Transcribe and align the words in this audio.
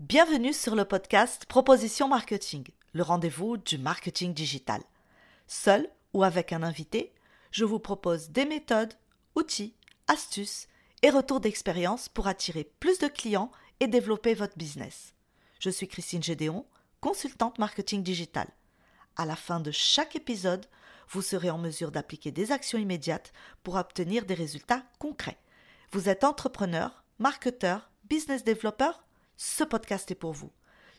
Bienvenue 0.00 0.54
sur 0.54 0.76
le 0.76 0.86
podcast 0.86 1.44
Proposition 1.44 2.08
Marketing, 2.08 2.66
le 2.94 3.02
rendez-vous 3.02 3.58
du 3.58 3.76
marketing 3.76 4.32
digital. 4.32 4.80
Seul 5.46 5.90
ou 6.14 6.24
avec 6.24 6.54
un 6.54 6.62
invité, 6.62 7.12
je 7.50 7.66
vous 7.66 7.78
propose 7.78 8.30
des 8.30 8.46
méthodes, 8.46 8.94
outils, 9.34 9.74
astuces 10.08 10.68
et 11.02 11.10
retours 11.10 11.40
d'expérience 11.40 12.08
pour 12.08 12.28
attirer 12.28 12.64
plus 12.80 12.98
de 12.98 13.08
clients 13.08 13.52
et 13.80 13.88
développer 13.88 14.32
votre 14.32 14.56
business. 14.56 15.12
Je 15.58 15.68
suis 15.68 15.86
Christine 15.86 16.22
Gédéon, 16.22 16.64
consultante 17.02 17.58
marketing 17.58 18.02
digital. 18.02 18.48
À 19.16 19.26
la 19.26 19.36
fin 19.36 19.60
de 19.60 19.70
chaque 19.70 20.16
épisode, 20.16 20.64
vous 21.10 21.20
serez 21.20 21.50
en 21.50 21.58
mesure 21.58 21.90
d'appliquer 21.90 22.30
des 22.30 22.52
actions 22.52 22.78
immédiates 22.78 23.34
pour 23.62 23.74
obtenir 23.74 24.24
des 24.24 24.32
résultats 24.32 24.82
concrets. 24.98 25.38
Vous 25.92 26.08
êtes 26.08 26.24
entrepreneur, 26.24 27.04
marketeur, 27.18 27.90
business 28.08 28.44
développeur 28.44 29.02
ce 29.42 29.64
podcast 29.64 30.10
est 30.10 30.16
pour 30.16 30.34
vous. 30.34 30.50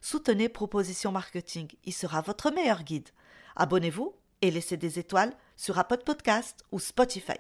Soutenez 0.02 0.50
Proposition 0.50 1.12
Marketing, 1.12 1.68
il 1.86 1.94
sera 1.94 2.22
votre 2.22 2.50
meilleur 2.50 2.81
guide. 2.81 3.08
Abonnez-vous 3.55 4.16
et 4.41 4.50
laissez 4.50 4.77
des 4.77 4.98
étoiles 4.98 5.31
sur 5.58 5.77
Apple 5.77 6.00
Podcast 6.04 6.66
ou 6.72 6.80
Spotify. 6.80 7.38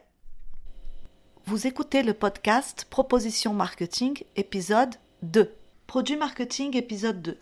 Vous 1.45 1.65
écoutez 1.65 2.03
le 2.03 2.13
podcast 2.13 2.85
Proposition 2.87 3.51
Marketing 3.51 4.23
épisode 4.35 4.93
2. 5.23 5.51
Produit 5.87 6.17
marketing 6.17 6.77
épisode 6.77 7.23
2. 7.23 7.35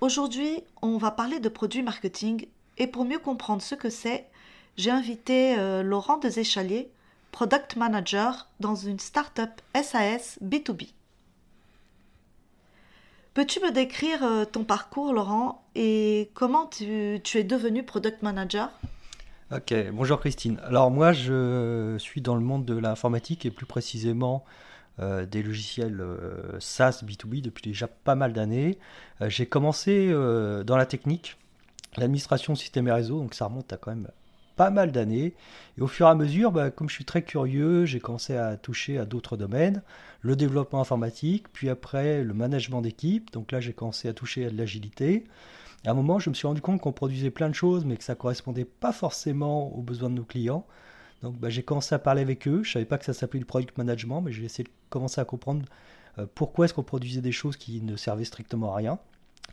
Aujourd'hui, 0.00 0.64
on 0.80 0.96
va 0.96 1.10
parler 1.10 1.40
de 1.40 1.50
produit 1.50 1.82
marketing 1.82 2.46
et 2.78 2.86
pour 2.86 3.04
mieux 3.04 3.18
comprendre 3.18 3.60
ce 3.60 3.74
que 3.74 3.90
c'est, 3.90 4.30
j'ai 4.78 4.90
invité 4.90 5.58
euh, 5.58 5.82
Laurent 5.82 6.16
Deséchaliers, 6.16 6.90
product 7.32 7.76
manager 7.76 8.48
dans 8.60 8.76
une 8.76 8.98
startup 8.98 9.60
SAS 9.74 10.38
B2B. 10.42 10.88
Peux-tu 13.34 13.60
me 13.60 13.72
décrire 13.72 14.22
euh, 14.24 14.44
ton 14.44 14.62
parcours, 14.62 15.14
Laurent, 15.14 15.64
et 15.74 16.30
comment 16.34 16.66
tu, 16.66 16.84
es 17.34 17.44
devenu 17.44 17.82
product 17.82 18.22
manager? 18.22 18.70
Ok, 19.50 19.74
bonjour 19.90 20.20
Christine. 20.20 20.60
Alors 20.64 20.90
moi, 20.90 21.14
je 21.14 21.96
suis 21.98 22.20
dans 22.20 22.34
le 22.34 22.42
monde 22.42 22.66
de 22.66 22.76
l'informatique 22.76 23.46
et 23.46 23.50
plus 23.50 23.64
précisément 23.64 24.44
euh, 25.00 25.24
des 25.24 25.42
logiciels 25.42 26.02
euh, 26.02 26.60
SaaS 26.60 27.02
B2B 27.06 27.40
depuis 27.40 27.62
déjà 27.62 27.88
pas 27.88 28.14
mal 28.16 28.34
d'années. 28.34 28.78
J'ai 29.22 29.46
commencé 29.46 30.10
dans 30.12 30.76
la 30.76 30.84
technique, 30.84 31.38
l'administration 31.96 32.54
système 32.54 32.86
et 32.88 32.92
réseau, 32.92 33.20
donc 33.20 33.32
ça 33.32 33.46
remonte 33.46 33.72
à 33.72 33.78
quand 33.78 33.92
même 33.92 34.08
pas 34.56 34.70
mal 34.70 34.92
d'années. 34.92 35.34
Et 35.78 35.80
au 35.80 35.86
fur 35.86 36.06
et 36.06 36.10
à 36.10 36.14
mesure, 36.14 36.52
bah, 36.52 36.70
comme 36.70 36.88
je 36.88 36.94
suis 36.94 37.04
très 37.04 37.22
curieux, 37.22 37.84
j'ai 37.84 38.00
commencé 38.00 38.36
à 38.36 38.56
toucher 38.56 38.98
à 38.98 39.04
d'autres 39.04 39.36
domaines, 39.36 39.82
le 40.20 40.36
développement 40.36 40.80
informatique, 40.80 41.46
puis 41.52 41.68
après 41.68 42.22
le 42.22 42.34
management 42.34 42.80
d'équipe. 42.82 43.32
Donc 43.32 43.52
là, 43.52 43.60
j'ai 43.60 43.72
commencé 43.72 44.08
à 44.08 44.12
toucher 44.12 44.46
à 44.46 44.50
de 44.50 44.56
l'agilité. 44.56 45.24
À 45.86 45.90
un 45.90 45.94
moment, 45.94 46.18
je 46.18 46.30
me 46.30 46.34
suis 46.34 46.46
rendu 46.46 46.60
compte 46.60 46.80
qu'on 46.80 46.92
produisait 46.92 47.30
plein 47.30 47.48
de 47.48 47.54
choses, 47.54 47.84
mais 47.84 47.96
que 47.96 48.04
ça 48.04 48.14
correspondait 48.14 48.64
pas 48.64 48.92
forcément 48.92 49.74
aux 49.74 49.82
besoins 49.82 50.10
de 50.10 50.14
nos 50.14 50.24
clients. 50.24 50.64
Donc 51.22 51.38
bah, 51.38 51.50
j'ai 51.50 51.62
commencé 51.62 51.94
à 51.94 51.98
parler 51.98 52.22
avec 52.22 52.46
eux. 52.46 52.62
Je 52.62 52.72
savais 52.72 52.84
pas 52.84 52.98
que 52.98 53.04
ça 53.04 53.12
s'appelait 53.12 53.40
le 53.40 53.46
product 53.46 53.76
management, 53.78 54.20
mais 54.22 54.32
j'ai 54.32 54.44
essayé 54.44 54.64
de 54.64 54.70
commencer 54.90 55.20
à 55.20 55.24
comprendre 55.24 55.64
euh, 56.18 56.26
pourquoi 56.34 56.66
est-ce 56.66 56.74
qu'on 56.74 56.82
produisait 56.82 57.20
des 57.20 57.32
choses 57.32 57.56
qui 57.56 57.80
ne 57.80 57.96
servaient 57.96 58.24
strictement 58.24 58.72
à 58.72 58.76
rien. 58.76 58.98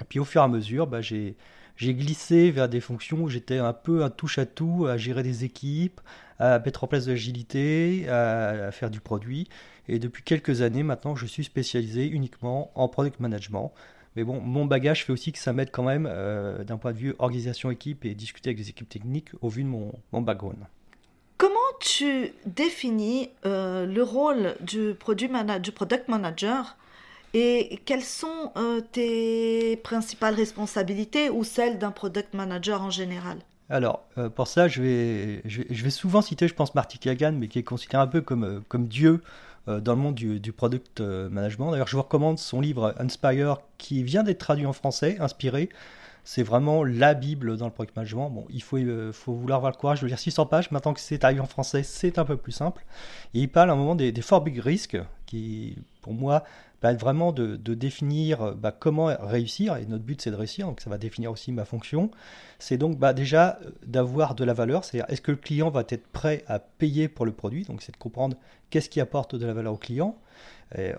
Et 0.01 0.05
puis 0.07 0.19
au 0.19 0.25
fur 0.25 0.41
et 0.41 0.45
à 0.45 0.47
mesure, 0.47 0.87
bah, 0.87 1.01
j'ai 1.01 1.35
glissé 1.81 2.51
vers 2.51 2.69
des 2.69 2.81
fonctions 2.81 3.21
où 3.21 3.29
j'étais 3.29 3.57
un 3.57 3.73
peu 3.73 4.03
un 4.03 4.09
touche-à-tout, 4.09 4.87
à 4.87 4.97
gérer 4.97 5.23
des 5.23 5.43
équipes, 5.43 6.01
à 6.39 6.59
mettre 6.59 6.83
en 6.83 6.87
place 6.87 7.05
de 7.05 7.11
l'agilité, 7.11 8.07
à, 8.09 8.71
faire 8.71 8.89
du 8.89 9.01
produit. 9.01 9.47
Et 9.87 9.99
depuis 9.99 10.23
quelques 10.23 10.61
années 10.61 10.83
maintenant, 10.83 11.15
je 11.15 11.25
suis 11.25 11.43
spécialisé 11.43 12.07
uniquement 12.07 12.71
en 12.75 12.87
product 12.87 13.19
management. 13.19 13.73
Mais 14.15 14.23
bon, 14.23 14.39
mon 14.41 14.65
bagage 14.65 15.05
fait 15.05 15.13
aussi 15.13 15.31
que 15.31 15.39
ça 15.39 15.53
m'aide 15.53 15.71
quand 15.71 15.83
même 15.83 16.07
euh, 16.09 16.63
d'un 16.63 16.77
point 16.77 16.93
de 16.93 16.97
vue 16.97 17.15
organisation 17.19 17.69
équipe 17.71 18.05
et 18.05 18.15
discuter 18.15 18.49
avec 18.49 18.57
des 18.57 18.69
équipes 18.69 18.89
techniques 18.89 19.29
au 19.41 19.49
vu 19.49 19.63
de 19.63 19.67
mon, 19.67 19.93
background. 20.11 20.57
Comment 21.37 21.55
tu 21.79 22.33
définis 22.45 23.29
euh, 23.45 23.85
le 23.85 24.03
rôle 24.03 24.55
du 24.61 24.93
product 24.95 25.31
manager 26.09 26.75
et 27.33 27.79
quelles 27.85 28.03
sont 28.03 28.51
euh, 28.57 28.81
tes 28.81 29.77
principales 29.77 30.33
responsabilités 30.33 31.29
ou 31.29 31.43
celles 31.43 31.77
d'un 31.77 31.91
product 31.91 32.33
manager 32.33 32.81
en 32.81 32.89
général? 32.89 33.37
Alors, 33.69 34.03
euh, 34.17 34.29
pour 34.29 34.47
ça, 34.47 34.67
je 34.67 34.81
vais, 34.81 35.41
je 35.45 35.83
vais, 35.83 35.89
souvent 35.91 36.21
citer, 36.23 36.47
je 36.47 36.55
pense, 36.55 36.73
Marty 36.73 36.97
Kagan, 36.97 37.33
mais 37.33 37.47
qui 37.47 37.59
est 37.59 37.63
considéré 37.63 38.01
un 38.01 38.07
peu 38.07 38.21
comme, 38.21 38.43
euh, 38.43 38.59
comme 38.67 38.87
Dieu 38.87 39.21
dans 39.67 39.93
le 39.93 40.01
monde 40.01 40.15
du, 40.15 40.39
du 40.39 40.51
product 40.51 40.99
management. 40.99 41.69
D'ailleurs, 41.69 41.87
je 41.87 41.95
vous 41.95 42.01
recommande 42.01 42.39
son 42.39 42.59
livre 42.59 42.95
Inspire, 42.97 43.57
qui 43.77 44.01
vient 44.01 44.23
d'être 44.23 44.39
traduit 44.39 44.65
en 44.65 44.73
français, 44.73 45.17
inspiré. 45.19 45.69
C'est 46.23 46.43
vraiment 46.43 46.83
la 46.83 47.13
Bible 47.13 47.57
dans 47.57 47.65
le 47.65 47.71
product 47.71 47.95
management. 47.95 48.29
Bon, 48.29 48.45
il 48.49 48.61
faut, 48.61 48.77
faut 49.13 49.33
vouloir 49.33 49.57
avoir 49.57 49.71
le 49.71 49.77
courage 49.77 50.01
de 50.01 50.07
lire 50.07 50.19
600 50.19 50.45
pages. 50.45 50.71
Maintenant 50.71 50.93
que 50.93 50.99
c'est 50.99 51.23
arrivé 51.23 51.39
en 51.39 51.45
français, 51.45 51.83
c'est 51.83 52.19
un 52.19 52.25
peu 52.25 52.37
plus 52.37 52.51
simple. 52.51 52.85
Et 53.33 53.39
il 53.39 53.49
parle 53.49 53.69
à 53.69 53.73
un 53.73 53.75
moment 53.75 53.95
des, 53.95 54.11
des 54.11 54.21
big 54.43 54.59
risks, 54.59 54.97
qui, 55.25 55.77
pour 56.01 56.13
moi, 56.13 56.43
va 56.81 56.91
être 56.93 56.99
vraiment 56.99 57.31
de, 57.31 57.55
définir 57.55 58.41
euh, 58.41 58.53
bah, 58.53 58.71
comment 58.77 59.09
réussir, 59.19 59.75
et 59.77 59.85
notre 59.85 60.03
but 60.03 60.21
c'est 60.21 60.31
de 60.31 60.35
réussir, 60.35 60.67
donc 60.67 60.81
ça 60.81 60.89
va 60.89 60.97
définir 60.97 61.31
aussi 61.31 61.51
ma 61.51 61.65
fonction. 61.65 62.09
C'est 62.57 62.77
donc 62.77 62.97
bah, 62.97 63.13
déjà 63.13 63.59
euh, 63.65 63.71
d'avoir 63.85 64.35
de 64.35 64.43
la 64.43 64.53
valeur, 64.53 64.83
c'est-à-dire 64.83 65.09
est-ce 65.11 65.21
que 65.21 65.31
le 65.31 65.37
client 65.37 65.69
va 65.69 65.83
être 65.89 66.07
prêt 66.07 66.43
à 66.47 66.59
payer 66.59 67.07
pour 67.07 67.25
le 67.25 67.31
produit, 67.31 67.63
donc 67.63 67.81
c'est 67.81 67.91
de 67.91 67.97
comprendre 67.97 68.37
qu'est-ce 68.69 68.89
qui 68.89 69.01
apporte 69.01 69.35
de 69.35 69.45
la 69.45 69.53
valeur 69.53 69.73
au 69.73 69.77
client. 69.77 70.17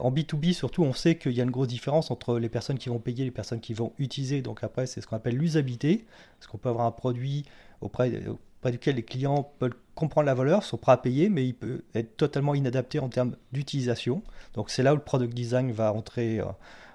En 0.00 0.10
B2B 0.10 0.52
surtout, 0.52 0.82
on 0.82 0.92
sait 0.92 1.16
qu'il 1.16 1.32
y 1.32 1.40
a 1.40 1.44
une 1.44 1.50
grosse 1.50 1.68
différence 1.68 2.10
entre 2.10 2.38
les 2.38 2.48
personnes 2.48 2.78
qui 2.78 2.88
vont 2.88 2.98
payer 2.98 3.22
et 3.22 3.26
les 3.26 3.30
personnes 3.30 3.60
qui 3.60 3.72
vont 3.72 3.92
utiliser, 3.98 4.42
donc 4.42 4.64
après 4.64 4.86
c'est 4.86 5.00
ce 5.00 5.06
qu'on 5.06 5.16
appelle 5.16 5.36
l'usabilité, 5.36 6.04
parce 6.38 6.50
qu'on 6.50 6.58
peut 6.58 6.68
avoir 6.68 6.86
un 6.86 6.90
produit 6.90 7.44
auprès, 7.80 8.26
auprès 8.26 8.72
duquel 8.72 8.96
les 8.96 9.02
clients 9.02 9.52
peuvent 9.58 9.74
comprendre 9.94 10.26
la 10.26 10.34
valeur, 10.34 10.64
sont 10.64 10.76
prêts 10.76 10.92
à 10.92 10.96
payer, 10.96 11.28
mais 11.28 11.46
il 11.46 11.54
peut 11.54 11.82
être 11.94 12.16
totalement 12.16 12.54
inadapté 12.54 12.98
en 12.98 13.08
termes 13.08 13.36
d'utilisation. 13.52 14.22
Donc 14.54 14.70
c'est 14.70 14.82
là 14.82 14.92
où 14.92 14.96
le 14.96 15.02
product 15.02 15.34
design 15.34 15.72
va 15.72 15.92
entrer 15.92 16.40
euh, 16.40 16.44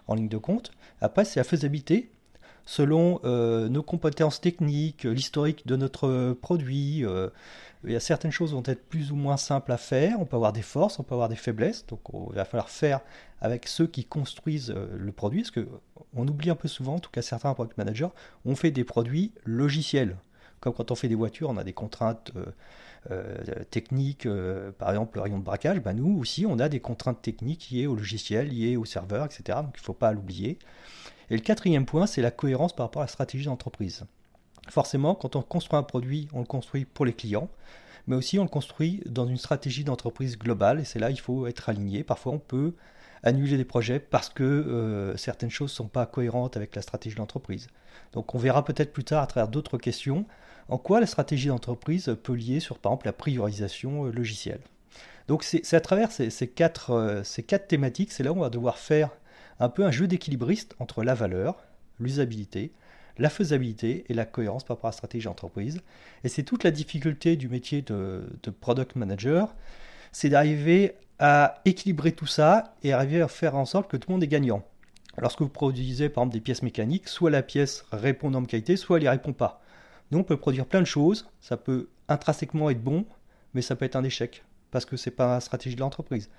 en 0.08 0.16
ligne 0.16 0.30
de 0.30 0.38
compte. 0.38 0.72
Après, 1.02 1.26
c'est 1.26 1.40
la 1.40 1.44
faisabilité. 1.44 2.10
Selon 2.68 3.20
euh, 3.24 3.70
nos 3.70 3.84
compétences 3.84 4.42
techniques, 4.42 5.04
l'historique 5.04 5.68
de 5.68 5.76
notre 5.76 6.34
produit, 6.42 7.06
euh, 7.06 7.30
il 7.86 7.94
y 7.94 7.96
a 7.96 8.00
certaines 8.00 8.32
choses 8.32 8.54
vont 8.54 8.64
être 8.66 8.88
plus 8.88 9.12
ou 9.12 9.16
moins 9.16 9.38
simples 9.38 9.72
à 9.72 9.78
faire. 9.78 10.20
On 10.20 10.26
peut 10.26 10.36
avoir 10.36 10.54
des 10.54 10.62
forces, 10.62 11.00
on 11.00 11.04
peut 11.04 11.14
avoir 11.14 11.30
des 11.30 11.36
faiblesses. 11.36 11.86
Donc 11.88 12.02
il 12.32 12.36
va 12.36 12.46
falloir 12.46 12.70
faire 12.70 13.02
avec 13.42 13.68
ceux 13.68 13.88
qui 13.88 14.06
construisent 14.06 14.74
le 14.74 15.12
produit. 15.12 15.44
Parce 15.44 15.52
qu'on 15.52 16.28
oublie 16.28 16.50
un 16.50 16.56
peu 16.56 16.68
souvent, 16.68 16.96
en 16.96 17.00
tout 17.00 17.12
cas 17.12 17.22
certains 17.22 17.54
product 17.54 17.78
managers, 17.78 18.10
on 18.46 18.56
fait 18.56 18.72
des 18.72 18.84
produits 18.84 19.34
logiciels. 19.46 20.18
Comme 20.60 20.74
quand 20.74 20.92
on 20.92 20.96
fait 20.96 21.10
des 21.10 21.16
voitures, 21.16 21.50
on 21.50 21.58
a 21.58 21.64
des 21.64 21.74
contraintes 21.74 22.32
euh, 22.36 22.46
euh, 23.12 23.64
techniques, 23.70 24.26
euh, 24.26 24.72
par 24.72 24.90
exemple 24.90 25.18
le 25.18 25.22
rayon 25.22 25.38
de 25.38 25.44
braquage, 25.44 25.80
ben 25.80 25.94
nous 25.94 26.18
aussi 26.18 26.46
on 26.48 26.58
a 26.58 26.70
des 26.70 26.80
contraintes 26.80 27.22
techniques 27.22 27.70
liées 27.70 27.86
au 27.86 27.96
logiciel, 27.96 28.50
liées 28.50 28.76
au 28.76 28.86
serveur, 28.86 29.26
etc. 29.26 29.60
Donc 29.62 29.76
il 29.76 29.82
ne 29.82 29.86
faut 29.86 29.94
pas 29.94 30.12
l'oublier. 30.12 30.58
Et 31.30 31.36
le 31.36 31.42
quatrième 31.42 31.86
point, 31.86 32.08
c'est 32.08 32.22
la 32.22 32.32
cohérence 32.32 32.76
par 32.76 32.88
rapport 32.88 33.02
à 33.02 33.06
la 33.06 33.10
stratégie 33.10 33.46
d'entreprise. 33.46 34.06
Forcément, 34.68 35.16
quand 35.16 35.36
on 35.36 35.42
construit 35.42 35.78
un 35.78 35.84
produit, 35.84 36.28
on 36.34 36.40
le 36.40 36.46
construit 36.46 36.86
pour 36.86 37.06
les 37.06 37.14
clients, 37.14 37.50
mais 38.08 38.16
aussi 38.16 38.40
on 38.40 38.44
le 38.44 38.50
construit 38.50 39.02
dans 39.06 39.26
une 39.26 39.38
stratégie 39.38 39.84
d'entreprise 39.84 40.38
globale, 40.38 40.80
et 40.80 40.86
c'est 40.86 41.00
là 41.00 41.10
il 41.10 41.20
faut 41.20 41.48
être 41.48 41.70
aligné. 41.70 42.04
Parfois 42.04 42.34
on 42.34 42.40
peut 42.40 42.74
annuler 43.24 43.58
des 43.58 43.66
projets 43.66 44.00
parce 44.00 44.30
que 44.30 45.14
certaines 45.18 45.50
choses 45.50 45.72
ne 45.72 45.76
sont 45.76 45.88
pas 45.88 46.06
cohérentes 46.06 46.58
avec 46.58 46.76
la 46.76 46.82
stratégie 46.82 47.16
d'entreprise. 47.16 47.68
Donc 48.14 48.36
on 48.36 48.38
verra 48.38 48.64
peut-être 48.64 48.94
plus 48.94 49.04
tard 49.04 49.24
à 49.24 49.28
travers 49.28 49.48
d'autres 49.48 49.78
questions 49.78 50.26
en 50.68 50.78
quoi 50.78 51.00
la 51.00 51.06
stratégie 51.06 51.48
d'entreprise 51.48 52.16
peut 52.24 52.34
lier 52.34 52.60
sur 52.60 52.80
par 52.80 52.94
exemple 52.94 53.08
la 53.08 53.14
priorisation 53.14 54.06
euh, 54.06 54.12
logicielle. 54.12 54.62
Donc 55.28 55.44
c'est 55.44 55.74
à 55.74 55.82
travers 55.82 56.12
ces, 56.12 56.30
quatre, 56.48 56.92
euh, 56.92 57.24
ces 57.24 57.44
quatre 57.44 57.68
thématiques, 57.68 58.12
c'est 58.12 58.24
là 58.24 58.32
où 58.32 58.38
on 58.38 58.42
va 58.42 58.50
devoir 58.50 58.78
faire 58.78 59.10
un 59.60 59.70
peu 59.70 59.84
un 59.84 59.92
jeu 59.92 60.08
d'équilibriste 60.08 60.76
entre 60.80 61.04
la 61.04 61.16
valeur, 61.16 61.64
l'usabilité, 62.00 62.72
la 63.18 63.30
faisabilité 63.30 64.06
et 64.10 64.14
la 64.14 64.26
cohérence 64.26 64.64
par 64.64 64.78
rapport 64.78 64.88
à 64.88 64.92
la 64.92 64.98
stratégie 64.98 65.26
d'entreprise. 65.26 65.82
Et 66.24 66.30
c'est 66.30 66.44
toute 66.44 66.64
la 66.64 66.72
difficulté 66.72 67.36
du 67.36 67.50
métier 67.50 67.82
de, 67.82 68.26
product 68.60 68.96
manager, 68.96 69.56
c'est 70.12 70.30
d'arriver 70.30 70.96
à 71.20 71.62
équilibrer 71.66 72.12
tout 72.12 72.28
ça 72.28 72.76
et 72.84 72.94
arriver 72.94 73.22
à 73.22 73.28
faire 73.28 73.56
en 73.56 73.66
sorte 73.66 73.90
que 73.90 73.98
tout 73.98 74.10
le 74.10 74.14
monde 74.14 74.24
est 74.24 74.28
gagnant. 74.28 74.64
Lorsque 75.18 75.42
vous 75.42 75.50
produisez 75.50 76.10
par 76.10 76.24
exemple 76.24 76.34
des 76.34 76.42
pièces 76.42 76.62
mécaniques, 76.62 77.08
soit 77.08 77.32
la 77.32 77.42
pièce 77.42 77.86
répond 77.92 78.34
en 78.34 78.44
qualité, 78.44 78.76
soit 78.76 78.98
elle 78.98 79.04
n'y 79.04 79.10
répond 79.10 79.32
pas. 79.32 79.62
Nous, 80.12 80.20
on 80.20 80.24
peut 80.24 80.38
produire 80.38 80.66
plein 80.66 80.82
de 80.82 80.86
choses, 80.86 81.30
ça 81.40 81.56
peut 81.56 81.88
intrinsèquement 82.10 82.70
être 82.70 82.84
bon, 82.84 83.06
mais 83.54 83.62
ça 83.62 83.76
peut 83.76 83.86
être 83.86 83.96
un 83.96 84.04
échec, 84.04 84.44
parce 84.72 84.86
que 84.86 84.98
ce 84.98 85.10
n'est 85.10 85.16
pas 85.16 85.36
la 85.36 85.40
stratégie 85.40 85.76
de 85.76 85.82
l'entreprise, 85.82 86.30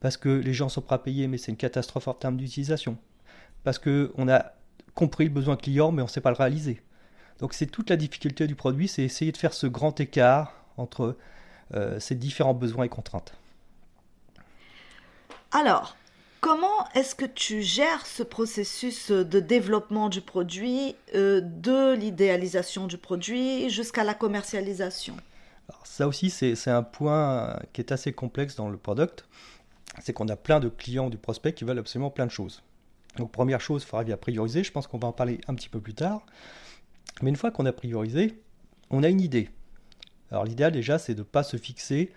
parce 0.00 0.16
que 0.16 0.28
les 0.28 0.52
gens 0.52 0.68
sont 0.68 0.82
prêts 0.82 0.96
à 0.96 0.98
payer, 0.98 1.28
mais 1.28 1.38
c'est 1.38 1.52
une 1.52 1.56
catastrophe 1.56 2.08
en 2.08 2.14
termes 2.14 2.36
d'utilisation, 2.36 2.98
parce 3.62 3.78
qu'on 3.78 4.28
a 4.28 4.52
compris 4.96 5.24
le 5.24 5.30
besoin 5.30 5.56
client, 5.56 5.92
mais 5.92 6.02
on 6.02 6.06
ne 6.06 6.10
sait 6.10 6.20
pas 6.20 6.30
le 6.30 6.36
réaliser. 6.36 6.82
Donc 7.38 7.54
c'est 7.54 7.66
toute 7.66 7.90
la 7.90 7.96
difficulté 7.96 8.48
du 8.48 8.56
produit, 8.56 8.88
c'est 8.88 9.02
essayer 9.02 9.30
de 9.30 9.36
faire 9.36 9.52
ce 9.52 9.68
grand 9.68 10.00
écart 10.00 10.54
entre 10.76 11.16
euh, 11.74 12.00
ces 12.00 12.16
différents 12.16 12.54
besoins 12.54 12.84
et 12.84 12.88
contraintes. 12.88 13.34
Alors, 15.52 15.96
comment 16.40 16.88
est-ce 16.94 17.14
que 17.14 17.26
tu 17.26 17.62
gères 17.62 18.06
ce 18.06 18.22
processus 18.22 19.10
de 19.10 19.38
développement 19.38 20.08
du 20.08 20.22
produit, 20.22 20.96
euh, 21.14 21.40
de 21.40 21.94
l'idéalisation 21.94 22.86
du 22.86 22.98
produit 22.98 23.68
jusqu'à 23.68 24.02
la 24.02 24.14
commercialisation? 24.14 25.16
Ça 25.84 26.08
aussi, 26.08 26.30
c'est 26.30 26.70
un 26.70 26.82
point 26.82 27.58
qui 27.72 27.80
est 27.80 27.92
assez 27.92 28.12
complexe 28.12 28.54
dans 28.56 28.68
le 28.68 28.76
product. 28.76 29.26
C'est 30.00 30.12
qu'on 30.12 30.28
a 30.28 30.36
plein 30.36 30.60
de 30.60 30.68
clients 30.68 31.10
du 31.10 31.18
prospect 31.18 31.52
qui 31.52 31.64
veulent 31.64 31.78
absolument 31.78 32.10
plein 32.10 32.26
de 32.26 32.30
choses. 32.30 32.62
Donc 33.16 33.32
première 33.32 33.60
chose, 33.60 33.86
il 33.90 33.96
arriver 33.96 34.12
à 34.12 34.16
prioriser. 34.16 34.62
Je 34.64 34.72
pense 34.72 34.86
qu'on 34.86 34.98
va 34.98 35.08
en 35.08 35.12
parler 35.12 35.40
un 35.48 35.54
petit 35.54 35.68
peu 35.68 35.80
plus 35.80 35.94
tard. 35.94 36.24
Mais 37.22 37.30
une 37.30 37.36
fois 37.36 37.50
qu'on 37.50 37.66
a 37.66 37.72
priorisé, 37.72 38.40
on 38.90 39.02
a 39.02 39.08
une 39.08 39.20
idée. 39.20 39.50
Alors 40.30 40.44
l'idéal 40.44 40.72
déjà, 40.72 40.98
c'est 40.98 41.14
de 41.14 41.20
ne 41.20 41.24
pas 41.24 41.42
se 41.42 41.56
fixer 41.56 42.12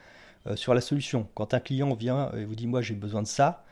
euh, 0.48 0.56
sur 0.56 0.74
la 0.74 0.82
solution. 0.82 1.28
Quand 1.36 1.54
un 1.54 1.60
client 1.60 1.94
vient 1.94 2.32
et 2.32 2.46
vous 2.46 2.56
dit 2.56 2.68
moi 2.68 2.82
j'ai 2.82 2.96
besoin 2.96 3.22
de 3.22 3.28
ça, 3.28 3.64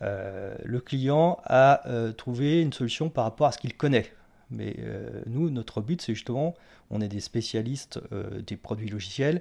euh, 0.00 0.54
le 0.64 0.80
client 0.80 1.40
a 1.44 1.86
euh, 1.88 2.12
trouvé 2.12 2.62
une 2.62 2.72
solution 2.72 3.10
par 3.10 3.24
rapport 3.24 3.46
à 3.46 3.52
ce 3.52 3.58
qu'il 3.58 3.76
connaît. 3.76 4.12
Mais 4.50 4.76
nous, 5.24 5.48
notre 5.48 5.80
but, 5.80 6.02
c'est 6.02 6.14
justement, 6.14 6.54
on 6.90 7.00
est 7.00 7.08
des 7.08 7.20
spécialistes 7.20 7.98
des 8.46 8.58
produits 8.58 8.90
logiciels. 8.90 9.40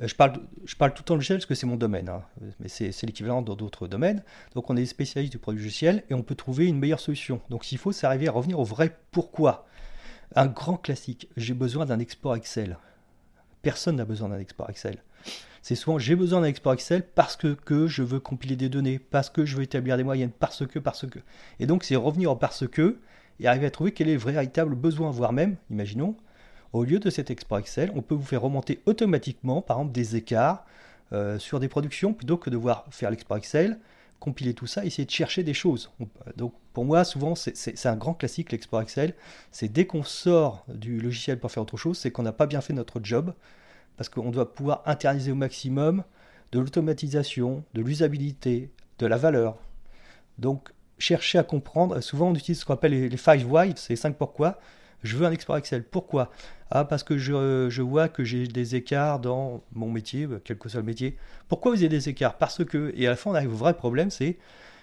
Je 0.00 0.14
parle, 0.14 0.40
je 0.64 0.74
parle 0.74 0.94
tout 0.94 1.12
en 1.12 1.16
logiciel 1.16 1.38
parce 1.38 1.46
que 1.46 1.54
c'est 1.54 1.66
mon 1.66 1.76
domaine, 1.76 2.08
hein, 2.08 2.22
mais 2.60 2.68
c'est 2.68 3.02
l'équivalent 3.02 3.42
dans 3.42 3.54
d'autres 3.54 3.88
domaines. 3.88 4.22
Donc 4.54 4.70
on 4.70 4.76
est 4.76 4.80
des 4.80 4.86
spécialistes 4.86 5.32
du 5.32 5.38
produit 5.38 5.62
logiciel 5.62 6.02
et 6.08 6.14
on 6.14 6.22
peut 6.22 6.34
trouver 6.34 6.66
une 6.66 6.78
meilleure 6.78 7.00
solution. 7.00 7.42
Donc 7.50 7.64
s'il 7.64 7.78
faut, 7.78 7.92
c'est 7.92 8.06
arriver 8.06 8.28
à 8.28 8.32
revenir 8.32 8.58
au 8.58 8.64
vrai 8.64 8.96
pourquoi. 9.10 9.66
Un 10.34 10.46
grand 10.46 10.78
classique, 10.78 11.28
j'ai 11.36 11.52
besoin 11.52 11.84
d'un 11.84 11.98
export 11.98 12.36
Excel. 12.36 12.78
Personne 13.60 13.96
n'a 13.96 14.06
besoin 14.06 14.30
d'un 14.30 14.38
export 14.38 14.70
Excel. 14.70 14.96
C'est 15.60 15.74
souvent 15.74 15.98
j'ai 15.98 16.16
besoin 16.16 16.40
d'un 16.40 16.46
export 16.46 16.72
Excel 16.72 17.06
parce 17.06 17.36
que, 17.36 17.86
je 17.86 18.02
veux 18.02 18.18
compiler 18.18 18.56
des 18.56 18.70
données, 18.70 18.98
parce 18.98 19.28
que 19.28 19.44
je 19.44 19.56
veux 19.56 19.62
établir 19.62 19.98
des 19.98 20.04
moyennes, 20.04 20.32
parce 20.32 20.66
que, 20.66 20.78
parce 20.78 21.06
que. 21.06 21.18
Et 21.60 21.66
donc 21.66 21.84
c'est 21.84 21.96
revenir 21.96 22.32
au 22.32 22.36
parce 22.36 22.66
que 22.66 22.98
et 23.40 23.46
arriver 23.46 23.66
à 23.66 23.70
trouver 23.70 23.92
quel 23.92 24.08
est 24.08 24.14
le 24.14 24.18
véritable 24.18 24.74
besoin, 24.74 25.10
voire 25.10 25.32
même, 25.32 25.56
imaginons, 25.70 26.16
au 26.72 26.84
lieu 26.84 26.98
de 26.98 27.10
cet 27.10 27.30
export 27.30 27.58
Excel, 27.58 27.92
on 27.94 28.02
peut 28.02 28.14
vous 28.14 28.24
faire 28.24 28.42
remonter 28.42 28.80
automatiquement, 28.86 29.60
par 29.60 29.78
exemple, 29.78 29.92
des 29.92 30.16
écarts 30.16 30.64
euh, 31.12 31.38
sur 31.38 31.60
des 31.60 31.68
productions 31.68 32.14
plutôt 32.14 32.36
que 32.36 32.48
de 32.48 32.56
devoir 32.56 32.86
faire 32.90 33.10
l'export 33.10 33.36
Excel, 33.36 33.78
compiler 34.20 34.54
tout 34.54 34.66
ça, 34.66 34.84
essayer 34.84 35.04
de 35.04 35.10
chercher 35.10 35.42
des 35.42 35.52
choses. 35.52 35.90
Donc 36.36 36.54
pour 36.72 36.84
moi, 36.84 37.04
souvent, 37.04 37.34
c'est 37.34 37.86
un 37.86 37.96
grand 37.96 38.14
classique, 38.14 38.52
l'export 38.52 38.80
Excel. 38.80 39.14
C'est 39.50 39.70
dès 39.70 39.84
qu'on 39.84 40.04
sort 40.04 40.64
du 40.68 41.00
logiciel 41.00 41.38
pour 41.38 41.50
faire 41.50 41.64
autre 41.64 41.76
chose, 41.76 41.98
c'est 41.98 42.10
qu'on 42.10 42.22
n'a 42.22 42.32
pas 42.32 42.46
bien 42.46 42.60
fait 42.60 42.72
notre 42.72 43.00
job, 43.02 43.34
parce 43.96 44.08
qu'on 44.08 44.30
doit 44.30 44.54
pouvoir 44.54 44.82
internaliser 44.86 45.32
au 45.32 45.34
maximum 45.34 46.04
de 46.52 46.60
l'automatisation, 46.60 47.64
de 47.74 47.82
l'usabilité, 47.82 48.70
de 48.98 49.06
la 49.06 49.16
valeur. 49.16 49.58
Donc 50.38 50.70
chercher 50.98 51.38
à 51.38 51.42
comprendre, 51.42 52.00
souvent 52.00 52.30
on 52.30 52.34
utilise 52.34 52.60
ce 52.60 52.64
qu'on 52.64 52.74
appelle 52.74 52.92
les, 52.92 53.08
les 53.08 53.16
five 53.16 53.50
why, 53.50 53.72
c'est 53.76 53.96
cinq 53.96 54.16
pourquoi. 54.16 54.58
Je 55.02 55.16
veux 55.16 55.26
un 55.26 55.32
export 55.32 55.56
Excel. 55.56 55.82
Pourquoi? 55.84 56.30
Ah, 56.70 56.84
parce 56.84 57.02
que 57.02 57.18
je, 57.18 57.82
vois 57.82 58.08
que 58.08 58.24
j'ai 58.24 58.46
des 58.46 58.76
écarts 58.76 59.18
dans 59.18 59.62
mon 59.74 59.90
métier, 59.90 60.26
bah, 60.26 60.36
quel 60.42 60.56
que 60.58 60.68
soit 60.68 60.80
le 60.80 60.86
métier. 60.86 61.16
Pourquoi 61.48 61.72
vous 61.72 61.78
avez 61.78 61.88
des 61.88 62.08
écarts? 62.08 62.38
Parce 62.38 62.64
que, 62.64 62.92
et 62.96 63.06
à 63.06 63.10
la 63.10 63.16
fin, 63.16 63.30
on 63.30 63.34
arrive 63.34 63.52
au 63.52 63.56
vrai 63.56 63.74
problème, 63.74 64.10
c'est, 64.10 64.38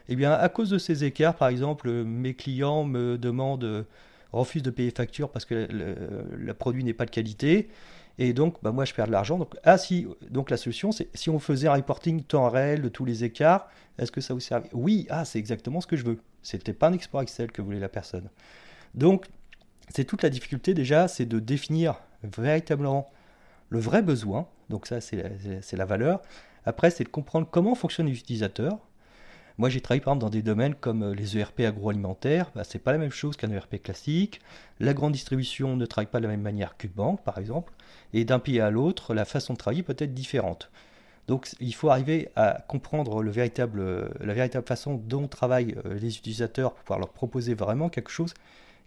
eh 0.07 0.15
bien, 0.15 0.31
à 0.31 0.49
cause 0.49 0.69
de 0.69 0.77
ces 0.77 1.03
écarts, 1.03 1.35
par 1.35 1.47
exemple, 1.47 1.89
mes 1.91 2.33
clients 2.33 2.83
me 2.83 3.17
demandent, 3.17 3.63
euh, 3.63 3.83
refusent 4.31 4.63
de 4.63 4.69
payer 4.69 4.91
facture 4.91 5.29
parce 5.29 5.45
que 5.45 5.67
le, 5.71 6.53
produit 6.53 6.83
n'est 6.83 6.93
pas 6.93 7.05
de 7.05 7.11
qualité. 7.11 7.69
Et 8.19 8.33
donc, 8.33 8.57
bah, 8.61 8.71
moi, 8.71 8.85
je 8.85 8.93
perds 8.93 9.07
de 9.07 9.11
l'argent. 9.11 9.37
Donc, 9.37 9.55
ah, 9.63 9.77
si, 9.77 10.05
donc 10.29 10.49
la 10.49 10.57
solution, 10.57 10.91
c'est 10.91 11.09
si 11.15 11.29
on 11.29 11.39
faisait 11.39 11.69
un 11.69 11.73
reporting 11.73 12.21
temps 12.21 12.49
réel 12.49 12.81
de 12.81 12.89
tous 12.89 13.05
les 13.05 13.23
écarts, 13.23 13.69
est-ce 13.97 14.11
que 14.11 14.21
ça 14.21 14.33
vous 14.33 14.39
servait 14.39 14.69
Oui, 14.73 15.07
ah, 15.09 15.25
c'est 15.25 15.39
exactement 15.39 15.81
ce 15.81 15.87
que 15.87 15.95
je 15.95 16.03
veux. 16.03 16.19
C'était 16.43 16.73
pas 16.73 16.89
un 16.89 16.93
export 16.93 17.21
Excel 17.21 17.51
que 17.51 17.61
voulait 17.61 17.79
la 17.79 17.89
personne. 17.89 18.29
Donc, 18.93 19.25
c'est 19.93 20.05
toute 20.05 20.23
la 20.23 20.29
difficulté 20.29 20.73
déjà, 20.73 21.07
c'est 21.07 21.25
de 21.25 21.39
définir 21.39 21.95
véritablement 22.23 23.09
le 23.69 23.79
vrai 23.79 24.01
besoin. 24.01 24.47
Donc 24.69 24.87
ça, 24.87 25.01
c'est 25.01 25.17
la, 25.73 25.85
valeur. 25.85 26.21
Après, 26.65 26.91
c'est 26.91 27.03
de 27.03 27.09
comprendre 27.09 27.47
comment 27.49 27.75
fonctionnent 27.75 28.07
les 28.07 28.17
utilisateurs. 28.17 28.77
Moi, 29.57 29.69
j'ai 29.69 29.81
travaillé 29.81 30.01
par 30.01 30.13
exemple 30.13 30.21
dans 30.21 30.29
des 30.29 30.41
domaines 30.41 30.73
comme 30.73 31.03
euh, 31.03 31.13
les 31.13 31.37
ERP 31.37 31.61
agroalimentaires. 31.61 32.49
Bah, 32.55 32.63
c'est 32.63 32.79
pas 32.79 32.93
la 32.93 32.97
même 32.97 33.11
chose 33.11 33.35
qu'un 33.35 33.51
ERP 33.51 33.81
classique. 33.81 34.39
La 34.79 34.93
grande 34.93 35.11
distribution 35.11 35.75
ne 35.75 35.85
travaille 35.85 36.09
pas 36.09 36.19
de 36.19 36.23
la 36.23 36.29
même 36.29 36.41
manière 36.41 36.77
qu'une 36.77 36.91
banque, 36.91 37.21
par 37.25 37.37
exemple. 37.39 37.73
Et 38.13 38.23
d'un 38.23 38.39
pays 38.39 38.61
à 38.61 38.69
l'autre, 38.69 39.13
la 39.13 39.25
façon 39.25 39.53
de 39.53 39.57
travailler 39.57 39.83
peut 39.83 39.97
être 39.97 40.13
différente. 40.13 40.71
Donc, 41.27 41.49
il 41.59 41.75
faut 41.75 41.89
arriver 41.89 42.29
à 42.37 42.63
comprendre 42.69 43.21
véritable, 43.23 44.09
la 44.21 44.33
véritable 44.33 44.65
façon 44.65 44.95
dont 44.95 45.27
travaillent 45.27 45.75
euh, 45.85 45.95
les 45.95 46.17
utilisateurs 46.17 46.73
pour 46.73 46.83
pouvoir 46.83 46.99
leur 46.99 47.09
proposer 47.09 47.53
vraiment 47.53 47.89
quelque 47.89 48.11
chose 48.11 48.33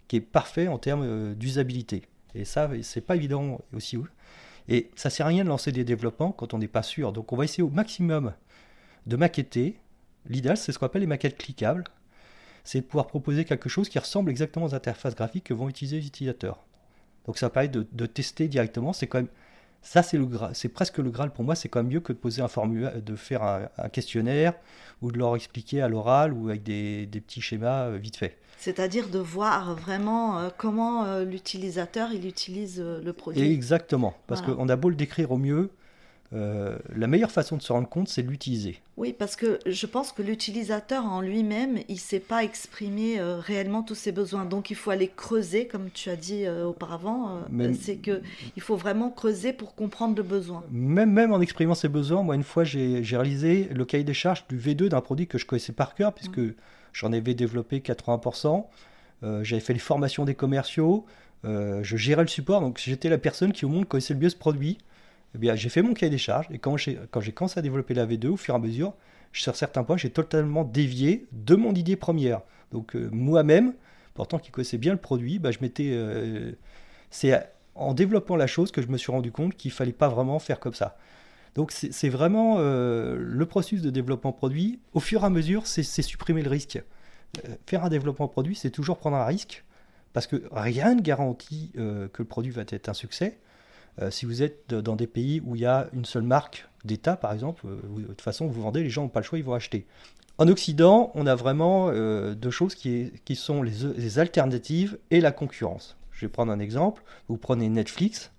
qui 0.07 0.17
est 0.17 0.21
parfait 0.21 0.67
en 0.67 0.77
termes 0.77 1.03
euh, 1.03 1.33
d'usabilité. 1.33 2.03
Et 2.35 2.45
ça, 2.45 2.69
c'est 2.81 3.01
pas 3.01 3.15
évident 3.15 3.61
aussi. 3.73 3.97
Et 4.67 4.89
ça 4.95 5.09
sert 5.09 5.25
à 5.25 5.29
rien 5.29 5.43
de 5.43 5.49
lancer 5.49 5.71
des 5.71 5.83
développements 5.83 6.31
quand 6.31 6.53
on 6.53 6.57
n'est 6.57 6.67
pas 6.67 6.83
sûr. 6.83 7.11
Donc 7.11 7.31
on 7.31 7.35
va 7.35 7.43
essayer 7.43 7.63
au 7.63 7.69
maximum 7.69 8.33
de 9.05 9.15
maqueter. 9.15 9.77
L'idéal, 10.27 10.57
c'est 10.57 10.71
ce 10.71 10.79
qu'on 10.79 10.85
appelle 10.85 11.01
les 11.01 11.07
maquettes 11.07 11.37
cliquables. 11.37 11.83
C'est 12.63 12.81
de 12.81 12.85
pouvoir 12.85 13.07
proposer 13.07 13.43
quelque 13.45 13.67
chose 13.67 13.89
qui 13.89 13.99
ressemble 13.99 14.31
exactement 14.31 14.65
aux 14.65 14.73
interfaces 14.75 15.15
graphiques 15.15 15.43
que 15.43 15.53
vont 15.53 15.67
utiliser 15.67 15.97
les 15.99 16.07
utilisateurs. 16.07 16.63
Donc 17.25 17.37
ça 17.37 17.49
permet 17.49 17.67
de, 17.67 17.85
de 17.91 18.05
tester 18.05 18.47
directement. 18.47 18.93
C'est 18.93 19.07
quand 19.07 19.19
même 19.19 19.27
ça, 19.83 20.01
c'est 20.01 20.17
le 20.17 20.27
c'est 20.53 20.69
presque 20.69 20.97
le 20.97 21.11
graal 21.11 21.31
pour 21.31 21.43
moi. 21.43 21.55
C'est 21.55 21.67
quand 21.67 21.83
même 21.83 21.91
mieux 21.91 21.99
que 21.99 22.13
de 22.13 22.17
poser 22.17 22.41
un 22.41 22.47
formulaire, 22.47 23.01
de 23.01 23.15
faire 23.15 23.43
un, 23.43 23.89
questionnaire 23.89 24.53
ou 25.01 25.11
de 25.11 25.17
leur 25.17 25.35
expliquer 25.35 25.81
à 25.81 25.89
l'oral 25.89 26.31
ou 26.31 26.47
avec 26.49 26.63
des, 26.63 27.05
des, 27.05 27.19
petits 27.19 27.41
schémas 27.41 27.87
euh, 27.87 27.97
vite 27.97 28.15
fait. 28.15 28.37
C'est-à-dire 28.57 29.09
de 29.09 29.19
voir 29.19 29.75
vraiment 29.75 30.39
euh, 30.39 30.49
comment 30.57 31.03
euh, 31.03 31.25
l'utilisateur 31.25 32.13
il 32.13 32.25
utilise 32.25 32.79
le 32.79 33.13
produit. 33.13 33.51
Exactement, 33.51 34.15
parce 34.27 34.41
qu'on 34.41 34.69
a 34.69 34.75
beau 34.77 34.89
le 34.89 34.95
décrire 34.95 35.31
au 35.31 35.37
mieux, 35.37 35.69
euh, 36.33 36.77
la 36.95 37.05
meilleure 37.05 37.31
façon 37.31 37.57
de 37.57 37.61
se 37.61 37.71
rendre 37.71 37.87
compte, 37.87 38.07
c'est 38.07 38.23
de 38.23 38.29
l'utiliser. 38.29 38.79
Oui, 38.97 39.13
parce 39.17 39.35
que 39.35 39.59
je 39.67 39.85
pense 39.85 40.11
que 40.11 40.23
l'utilisateur 40.23 41.05
en 41.05 41.21
lui-même, 41.21 41.79
il 41.89 41.95
ne 41.95 41.99
sait 41.99 42.19
pas 42.19 42.43
exprimer 42.43 43.19
euh, 43.19 43.37
réellement 43.37 43.83
tous 43.83 43.95
ses 43.95 44.11
besoins. 44.11 44.45
Donc 44.45 44.71
il 44.71 44.75
faut 44.75 44.89
aller 44.89 45.11
creuser, 45.15 45.67
comme 45.67 45.91
tu 45.91 46.09
as 46.09 46.15
dit 46.15 46.45
euh, 46.45 46.65
auparavant. 46.65 47.41
c'est 47.79 47.97
que 47.97 48.21
il 48.55 48.61
faut 48.63 48.75
vraiment 48.75 49.11
creuser 49.11 49.53
pour 49.53 49.75
comprendre 49.75 50.15
le 50.15 50.23
besoin. 50.23 50.63
Même, 50.71 51.11
même 51.11 51.33
en 51.33 51.39
exprimant 51.39 51.75
ses 51.75 51.89
besoins, 51.89 52.23
moi 52.23 52.35
une 52.35 52.43
fois 52.43 52.63
j'ai 52.63 53.03
réalisé 53.11 53.69
le 53.71 53.85
cahier 53.85 54.03
des 54.03 54.13
charges 54.13 54.45
du 54.47 54.57
V2 54.57 54.87
d'un 54.87 55.01
produit 55.01 55.27
que 55.27 55.37
je 55.37 55.45
connaissais 55.45 55.73
par 55.73 55.93
cœur, 55.93 56.13
puisque 56.13 56.39
mmh. 56.39 56.53
j'en 56.93 57.13
avais 57.13 57.35
développé 57.35 57.79
80%. 57.79 58.65
J'avais 59.43 59.61
fait 59.61 59.73
les 59.73 59.79
formations 59.79 60.25
des 60.25 60.35
commerciaux. 60.35 61.05
je 61.43 61.95
gérais 61.95 62.23
le 62.23 62.27
support, 62.27 62.59
donc 62.59 62.81
j'étais 62.83 63.09
la 63.09 63.17
personne 63.19 63.53
qui 63.53 63.65
au 63.65 63.69
monde 63.69 63.87
connaissait 63.87 64.15
le 64.15 64.19
mieux 64.19 64.29
ce 64.29 64.35
produit. 64.35 64.79
Eh 65.35 65.37
bien, 65.37 65.55
j'ai 65.55 65.69
fait 65.69 65.81
mon 65.81 65.93
cahier 65.93 66.09
des 66.09 66.17
charges 66.17 66.47
et 66.51 66.59
quand 66.59 66.77
j'ai, 66.77 66.97
commencé 67.33 67.59
à 67.59 67.61
développer 67.61 67.93
la 67.93 68.05
V2, 68.05 68.27
au 68.27 68.37
fur 68.37 68.53
et 68.53 68.57
à 68.57 68.59
mesure, 68.59 68.93
sur 69.31 69.55
certains 69.55 69.83
points, 69.83 69.97
j'ai 69.97 70.11
totalement 70.11 70.63
dévié 70.63 71.25
de 71.31 71.55
mon 71.55 71.73
idée 71.73 71.95
première. 71.95 72.41
Donc 72.71 72.95
euh, 72.95 73.09
moi-même, 73.11 73.73
pourtant 74.13 74.37
qui 74.37 74.51
connaissais 74.51 74.77
bien 74.77 74.93
le 74.93 74.99
produit, 74.99 75.39
bah, 75.39 75.51
je 75.51 75.59
m'étais, 75.61 75.89
euh, 75.91 76.51
c'est 77.09 77.49
en 77.73 77.95
développant 77.95 78.35
la 78.35 78.45
chose 78.45 78.71
que 78.71 78.81
je 78.81 78.87
me 78.87 78.97
suis 78.97 79.11
rendu 79.11 79.31
compte 79.31 79.55
qu'il 79.55 79.71
fallait 79.71 79.91
pas 79.91 80.07
vraiment 80.07 80.37
faire 80.37 80.59
comme 80.59 80.75
ça. 80.75 80.97
Donc 81.55 81.71
c'est, 81.71 82.09
vraiment 82.09 82.55
euh, 82.57 83.15
le 83.19 83.45
processus 83.45 83.81
de 83.81 83.89
développement 83.89 84.33
produit. 84.33 84.79
Au 84.93 84.99
fur 84.99 85.23
et 85.23 85.25
à 85.25 85.29
mesure, 85.29 85.65
c'est, 85.67 85.83
supprimer 85.83 86.41
le 86.41 86.49
risque. 86.49 86.81
faire 87.67 87.85
un 87.85 87.89
développement 87.89 88.27
produit, 88.27 88.55
c'est 88.55 88.71
toujours 88.71 88.97
prendre 88.97 89.17
un 89.17 89.25
risque 89.25 89.63
parce 90.13 90.27
que 90.27 90.43
rien 90.51 90.93
ne 90.93 91.01
garantit 91.01 91.71
que 91.73 92.09
le 92.19 92.25
produit 92.25 92.51
va 92.51 92.63
être 92.67 92.89
un 92.89 92.93
succès. 92.93 93.39
Euh, 94.01 94.09
si 94.09 94.25
vous 94.25 94.41
êtes 94.41 94.73
dans 94.73 94.95
des 94.95 95.07
pays 95.07 95.41
où 95.45 95.55
il 95.55 95.61
y 95.61 95.65
a 95.65 95.87
une 95.93 96.05
seule 96.05 96.23
marque 96.23 96.67
d'État, 96.83 97.15
par 97.15 97.33
exemple, 97.33 97.67
euh, 97.67 98.01
de 98.01 98.07
toute 98.07 98.21
façon, 98.21 98.47
vous 98.47 98.61
vendez, 98.61 98.83
les 98.83 98.89
gens 98.89 99.03
n'ont 99.03 99.09
pas 99.09 99.19
le 99.19 99.25
choix, 99.25 99.37
ils 99.37 99.45
vont 99.45 99.53
acheter. 99.53 99.85
En 100.39 100.47
Occident, 100.47 101.11
on 101.13 101.27
a 101.27 101.35
vraiment 101.35 101.89
euh, 101.89 102.33
deux 102.33 102.49
choses 102.49 102.73
qui, 102.73 103.35
sont 103.35 103.61
les, 103.61 104.19
alternatives 104.19 104.97
et 105.11 105.21
la 105.21 105.31
concurrence. 105.31 105.95
Je 106.11 106.25
vais 106.25 106.31
prendre 106.31 106.51
un 106.51 106.59
exemple. 106.59 107.03
Vous 107.27 107.37
prenez 107.37 107.69
Netflix, 107.69 108.31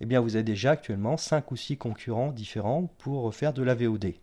eh 0.00 0.06
bien 0.06 0.20
vous 0.20 0.34
avez 0.34 0.42
déjà 0.42 0.72
actuellement 0.72 1.16
5 1.16 1.50
ou 1.52 1.56
6 1.56 1.76
concurrents 1.76 2.32
différents 2.32 2.90
pour 2.98 3.32
faire 3.34 3.52
de 3.52 3.62
la 3.62 3.74
VOD. 3.74 4.14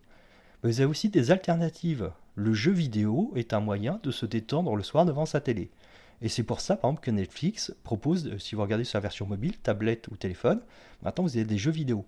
vous 0.62 0.80
avez 0.80 0.84
aussi 0.84 1.08
des 1.08 1.30
alternatives. 1.30 2.10
Le 2.34 2.52
jeu 2.52 2.72
vidéo 2.72 3.32
est 3.34 3.54
un 3.54 3.60
moyen 3.60 3.98
de 4.02 4.10
se 4.10 4.26
détendre 4.26 4.76
le 4.76 4.82
soir 4.82 5.06
devant 5.06 5.24
sa 5.24 5.40
télé. 5.40 5.70
Et 6.22 6.28
c'est 6.28 6.42
pour 6.42 6.60
ça, 6.60 6.76
par 6.76 6.90
exemple, 6.90 7.04
que 7.04 7.10
Netflix 7.10 7.74
propose, 7.82 8.26
euh, 8.26 8.38
si 8.38 8.54
vous 8.54 8.62
regardez 8.62 8.84
sur 8.84 8.96
la 8.96 9.02
version 9.02 9.26
mobile, 9.26 9.56
tablette 9.58 10.08
ou 10.08 10.16
téléphone, 10.16 10.60
maintenant 11.02 11.24
vous 11.24 11.36
avez 11.36 11.44
des 11.44 11.58
jeux 11.58 11.70
vidéo. 11.70 12.04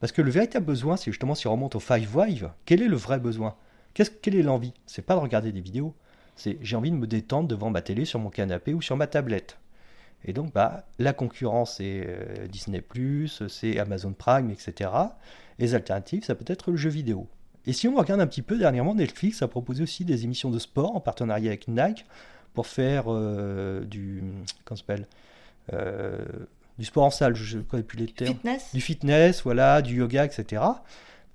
Parce 0.00 0.12
que 0.12 0.22
le 0.22 0.30
véritable 0.30 0.66
besoin, 0.66 0.96
c'est 0.96 1.10
justement 1.10 1.34
si 1.34 1.46
on 1.46 1.52
remonte 1.52 1.76
au 1.76 1.80
Five 1.80 2.16
Wave, 2.16 2.52
quel 2.64 2.82
est 2.82 2.88
le 2.88 2.96
vrai 2.96 3.20
besoin? 3.20 3.54
Quelle 3.94 4.34
est 4.34 4.42
l'envie? 4.42 4.72
C'est 4.86 5.02
pas 5.02 5.14
de 5.14 5.20
regarder 5.20 5.52
des 5.52 5.60
vidéos, 5.60 5.94
c'est 6.34 6.58
j'ai 6.62 6.76
envie 6.76 6.90
de 6.90 6.96
me 6.96 7.06
détendre 7.06 7.46
devant 7.46 7.70
ma 7.70 7.82
télé, 7.82 8.04
sur 8.04 8.18
mon 8.18 8.30
canapé 8.30 8.74
ou 8.74 8.82
sur 8.82 8.96
ma 8.96 9.06
tablette. 9.06 9.58
Et 10.24 10.32
donc, 10.32 10.52
bah, 10.52 10.86
la 10.98 11.12
concurrence, 11.12 11.76
c'est 11.76 12.04
euh, 12.06 12.46
Disney, 12.46 12.82
c'est 13.48 13.78
Amazon 13.78 14.12
Prime, 14.12 14.50
etc. 14.50 14.90
Et 15.58 15.62
les 15.62 15.74
alternatives, 15.74 16.24
ça 16.24 16.34
peut 16.34 16.44
être 16.48 16.70
le 16.70 16.76
jeu 16.76 16.90
vidéo. 16.90 17.28
Et 17.66 17.72
si 17.72 17.86
on 17.86 17.94
regarde 17.94 18.20
un 18.20 18.26
petit 18.26 18.42
peu, 18.42 18.56
dernièrement, 18.56 18.94
Netflix 18.94 19.42
a 19.42 19.48
proposé 19.48 19.82
aussi 19.82 20.04
des 20.04 20.24
émissions 20.24 20.50
de 20.50 20.58
sport 20.58 20.96
en 20.96 21.00
partenariat 21.00 21.50
avec 21.50 21.68
Nike 21.68 22.06
pour 22.54 22.66
faire 22.66 23.04
euh, 23.08 23.84
du, 23.84 24.22
comment 24.64 24.76
s'appelle, 24.76 25.06
euh, 25.72 26.24
du 26.78 26.84
sport 26.84 27.04
en 27.04 27.10
salle, 27.10 27.34
je 27.34 27.58
ne 27.58 27.62
connais 27.62 27.82
plus 27.82 27.98
les 27.98 28.06
termes. 28.06 28.34
Fitness. 28.34 28.70
Du 28.74 28.80
fitness, 28.80 29.42
voilà, 29.42 29.82
du 29.82 29.96
yoga, 29.96 30.24
etc. 30.24 30.62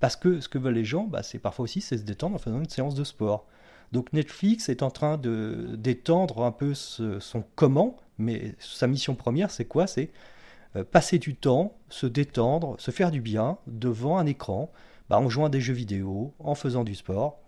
Parce 0.00 0.16
que 0.16 0.40
ce 0.40 0.48
que 0.48 0.58
veulent 0.58 0.74
les 0.74 0.84
gens, 0.84 1.04
bah, 1.04 1.22
c'est 1.22 1.38
parfois 1.38 1.64
aussi 1.64 1.80
c'est 1.80 1.98
se 1.98 2.02
détendre 2.02 2.36
en 2.36 2.38
faisant 2.38 2.58
une 2.58 2.68
séance 2.68 2.94
de 2.94 3.04
sport. 3.04 3.46
Donc 3.92 4.12
Netflix 4.12 4.68
est 4.68 4.82
en 4.82 4.90
train 4.90 5.16
de 5.16 5.70
d'étendre 5.74 6.44
un 6.44 6.52
peu 6.52 6.74
son 6.74 7.44
comment, 7.54 7.96
mais 8.18 8.54
sa 8.58 8.86
mission 8.86 9.14
première, 9.14 9.50
c'est 9.50 9.64
quoi? 9.64 9.86
C'est 9.86 10.10
euh, 10.76 10.84
passer 10.84 11.18
du 11.18 11.34
temps, 11.34 11.74
se 11.88 12.06
détendre, 12.06 12.78
se 12.78 12.90
faire 12.90 13.10
du 13.10 13.20
bien 13.20 13.56
devant 13.66 14.18
un 14.18 14.26
écran, 14.26 14.70
bah, 15.08 15.18
en 15.18 15.28
jouant 15.28 15.46
à 15.46 15.48
des 15.48 15.60
jeux 15.60 15.72
vidéo, 15.72 16.34
en 16.38 16.54
faisant 16.54 16.84
du 16.84 16.94
sport. 16.94 17.40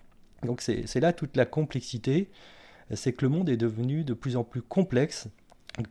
Donc 0.43 0.63
c'est 0.63 1.01
là 1.01 1.13
toute 1.13 1.37
la 1.37 1.45
complexité, 1.45 2.31
c'est 2.95 3.13
que 3.13 3.25
le 3.25 3.29
monde 3.29 3.49
est 3.49 3.57
devenu 3.57 4.05
de 4.05 4.15
plus 4.15 4.37
en 4.37 4.45
plus 4.45 4.63
complexe. 4.63 5.29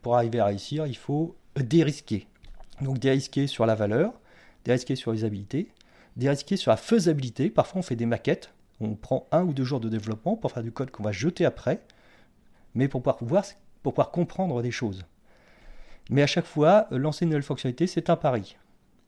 pour 0.02 0.16
arriver 0.16 0.40
à 0.40 0.46
réussir, 0.46 0.86
il 0.88 0.98
faut 0.98 1.36
dérisquer. 1.56 2.28
Donc 2.82 3.00
dérisquer 3.00 3.48
sur 3.48 3.66
la 3.66 3.76
valeur, 3.76 4.14
dérisquer 4.66 4.96
sur 4.96 5.12
les 5.12 5.24
habilités, 5.24 5.72
dérisquer 6.16 6.58
sur 6.58 6.72
la 6.72 6.78
faisabilité. 6.78 7.50
Parfois 7.50 7.80
on 7.80 7.84
fait 7.84 7.96
des 7.96 8.06
maquettes, 8.06 8.54
on 8.80 8.96
prend 8.96 9.28
un 9.32 9.44
ou 9.44 9.54
deux 9.54 9.64
jours 9.64 9.80
de 9.80 9.90
développement 9.90 10.36
pour 10.36 10.52
faire 10.52 10.64
du 10.64 10.72
code 10.72 10.92
qu'on 10.92 11.04
va 11.04 11.12
jeter 11.12 11.46
après, 11.46 11.82
mais 12.76 12.88
pour 12.88 13.02
pouvoir, 13.02 14.12
comprendre 14.12 14.62
des 14.62 14.72
choses. 14.72 15.06
Mais 16.10 16.22
à 16.22 16.28
chaque 16.28 16.46
fois, 16.46 16.88
lancer 16.92 17.26
une 17.26 17.30
nouvelle 17.30 17.44
fonctionnalité, 17.44 17.88
c'est 17.88 18.10
un 18.10 18.16
pari. 18.16 18.58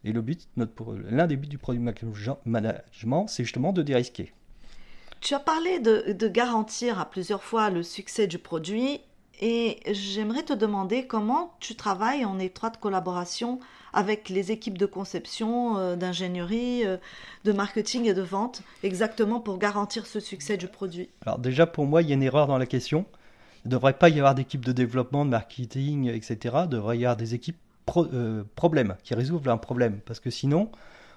Et 0.04 0.14
l'un 0.14 1.28
des 1.28 1.38
buts 1.38 1.48
du 1.48 1.58
produit 1.58 1.82
management, 2.46 3.28
c'est 3.28 3.44
justement 3.44 3.72
de 3.72 3.82
dérisquer. 3.82 4.34
Tu 5.22 5.36
as 5.36 5.40
parlé 5.40 5.80
de, 5.80 6.28
garantir 6.28 7.00
à 7.00 7.06
plusieurs 7.06 7.44
fois 7.44 7.70
le 7.70 7.84
succès 7.84 8.26
du 8.26 8.40
produit 8.40 9.02
et 9.40 9.78
j'aimerais 9.92 10.42
te 10.42 10.54
demander 10.54 11.06
comment 11.06 11.54
tu 11.60 11.76
travailles 11.76 12.26
en 12.26 12.40
étroite 12.40 12.80
collaboration 12.80 13.60
avec 13.94 14.30
les 14.30 14.52
équipes 14.52 14.80
de 14.80 14.88
conception, 14.88 15.78
euh, 15.78 15.96
d'ingénierie, 15.96 16.86
euh, 16.86 16.98
de 17.44 17.52
marketing 17.52 18.06
et 18.06 18.14
de 18.16 18.22
vente, 18.22 18.64
exactement 18.82 19.40
pour 19.40 19.60
garantir 19.60 20.08
ce 20.08 20.20
succès 20.20 20.58
du 20.58 20.68
produit. 20.68 21.10
Alors 21.26 21.38
déjà, 21.38 21.68
pour 21.68 21.86
moi, 21.86 22.02
il 22.02 22.10
y 22.10 22.12
a 22.12 22.16
une 22.16 22.24
erreur 22.24 22.48
dans 22.48 22.58
la 22.58 22.66
question. 22.66 23.06
Il 23.64 23.68
ne 23.68 23.72
devrait 23.74 23.98
pas 23.98 24.10
y 24.10 24.18
avoir 24.18 24.34
d'équipe 24.34 24.66
de 24.66 24.72
développement, 24.72 25.24
de 25.26 25.30
marketing, 25.30 26.08
etc. 26.08 26.62
Il 26.64 26.70
devrait 26.70 26.98
y 26.98 27.06
avoir 27.06 27.18
des 27.18 27.36
équipes 27.36 27.60
euh, 27.98 28.44
problèmes, 28.56 28.96
qui 29.04 29.14
résolvent 29.14 29.50
un 29.50 29.58
problème. 29.58 30.00
Parce 30.06 30.20
que 30.20 30.32
sinon, 30.32 30.72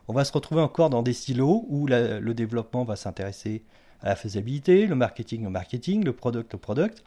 on 0.08 0.12
va 0.12 0.26
se 0.26 0.32
retrouver 0.32 0.60
encore 0.60 0.90
dans 0.90 1.02
des 1.02 1.14
silos 1.14 1.64
où 1.68 1.86
le 1.86 2.32
développement 2.32 2.84
va 2.84 2.96
s'intéresser 2.96 3.62
à 4.04 4.10
la 4.10 4.16
faisabilité, 4.16 4.86
le 4.86 4.94
marketing 4.94 5.46
au 5.46 5.50
marketing, 5.50 6.04
le 6.04 6.12
product 6.12 6.54
au 6.54 6.58
product. 6.58 7.02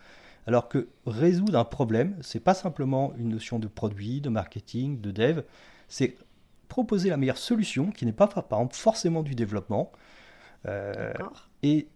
Alors 0.47 0.67
que 0.67 0.87
résoudre 1.05 1.57
un 1.57 1.65
problème, 1.65 2.17
c'est 2.21 2.39
pas 2.39 2.53
simplement 2.53 3.13
une 3.17 3.29
notion 3.29 3.59
de 3.59 3.67
produit, 3.67 4.19
de 4.19 4.29
marketing, 4.29 4.99
de 4.99 5.11
dev, 5.11 5.41
c'est 5.87 6.17
proposer 6.67 7.09
la 7.09 7.17
meilleure 7.17 7.37
solution 7.37 7.91
qui 7.91 8.05
n'est 8.05 8.13
pas 8.13 8.27
par 8.27 8.59
exemple 8.59 8.75
forcément 8.75 9.23
du 9.23 9.35
développement. 9.35 9.91
Euh, 10.67 11.13
et 11.63 11.87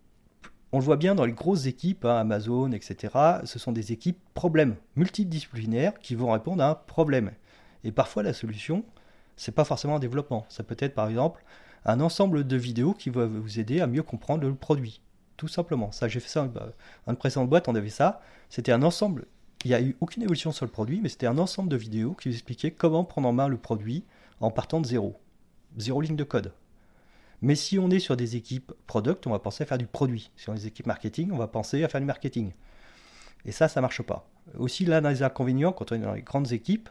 on 0.72 0.80
le 0.80 0.86
voit 0.86 0.98
bien 0.98 1.16
dans 1.16 1.26
les 1.26 1.34
grosses 1.34 1.66
équipes, 1.66 2.06
hein, 2.06 2.18
Amazon, 2.18 2.72
etc. 2.72 3.14
Ce 3.44 3.58
sont 3.58 3.72
des 3.72 3.92
équipes 3.92 4.20
problèmes 4.34 4.76
multidisciplinaires 4.96 5.98
qui 6.00 6.16
vont 6.16 6.32
répondre 6.32 6.64
à 6.64 6.70
un 6.70 6.76
problème. 6.76 7.32
Et 7.84 7.92
parfois 7.92 8.22
la 8.22 8.34
solution, 8.34 8.86
c'est 9.36 9.54
pas 9.54 9.66
forcément 9.66 9.96
un 9.96 10.00
développement. 10.00 10.46
Ça 10.50 10.64
peut 10.64 10.78
être 10.80 10.94
par 10.94 11.10
exemple 11.10 11.44
un 11.86 12.00
ensemble 12.00 12.46
de 12.46 12.56
vidéos 12.58 12.94
qui 12.94 13.10
va 13.10 13.26
vous 13.26 13.60
aider 13.60 13.82
à 13.82 13.88
mieux 13.88 14.04
comprendre 14.04 14.48
le 14.48 14.56
produit 14.56 15.02
tout 15.42 15.48
simplement. 15.48 15.92
Ça, 15.92 16.08
j'ai 16.08 16.20
fait 16.20 16.30
ça 16.30 16.48
dans 16.48 17.12
une 17.12 17.18
précédente 17.18 17.50
boîte, 17.50 17.68
on 17.68 17.74
avait 17.74 17.90
ça. 17.90 18.22
C'était 18.48 18.72
un 18.72 18.84
ensemble. 18.84 19.26
Il 19.66 19.70
n'y 19.70 19.74
a 19.74 19.82
eu 19.82 19.98
aucune 20.00 20.22
évolution 20.22 20.52
sur 20.52 20.66
le 20.66 20.72
produit, 20.72 21.02
mais 21.02 21.10
c'était 21.10 21.26
un 21.26 21.40
ensemble 21.40 21.68
de 21.68 21.78
vidéos 21.78 22.14
qui 22.14 22.30
vous 22.30 22.36
expliquaient 22.36 22.70
comment 22.70 23.04
prendre 23.04 23.28
en 23.28 23.34
main 23.34 23.48
le 23.48 23.58
produit 23.58 24.04
en 24.40 24.52
partant 24.52 24.82
de 24.82 24.86
zéro. 24.86 25.20
Zéro 25.78 26.00
ligne 26.00 26.16
de 26.16 26.24
code. 26.24 26.54
Mais 27.42 27.56
si 27.56 27.80
on 27.80 27.90
est 27.90 27.98
sur 27.98 28.16
des 28.16 28.36
équipes 28.36 28.72
product, 28.86 29.26
on 29.26 29.32
va 29.32 29.40
penser 29.40 29.64
à 29.64 29.66
faire 29.66 29.80
du 29.80 29.88
produit. 29.88 30.30
Si 30.36 30.48
on 30.52 30.54
est 30.54 30.58
des 30.58 30.68
équipes 30.68 30.86
marketing, 30.86 31.32
on 31.32 31.38
va 31.38 31.48
penser 31.48 31.84
à 31.84 31.90
faire 31.90 32.02
du 32.02 32.06
marketing. 32.06 32.52
Et 33.46 33.52
ça, 33.52 33.68
ça 33.68 33.82
marche 33.82 34.04
pas. 34.04 34.30
Aussi, 34.60 34.86
l'un 34.86 35.02
des 35.02 35.24
inconvénients, 35.24 35.72
quand 35.72 35.92
on 35.92 35.96
est 35.96 36.00
dans 36.00 36.14
les 36.14 36.22
grandes 36.22 36.52
équipes, 36.52 36.88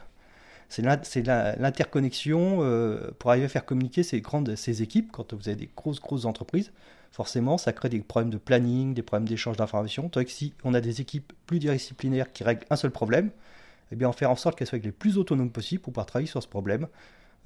c'est 0.71 0.83
l'interconnexion 0.83 2.59
euh, 2.61 3.11
pour 3.19 3.31
arriver 3.31 3.47
à 3.47 3.49
faire 3.49 3.67
communiquer 3.67 4.05
ces, 4.05 4.21
grandes, 4.21 4.55
équipes, 4.69 5.11
quand 5.11 5.35
vous 5.35 5.49
avez 5.49 5.57
des 5.57 5.69
grosses, 5.77 6.01
grosses 6.01 6.27
entreprises, 6.27 6.73
forcément, 7.11 7.59
ça 7.59 7.73
crée 7.73 7.89
des 7.89 7.99
problèmes 7.99 8.31
de 8.31 8.39
planning, 8.39 8.95
des 8.95 9.03
problèmes 9.03 9.29
d'échange 9.29 9.57
d'informations. 9.57 10.09
Tandis 10.09 10.27
que 10.27 10.33
si 10.33 10.55
on 10.63 10.73
a 10.73 10.81
des 10.81 11.01
équipes 11.01 11.33
plus 11.47 11.59
disciplinaires 11.59 12.33
qui 12.33 12.45
règlent 12.45 12.65
un 12.71 12.77
seul 12.77 12.93
problème, 12.93 13.31
eh 13.91 13.97
bien, 13.97 14.09
on 14.09 14.13
fait 14.13 14.27
en 14.27 14.37
sorte 14.37 14.57
qu'elles 14.57 14.69
soient 14.69 14.79
les 14.79 14.93
plus 14.93 15.19
autonomes 15.19 15.51
possible 15.51 15.83
pour 15.83 15.93
pouvoir 15.93 16.07
travailler 16.07 16.29
sur 16.29 16.41
ce 16.41 16.47
problème, 16.47 16.87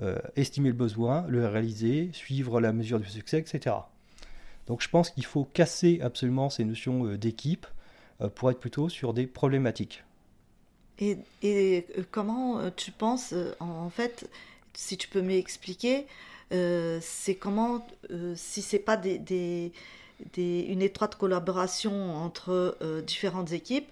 euh, 0.03 0.19
estimer 0.37 0.69
le 0.69 0.75
besoin, 0.75 1.25
le 1.27 1.47
réaliser, 1.47 2.11
suivre 2.13 2.61
la 2.61 2.75
mesure 2.75 3.01
du 3.01 3.09
succès, 3.09 3.39
etc. 3.39 3.75
Donc 4.67 4.83
je 4.83 4.89
pense 4.91 5.09
qu'il 5.09 5.25
faut 5.25 5.45
casser 5.45 6.01
absolument 6.03 6.51
ces 6.51 6.65
notions 6.65 7.07
euh, 7.07 7.17
d'équipe 7.17 7.67
pour 8.37 8.49
être 8.49 8.61
plutôt 8.61 8.89
sur 8.89 9.13
des 9.13 9.27
problématiques. 9.27 10.05
Et, 11.01 11.19
et 11.43 11.87
comment 12.11 12.71
tu 12.77 12.93
penses, 12.93 13.35
en 13.61 13.91
fait, 13.91 14.29
si 14.75 14.97
tu 14.97 15.09
peux 15.09 15.23
m'expliquer, 15.23 16.07
euh, 16.53 16.99
c'est 17.03 17.35
comment, 17.35 17.87
euh, 18.11 18.35
si 18.37 18.63
c'est 18.63 18.79
pas 18.79 18.97
des, 18.97 19.19
des, 19.19 19.73
une 20.69 20.83
étroite 20.83 21.17
collaboration 21.17 22.15
entre 22.17 22.77
euh, 22.83 23.01
différentes 23.03 23.53
équipes, 23.53 23.89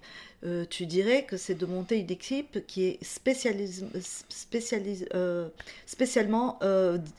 tu 0.69 0.85
dirais 0.85 1.23
que 1.23 1.37
c'est 1.37 1.55
de 1.55 1.65
monter 1.65 1.99
une 1.99 2.11
équipe 2.11 2.67
qui 2.67 2.83
est 2.83 3.01
spécialis 3.01 3.85
spécialis 4.27 5.05
spécialement 5.85 6.59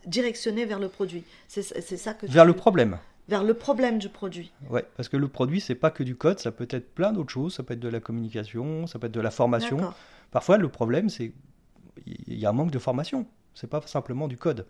directionnée 0.05 0.67
vers 0.67 0.79
le 0.79 0.89
produit. 0.89 1.25
C'est 1.49 1.97
ça 1.97 2.13
que 2.13 2.27
vers 2.27 2.45
le 2.45 2.53
problème. 2.53 2.99
Vers 3.29 3.43
le 3.43 3.55
problème 3.55 3.99
du 3.99 4.09
produit. 4.09 4.53
Ouais, 4.69 4.85
parce 4.97 5.09
que 5.09 5.17
le 5.17 5.29
produit 5.29 5.61
c'est 5.61 5.75
pas 5.75 5.91
que 5.91 6.03
du 6.03 6.17
code, 6.17 6.39
ça 6.39 6.53
peut 6.53 6.69
être 6.71 6.95
plein 6.95 7.13
d'autres 7.13 7.33
choses, 7.33 7.55
ça 7.55 7.63
peut 7.63 7.75
être 7.75 7.81
de 7.81 7.89
la 7.89 8.01
communication, 8.01 8.87
ça 8.87 8.99
peut 8.99 9.07
être 9.07 9.15
de 9.15 9.21
la 9.21 9.31
formation. 9.31 9.79
Parfois 10.31 10.59
le 10.59 10.69
problème 10.69 11.09
c'est 11.09 11.33
il 12.07 12.39
y 12.39 12.45
a 12.45 12.51
un 12.51 12.53
manque 12.53 12.71
de 12.71 12.79
formation. 12.79 13.27
C'est 13.55 13.69
pas 13.69 13.81
simplement 13.87 14.29
du 14.29 14.37
code. 14.37 14.67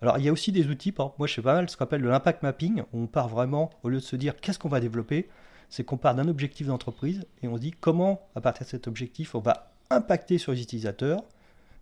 Alors 0.00 0.18
il 0.18 0.24
y 0.24 0.28
a 0.28 0.32
aussi 0.32 0.50
des 0.50 0.66
outils, 0.66 0.92
moi 0.96 1.26
je 1.26 1.34
fais 1.34 1.42
pas 1.42 1.54
mal 1.54 1.68
ce 1.68 1.76
qu'on 1.76 1.84
appelle 1.84 2.02
l'impact 2.02 2.42
mapping, 2.42 2.82
où 2.92 3.02
on 3.02 3.06
part 3.06 3.28
vraiment, 3.28 3.70
au 3.82 3.88
lieu 3.88 3.98
de 3.98 4.02
se 4.02 4.16
dire 4.16 4.34
qu'est-ce 4.40 4.58
qu'on 4.58 4.68
va 4.68 4.80
développer, 4.80 5.28
c'est 5.68 5.84
qu'on 5.84 5.96
part 5.96 6.14
d'un 6.14 6.28
objectif 6.28 6.66
d'entreprise 6.66 7.24
et 7.42 7.48
on 7.48 7.56
se 7.56 7.60
dit 7.60 7.70
comment, 7.70 8.28
à 8.34 8.40
partir 8.40 8.66
de 8.66 8.70
cet 8.70 8.88
objectif, 8.88 9.34
on 9.34 9.40
va 9.40 9.72
impacter 9.90 10.38
sur 10.38 10.52
les 10.52 10.62
utilisateurs. 10.62 11.22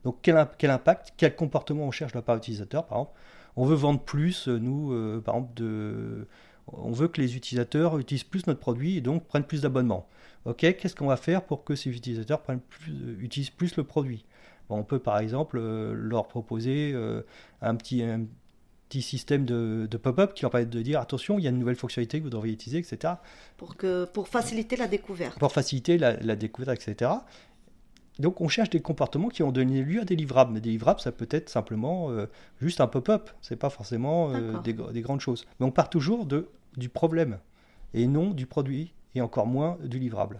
Donc 0.04 0.18
quel, 0.22 0.36
impact, 0.36 1.14
quel 1.16 1.34
comportement 1.34 1.84
on 1.84 1.90
cherche 1.90 2.12
de 2.12 2.18
la 2.18 2.22
part 2.22 2.36
utilisateur, 2.36 2.86
par 2.86 2.98
exemple. 2.98 3.18
On 3.56 3.66
veut 3.66 3.76
vendre 3.76 4.00
plus, 4.00 4.48
euh, 4.48 4.58
nous, 4.58 4.92
euh, 4.92 5.20
par 5.20 5.36
exemple, 5.36 5.54
de... 5.54 6.26
on 6.68 6.92
veut 6.92 7.08
que 7.08 7.20
les 7.20 7.36
utilisateurs 7.36 7.98
utilisent 7.98 8.24
plus 8.24 8.46
notre 8.46 8.60
produit 8.60 8.96
et 8.96 9.00
donc 9.00 9.26
prennent 9.26 9.44
plus 9.44 9.62
d'abonnements. 9.62 10.08
Ok, 10.44 10.58
qu'est-ce 10.58 10.94
qu'on 10.94 11.06
va 11.06 11.16
faire 11.16 11.42
pour 11.42 11.64
que 11.64 11.74
ces 11.74 11.90
utilisateurs 11.90 12.42
prennent 12.42 12.60
plus, 12.60 12.92
euh, 12.92 13.16
utilisent 13.20 13.50
plus 13.50 13.76
le 13.76 13.84
produit? 13.84 14.24
On 14.68 14.84
peut 14.84 15.00
par 15.00 15.18
exemple 15.18 15.58
leur 15.58 16.28
proposer 16.28 16.94
un 17.60 17.74
petit, 17.74 18.04
petit 18.90 19.02
système 19.02 19.44
de, 19.44 19.88
pop-up 20.02 20.34
qui 20.34 20.42
leur 20.42 20.50
permet 20.50 20.66
de 20.66 20.82
dire 20.82 21.00
attention, 21.00 21.38
il 21.38 21.44
y 21.44 21.46
a 21.46 21.50
une 21.50 21.58
nouvelle 21.58 21.76
fonctionnalité 21.76 22.18
que 22.18 22.24
vous 22.24 22.30
devriez 22.30 22.54
utiliser, 22.54 22.78
etc. 22.78 23.14
Pour, 23.56 23.76
que, 23.76 24.04
pour 24.04 24.26
faciliter 24.26 24.74
la 24.76 24.88
découverte. 24.88 25.38
Pour 25.38 25.52
faciliter 25.52 25.96
la, 25.96 26.36
découverte, 26.36 26.80
etc. 26.82 27.12
Donc 28.20 28.40
on 28.40 28.48
cherche 28.48 28.70
des 28.70 28.80
comportements 28.80 29.28
qui 29.28 29.42
ont 29.42 29.52
donné 29.52 29.82
lieu 29.82 30.02
à 30.02 30.04
des 30.04 30.16
livrables. 30.16 30.52
Mais 30.52 30.60
des 30.60 30.70
livrables, 30.70 31.00
ça 31.00 31.12
peut 31.12 31.28
être 31.30 31.48
simplement 31.48 32.10
euh, 32.10 32.26
juste 32.60 32.80
un 32.80 32.86
pop-up. 32.86 33.30
C'est 33.40 33.56
pas 33.56 33.70
forcément 33.70 34.32
des, 34.60 34.72
des, 34.72 35.00
grandes 35.00 35.20
choses. 35.20 35.46
Mais 35.58 35.66
on 35.66 35.70
part 35.70 35.90
toujours 35.90 36.26
de, 36.26 36.48
du 36.76 36.88
problème 36.88 37.38
et 37.94 38.06
non 38.06 38.30
du 38.30 38.46
produit 38.46 38.92
et 39.14 39.20
encore 39.20 39.46
moins 39.46 39.78
du 39.82 39.98
livrable. 39.98 40.38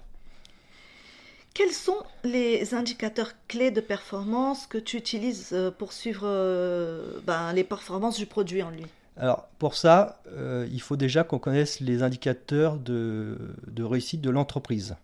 Quels 1.54 1.72
sont 1.72 1.96
les 2.22 2.75
indicateurs 2.75 3.32
clés 3.49 3.70
de 3.70 3.80
performance 3.80 4.66
que 4.66 4.78
tu 4.78 4.96
utilises 4.96 5.50
euh, 5.52 5.70
pour 5.70 5.92
suivre 5.92 6.22
euh, 6.25 7.18
ben, 7.26 7.52
les 7.52 7.64
performances 7.64 8.16
du 8.16 8.26
produit 8.26 8.62
en 8.62 8.70
lui? 8.70 8.87
Alors 9.16 9.49
pour 9.58 9.75
ça, 9.75 10.22
euh, 10.28 10.66
il 10.70 10.80
faut 10.80 10.96
déjà 10.96 11.25
qu'on 11.25 11.40
connaisse 11.40 11.80
les 11.80 12.02
indicateurs 12.02 12.76
de, 12.78 13.37
réussite 13.78 14.20
de 14.20 14.30
l'entreprise. 14.30 14.96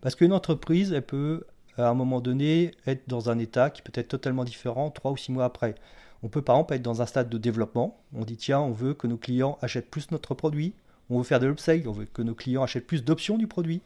Parce 0.00 0.14
qu'une 0.14 0.32
entreprise, 0.32 0.92
elle 0.92 1.02
peut 1.02 1.44
à 1.76 1.88
un 1.88 1.94
moment 1.94 2.20
donné 2.20 2.72
être 2.86 3.08
dans 3.08 3.30
un 3.30 3.38
état 3.38 3.70
qui 3.70 3.82
peut 3.82 3.92
être 3.94 4.08
totalement 4.08 4.44
différent 4.44 4.90
trois 4.90 5.12
ou 5.12 5.16
six 5.16 5.32
mois 5.32 5.44
après. 5.44 5.74
On 6.22 6.28
peut 6.28 6.42
par 6.42 6.56
exemple 6.56 6.74
être 6.74 6.82
dans 6.82 7.02
un 7.02 7.06
stade 7.06 7.28
de 7.28 7.38
développement. 7.38 8.00
On 8.14 8.24
dit 8.24 8.36
tiens, 8.36 8.60
on 8.60 8.72
veut 8.72 8.94
que 8.94 9.06
nos 9.06 9.18
clients 9.18 9.58
achètent 9.60 9.90
plus 9.90 10.10
notre 10.10 10.34
produit. 10.34 10.74
On 11.10 11.18
veut 11.18 11.24
faire 11.24 11.40
de 11.40 11.46
l'upsell, 11.46 11.86
on 11.86 11.92
veut 11.92 12.06
que 12.06 12.22
nos 12.22 12.34
clients 12.34 12.62
achètent 12.62 12.86
plus 12.86 13.04
d'options 13.04 13.36
du 13.36 13.46
produit 13.46 13.82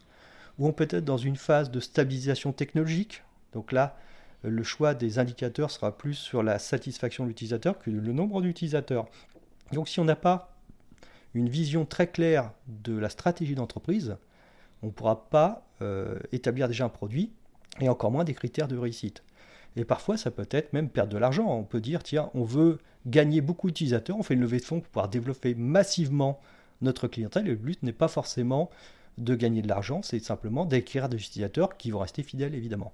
ou 0.57 0.67
on 0.67 0.73
peut 0.73 0.87
être 0.89 1.05
dans 1.05 1.17
une 1.17 1.37
phase 1.37 1.71
de 1.71 1.79
stabilisation 1.79 2.51
technologique. 2.51 3.23
Donc 3.53 3.71
là, 3.71 3.97
euh, 4.45 4.49
le 4.49 4.63
choix 4.63 4.93
des 4.93 5.19
indicateurs 5.19 5.71
sera 5.71 5.97
plus 5.97 6.15
sur 6.15 6.43
la 6.43 6.59
satisfaction 6.59 7.23
de 7.23 7.29
l'utilisateur 7.29 7.79
que 7.79 7.89
le 7.89 8.13
nombre 8.13 8.41
d'utilisateurs. 8.41 9.07
Donc 9.73 9.87
si 9.89 9.99
on 9.99 10.05
n'a 10.05 10.15
pas 10.15 10.55
une 11.33 11.49
vision 11.49 11.85
très 11.85 12.07
claire 12.07 12.51
de 12.67 12.97
la 12.97 13.09
stratégie 13.09 13.55
d'entreprise, 13.55 14.17
on 14.81 14.87
ne 14.87 14.91
pourra 14.91 15.29
pas 15.29 15.67
euh, 15.81 16.19
établir 16.31 16.67
déjà 16.67 16.85
un 16.85 16.89
produit 16.89 17.31
et 17.79 17.89
encore 17.89 18.11
moins 18.11 18.23
des 18.23 18.33
critères 18.33 18.67
de 18.67 18.77
réussite. 18.77 19.23
Et 19.75 19.85
parfois, 19.85 20.17
ça 20.17 20.31
peut 20.31 20.47
être 20.51 20.73
même 20.73 20.89
perdre 20.89 21.13
de 21.13 21.17
l'argent. 21.17 21.45
On 21.47 21.63
peut 21.63 21.81
dire, 21.81 22.03
tiens, 22.03 22.29
on 22.33 22.43
veut 22.43 22.79
gagner 23.05 23.41
beaucoup 23.41 23.67
d'utilisateurs, 23.67 24.17
on 24.17 24.23
fait 24.23 24.33
une 24.33 24.41
levée 24.41 24.59
de 24.59 24.65
fonds 24.65 24.81
pour 24.81 24.89
pouvoir 24.89 25.09
développer 25.09 25.55
massivement 25.55 26.39
notre 26.81 27.07
clientèle. 27.07 27.47
Et 27.47 27.51
le 27.51 27.55
but 27.55 27.81
n'est 27.83 27.93
pas 27.93 28.07
forcément 28.07 28.69
de 29.17 29.35
gagner 29.35 29.61
de 29.61 29.67
l'argent, 29.67 30.01
c'est 30.01 30.19
simplement 30.19 30.65
d'acquérir 30.65 31.09
des 31.09 31.17
utilisateurs 31.17 31.77
qui 31.77 31.91
vont 31.91 31.99
rester 31.99 32.23
fidèles, 32.23 32.55
évidemment. 32.55 32.93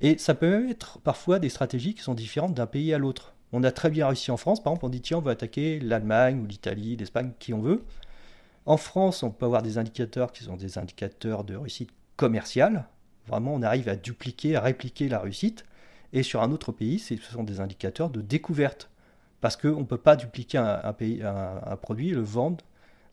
Et 0.00 0.16
ça 0.16 0.34
peut 0.34 0.48
même 0.48 0.68
être 0.68 0.98
parfois 1.00 1.38
des 1.38 1.50
stratégies 1.50 1.94
qui 1.94 2.02
sont 2.02 2.14
différentes 2.14 2.54
d'un 2.54 2.66
pays 2.66 2.94
à 2.94 2.98
l'autre. 2.98 3.34
On 3.52 3.62
a 3.64 3.70
très 3.70 3.90
bien 3.90 4.06
réussi 4.06 4.30
en 4.30 4.36
France, 4.36 4.62
par 4.62 4.72
exemple, 4.72 4.86
on 4.86 4.88
dit 4.88 5.00
tiens, 5.00 5.18
on 5.18 5.22
va 5.22 5.32
attaquer 5.32 5.80
l'Allemagne 5.80 6.40
ou 6.40 6.46
l'Italie, 6.46 6.96
l'Espagne, 6.96 7.32
qui 7.38 7.52
on 7.52 7.60
veut. 7.60 7.82
En 8.64 8.76
France, 8.76 9.22
on 9.22 9.30
peut 9.30 9.46
avoir 9.46 9.62
des 9.62 9.76
indicateurs 9.76 10.32
qui 10.32 10.44
sont 10.44 10.56
des 10.56 10.78
indicateurs 10.78 11.44
de 11.44 11.56
réussite 11.56 11.90
commerciale. 12.16 12.86
Vraiment, 13.30 13.54
on 13.54 13.62
arrive 13.62 13.88
à 13.88 13.96
dupliquer, 13.96 14.56
à 14.56 14.60
répliquer 14.60 15.08
la 15.08 15.20
réussite. 15.20 15.64
Et 16.12 16.24
sur 16.24 16.42
un 16.42 16.50
autre 16.50 16.72
pays, 16.72 16.98
ce 16.98 17.16
sont 17.16 17.44
des 17.44 17.60
indicateurs 17.60 18.10
de 18.10 18.20
découverte. 18.20 18.90
Parce 19.40 19.56
qu'on 19.56 19.80
ne 19.80 19.84
peut 19.84 19.98
pas 19.98 20.16
dupliquer 20.16 20.58
un, 20.58 20.92
produit 21.80 22.10
et 22.10 22.14
le 22.14 22.22
vendre 22.22 22.64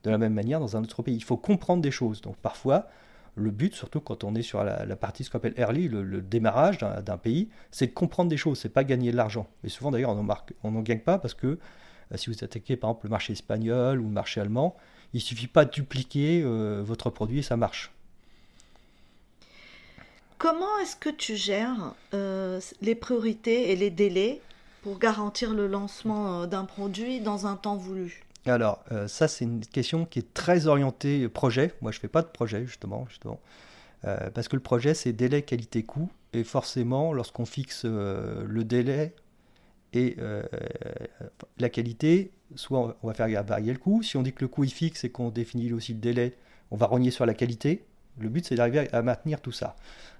de 0.02 0.10
la 0.10 0.18
même 0.18 0.34
manière 0.34 0.60
dans 0.60 0.76
un 0.76 0.82
autre 0.82 1.02
pays. 1.02 1.14
Il 1.14 1.24
faut 1.24 1.36
comprendre 1.36 1.82
des 1.82 1.92
choses. 1.92 2.20
Donc 2.20 2.36
parfois, 2.36 2.88
le 3.36 3.50
but, 3.50 3.74
surtout 3.74 4.00
quand 4.00 4.24
on 4.24 4.34
est 4.34 4.42
sur 4.42 4.64
la, 4.64 4.96
partie 4.96 5.22
ce 5.22 5.30
qu'on 5.30 5.38
appelle 5.38 5.54
early, 5.56 5.88
le, 5.88 6.20
démarrage 6.20 6.78
d'un 6.78 7.16
pays, 7.16 7.48
c'est 7.70 7.86
de 7.86 7.92
comprendre 7.92 8.28
des 8.28 8.36
choses, 8.36 8.58
c'est 8.58 8.68
pas 8.68 8.84
gagner 8.84 9.12
de 9.12 9.16
l'argent. 9.16 9.46
Et 9.62 9.68
souvent 9.68 9.92
d'ailleurs, 9.92 10.16
on 10.64 10.70
n'en 10.70 10.82
gagne 10.82 11.00
pas 11.00 11.18
parce 11.18 11.34
que 11.34 11.46
euh, 12.12 12.16
si 12.16 12.30
vous 12.30 12.44
attaquez 12.44 12.76
par 12.76 12.90
exemple 12.90 13.06
le 13.06 13.10
marché 13.10 13.32
espagnol 13.32 14.00
ou 14.00 14.04
le 14.04 14.12
marché 14.12 14.40
allemand, 14.40 14.76
il 15.14 15.20
suffit 15.20 15.46
pas 15.46 15.64
de 15.64 15.70
dupliquer 15.70 16.42
euh, 16.44 16.82
votre 16.84 17.10
produit 17.10 17.38
et 17.38 17.42
ça 17.42 17.56
marche. 17.56 17.92
Comment 20.38 20.78
est-ce 20.80 20.94
que 20.94 21.10
tu 21.10 21.34
gères 21.34 21.94
euh, 22.14 22.60
les 22.80 22.94
priorités 22.94 23.72
et 23.72 23.76
les 23.76 23.90
délais 23.90 24.40
pour 24.82 25.00
garantir 25.00 25.52
le 25.52 25.66
lancement 25.66 26.42
euh, 26.42 26.46
d'un 26.46 26.64
produit 26.64 27.20
dans 27.20 27.48
un 27.48 27.56
temps 27.56 27.76
voulu? 27.76 28.22
Alors, 28.46 28.84
euh, 28.92 29.08
ça, 29.08 29.26
c'est 29.26 29.44
une 29.44 29.66
question 29.66 30.04
qui 30.04 30.20
est 30.20 30.34
très 30.34 30.68
orientée 30.68 31.28
projet. 31.28 31.74
Moi, 31.82 31.90
je 31.90 31.98
ne 31.98 32.00
fais 32.02 32.08
pas 32.08 32.22
de 32.22 32.28
projet, 32.28 32.64
justement. 32.66 33.04
justement. 33.08 33.40
parce 34.02 34.46
que 34.46 34.54
le 34.54 34.62
projet, 34.62 34.94
c'est 34.94 35.12
délai, 35.12 35.42
qualité, 35.42 35.82
coût. 35.82 36.08
Et 36.32 36.44
forcément, 36.44 37.12
lorsqu'on 37.12 37.44
fixe 37.44 37.84
le 37.84 38.62
délai 38.62 39.14
et 39.92 40.16
la 41.58 41.68
qualité, 41.68 42.30
soit 42.54 42.96
on 43.02 43.08
va 43.08 43.14
faire 43.14 43.42
varier 43.42 43.72
le 43.72 43.78
coût. 43.78 44.04
Si 44.04 44.16
on 44.16 44.22
dit 44.22 44.32
que 44.32 44.42
le 44.42 44.48
coût 44.48 44.62
est 44.62 44.68
fixe 44.68 45.02
et 45.02 45.10
qu'on 45.10 45.30
définit 45.30 45.72
aussi 45.72 45.94
le 45.94 45.98
délai, 45.98 46.36
on 46.70 46.76
va 46.76 46.86
rogner 46.86 47.10
sur 47.10 47.26
la 47.26 47.34
qualité. 47.34 47.87
Le 48.20 48.28
but, 48.28 48.46
c'est 48.46 48.54
d'arriver 48.54 48.92
à 48.92 49.02
maintenir 49.02 49.40
tout 49.40 49.52
ça. 49.52 49.76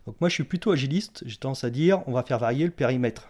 Donc 0.07 0.21
moi, 0.21 0.28
je 0.28 0.35
suis 0.35 0.45
plutôt 0.45 0.73
agiliste. 0.73 1.23
J'ai 1.26 1.37
tendance 1.37 1.64
à 1.64 1.71
dire, 1.71 2.02
on 2.07 2.12
va 2.12 2.23
faire 2.23 2.38
varier 2.38 2.64
le 2.64 2.71
périmètre. 2.71 3.28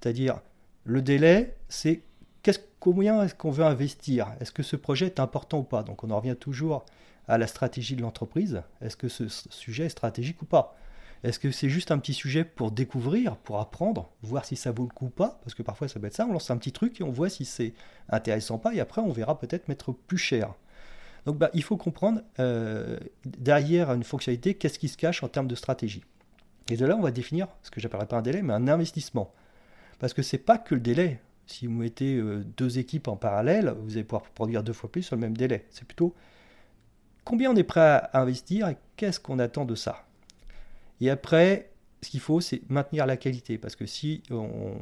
C'est-à-dire, 0.00 0.40
le 0.84 1.02
délai, 1.02 1.56
c'est 1.68 2.02
combien 2.80 3.24
est-ce 3.24 3.34
qu'on 3.34 3.50
veut 3.50 3.64
investir? 3.64 4.28
Est-ce 4.40 4.52
que 4.52 4.62
ce 4.62 4.76
projet 4.76 5.06
est 5.06 5.20
important 5.20 5.58
ou 5.58 5.62
pas? 5.64 5.82
Donc 5.82 6.04
on 6.04 6.10
en 6.10 6.20
revient 6.20 6.36
toujours 6.38 6.86
à 7.26 7.36
la 7.36 7.48
stratégie 7.48 7.96
de 7.96 8.02
l'entreprise. 8.02 8.62
Est-ce 8.80 8.96
que 8.96 9.08
ce 9.08 9.28
sujet 9.28 9.86
est 9.86 9.90
stratégique 9.90 10.40
ou 10.42 10.46
pas? 10.46 10.76
Est-ce 11.24 11.40
que 11.40 11.50
c'est 11.50 11.68
juste 11.68 11.90
un 11.90 11.98
petit 11.98 12.14
sujet 12.14 12.44
pour 12.44 12.70
découvrir, 12.70 13.36
pour 13.36 13.58
apprendre, 13.58 14.08
voir 14.22 14.44
si 14.44 14.54
ça 14.54 14.70
vaut 14.70 14.84
le 14.84 14.94
coup 14.94 15.06
ou 15.06 15.10
pas? 15.10 15.40
Parce 15.42 15.54
que 15.54 15.64
parfois 15.64 15.88
ça 15.88 15.98
peut 15.98 16.06
être 16.06 16.14
ça, 16.14 16.26
on 16.26 16.32
lance 16.32 16.50
un 16.52 16.56
petit 16.56 16.70
truc 16.70 17.00
et 17.00 17.04
on 17.04 17.10
voit 17.10 17.28
si 17.28 17.44
c'est 17.44 17.74
intéressant 18.08 18.54
ou 18.54 18.58
pas, 18.58 18.72
et 18.72 18.78
après 18.78 19.00
on 19.00 19.10
verra 19.10 19.38
peut-être 19.38 19.66
mettre 19.66 19.92
plus 19.92 20.16
cher. 20.16 20.54
Donc 21.28 21.36
bah, 21.36 21.50
il 21.52 21.62
faut 21.62 21.76
comprendre 21.76 22.22
euh, 22.38 22.98
derrière 23.26 23.92
une 23.92 24.02
fonctionnalité 24.02 24.54
qu'est-ce 24.54 24.78
qui 24.78 24.88
se 24.88 24.96
cache 24.96 25.22
en 25.22 25.28
termes 25.28 25.46
de 25.46 25.54
stratégie. 25.54 26.02
Et 26.70 26.76
de 26.78 26.86
là, 26.86 26.96
on 26.96 27.02
va 27.02 27.10
définir 27.10 27.48
ce 27.62 27.70
que 27.70 27.82
j'appellerais 27.82 28.06
pas 28.06 28.16
un 28.16 28.22
délai, 28.22 28.40
mais 28.40 28.54
un 28.54 28.66
investissement. 28.66 29.30
Parce 29.98 30.14
que 30.14 30.22
c'est 30.22 30.38
pas 30.38 30.56
que 30.56 30.74
le 30.74 30.80
délai. 30.80 31.20
Si 31.46 31.66
vous 31.66 31.74
mettez 31.74 32.16
euh, 32.16 32.42
deux 32.56 32.78
équipes 32.78 33.08
en 33.08 33.16
parallèle, 33.16 33.74
vous 33.82 33.92
allez 33.92 34.04
pouvoir 34.04 34.22
produire 34.30 34.62
deux 34.62 34.72
fois 34.72 34.90
plus 34.90 35.02
sur 35.02 35.16
le 35.16 35.20
même 35.20 35.36
délai. 35.36 35.66
C'est 35.68 35.84
plutôt 35.84 36.14
combien 37.24 37.50
on 37.50 37.56
est 37.56 37.62
prêt 37.62 37.82
à 37.82 38.10
investir 38.14 38.66
et 38.66 38.78
qu'est-ce 38.96 39.20
qu'on 39.20 39.38
attend 39.38 39.66
de 39.66 39.74
ça. 39.74 40.06
Et 41.02 41.10
après, 41.10 41.72
ce 42.00 42.08
qu'il 42.08 42.20
faut, 42.20 42.40
c'est 42.40 42.62
maintenir 42.70 43.04
la 43.04 43.18
qualité. 43.18 43.58
Parce 43.58 43.76
que 43.76 43.84
si 43.84 44.22
on, 44.30 44.78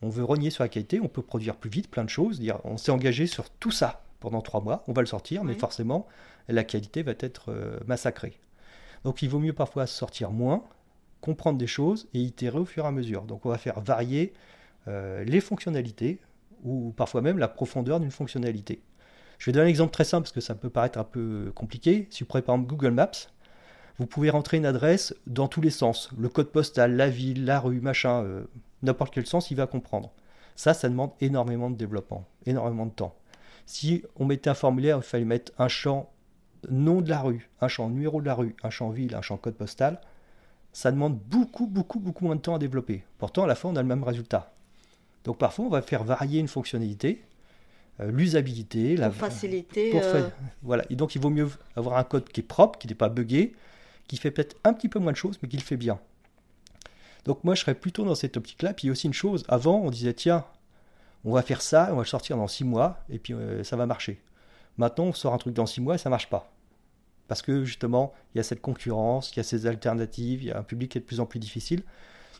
on 0.00 0.08
veut 0.08 0.24
renier 0.24 0.48
sur 0.48 0.64
la 0.64 0.70
qualité, 0.70 0.98
on 0.98 1.08
peut 1.08 1.20
produire 1.20 1.56
plus 1.56 1.68
vite 1.68 1.90
plein 1.90 2.04
de 2.04 2.08
choses. 2.08 2.40
Dire, 2.40 2.58
on 2.64 2.78
s'est 2.78 2.90
engagé 2.90 3.26
sur 3.26 3.50
tout 3.50 3.70
ça 3.70 4.02
pendant 4.20 4.40
trois 4.40 4.60
mois. 4.60 4.84
On 4.88 4.92
va 4.92 5.02
le 5.02 5.06
sortir, 5.06 5.44
mais 5.44 5.54
forcément, 5.54 6.06
la 6.48 6.64
qualité 6.64 7.02
va 7.02 7.12
être 7.18 7.50
euh, 7.50 7.78
massacrée. 7.86 8.38
Donc 9.04 9.22
il 9.22 9.28
vaut 9.28 9.38
mieux 9.38 9.52
parfois 9.52 9.86
sortir 9.86 10.30
moins, 10.30 10.64
comprendre 11.20 11.58
des 11.58 11.66
choses 11.66 12.08
et 12.14 12.20
itérer 12.20 12.58
au 12.58 12.64
fur 12.64 12.84
et 12.84 12.88
à 12.88 12.90
mesure. 12.90 13.22
Donc 13.22 13.46
on 13.46 13.50
va 13.50 13.58
faire 13.58 13.80
varier 13.80 14.32
euh, 14.88 15.24
les 15.24 15.40
fonctionnalités 15.40 16.20
ou 16.64 16.92
parfois 16.96 17.22
même 17.22 17.38
la 17.38 17.48
profondeur 17.48 18.00
d'une 18.00 18.10
fonctionnalité. 18.10 18.82
Je 19.38 19.46
vais 19.46 19.52
donner 19.52 19.66
un 19.66 19.68
exemple 19.68 19.92
très 19.92 20.04
simple 20.04 20.24
parce 20.24 20.32
que 20.32 20.40
ça 20.40 20.54
peut 20.54 20.70
paraître 20.70 20.98
un 20.98 21.04
peu 21.04 21.52
compliqué. 21.54 22.08
Si 22.10 22.24
vous 22.24 22.26
prenez 22.26 22.42
par 22.42 22.56
exemple 22.56 22.70
Google 22.70 22.90
Maps, 22.90 23.28
vous 23.98 24.06
pouvez 24.06 24.30
rentrer 24.30 24.56
une 24.56 24.66
adresse 24.66 25.14
dans 25.26 25.48
tous 25.48 25.60
les 25.60 25.70
sens. 25.70 26.10
Le 26.18 26.28
code 26.28 26.50
postal, 26.50 26.96
la 26.96 27.08
ville, 27.08 27.44
la 27.44 27.60
rue, 27.60 27.80
machin, 27.80 28.22
euh, 28.24 28.44
n'importe 28.82 29.12
quel 29.12 29.26
sens, 29.26 29.50
il 29.50 29.56
va 29.56 29.66
comprendre. 29.66 30.12
Ça, 30.56 30.74
ça 30.74 30.88
demande 30.88 31.12
énormément 31.20 31.70
de 31.70 31.76
développement, 31.76 32.24
énormément 32.46 32.86
de 32.86 32.92
temps. 32.92 33.14
Si 33.68 34.02
on 34.16 34.24
mettait 34.24 34.48
un 34.48 34.54
formulaire, 34.54 34.96
il 34.96 35.02
fallait 35.02 35.26
mettre 35.26 35.52
un 35.58 35.68
champ 35.68 36.10
nom 36.70 37.02
de 37.02 37.10
la 37.10 37.20
rue, 37.20 37.50
un 37.60 37.68
champ 37.68 37.90
numéro 37.90 38.22
de 38.22 38.26
la 38.26 38.32
rue, 38.32 38.56
un 38.62 38.70
champ 38.70 38.88
ville, 38.88 39.14
un 39.14 39.20
champ 39.20 39.36
code 39.36 39.56
postal, 39.56 40.00
ça 40.72 40.90
demande 40.90 41.18
beaucoup, 41.18 41.66
beaucoup, 41.66 42.00
beaucoup 42.00 42.24
moins 42.24 42.36
de 42.36 42.40
temps 42.40 42.54
à 42.54 42.58
développer. 42.58 43.04
Pourtant, 43.18 43.44
à 43.44 43.46
la 43.46 43.54
fin, 43.54 43.68
on 43.68 43.76
a 43.76 43.82
le 43.82 43.86
même 43.86 44.02
résultat. 44.04 44.54
Donc 45.24 45.36
parfois, 45.36 45.66
on 45.66 45.68
va 45.68 45.82
faire 45.82 46.02
varier 46.02 46.40
une 46.40 46.48
fonctionnalité, 46.48 47.22
euh, 48.00 48.10
l'usabilité, 48.10 48.96
la 48.96 49.10
facilité. 49.10 50.00
Euh, 50.02 50.30
voilà. 50.62 50.84
Et 50.88 50.96
donc, 50.96 51.14
il 51.14 51.20
vaut 51.20 51.28
mieux 51.28 51.50
avoir 51.76 51.98
un 51.98 52.04
code 52.04 52.26
qui 52.30 52.40
est 52.40 52.44
propre, 52.44 52.78
qui 52.78 52.88
n'est 52.88 52.94
pas 52.94 53.10
buggé, 53.10 53.54
qui 54.06 54.16
fait 54.16 54.30
peut-être 54.30 54.56
un 54.64 54.72
petit 54.72 54.88
peu 54.88 54.98
moins 54.98 55.12
de 55.12 55.18
choses, 55.18 55.38
mais 55.42 55.48
qui 55.50 55.58
le 55.58 55.62
fait 55.62 55.76
bien. 55.76 56.00
Donc 57.26 57.44
moi, 57.44 57.54
je 57.54 57.60
serais 57.60 57.74
plutôt 57.74 58.06
dans 58.06 58.14
cette 58.14 58.38
optique-là. 58.38 58.72
Puis 58.72 58.84
il 58.84 58.86
y 58.86 58.90
a 58.90 58.92
aussi 58.92 59.08
une 59.08 59.12
chose, 59.12 59.44
avant, 59.46 59.78
on 59.80 59.90
disait, 59.90 60.14
tiens, 60.14 60.46
on 61.24 61.32
va 61.32 61.42
faire 61.42 61.62
ça, 61.62 61.88
on 61.90 61.96
va 61.96 62.02
le 62.02 62.06
sortir 62.06 62.36
dans 62.36 62.48
six 62.48 62.64
mois, 62.64 63.04
et 63.10 63.18
puis 63.18 63.34
euh, 63.34 63.64
ça 63.64 63.76
va 63.76 63.86
marcher. 63.86 64.22
Maintenant, 64.76 65.06
on 65.06 65.12
sort 65.12 65.34
un 65.34 65.38
truc 65.38 65.54
dans 65.54 65.66
six 65.66 65.80
mois 65.80 65.96
et 65.96 65.98
ça 65.98 66.10
marche 66.10 66.30
pas. 66.30 66.52
Parce 67.26 67.42
que 67.42 67.64
justement, 67.64 68.14
il 68.34 68.38
y 68.38 68.40
a 68.40 68.42
cette 68.42 68.62
concurrence, 68.62 69.32
il 69.32 69.38
y 69.38 69.40
a 69.40 69.42
ces 69.42 69.66
alternatives, 69.66 70.42
il 70.42 70.48
y 70.48 70.52
a 70.52 70.58
un 70.58 70.62
public 70.62 70.92
qui 70.92 70.98
est 70.98 71.00
de 71.00 71.06
plus 71.06 71.20
en 71.20 71.26
plus 71.26 71.40
difficile. 71.40 71.82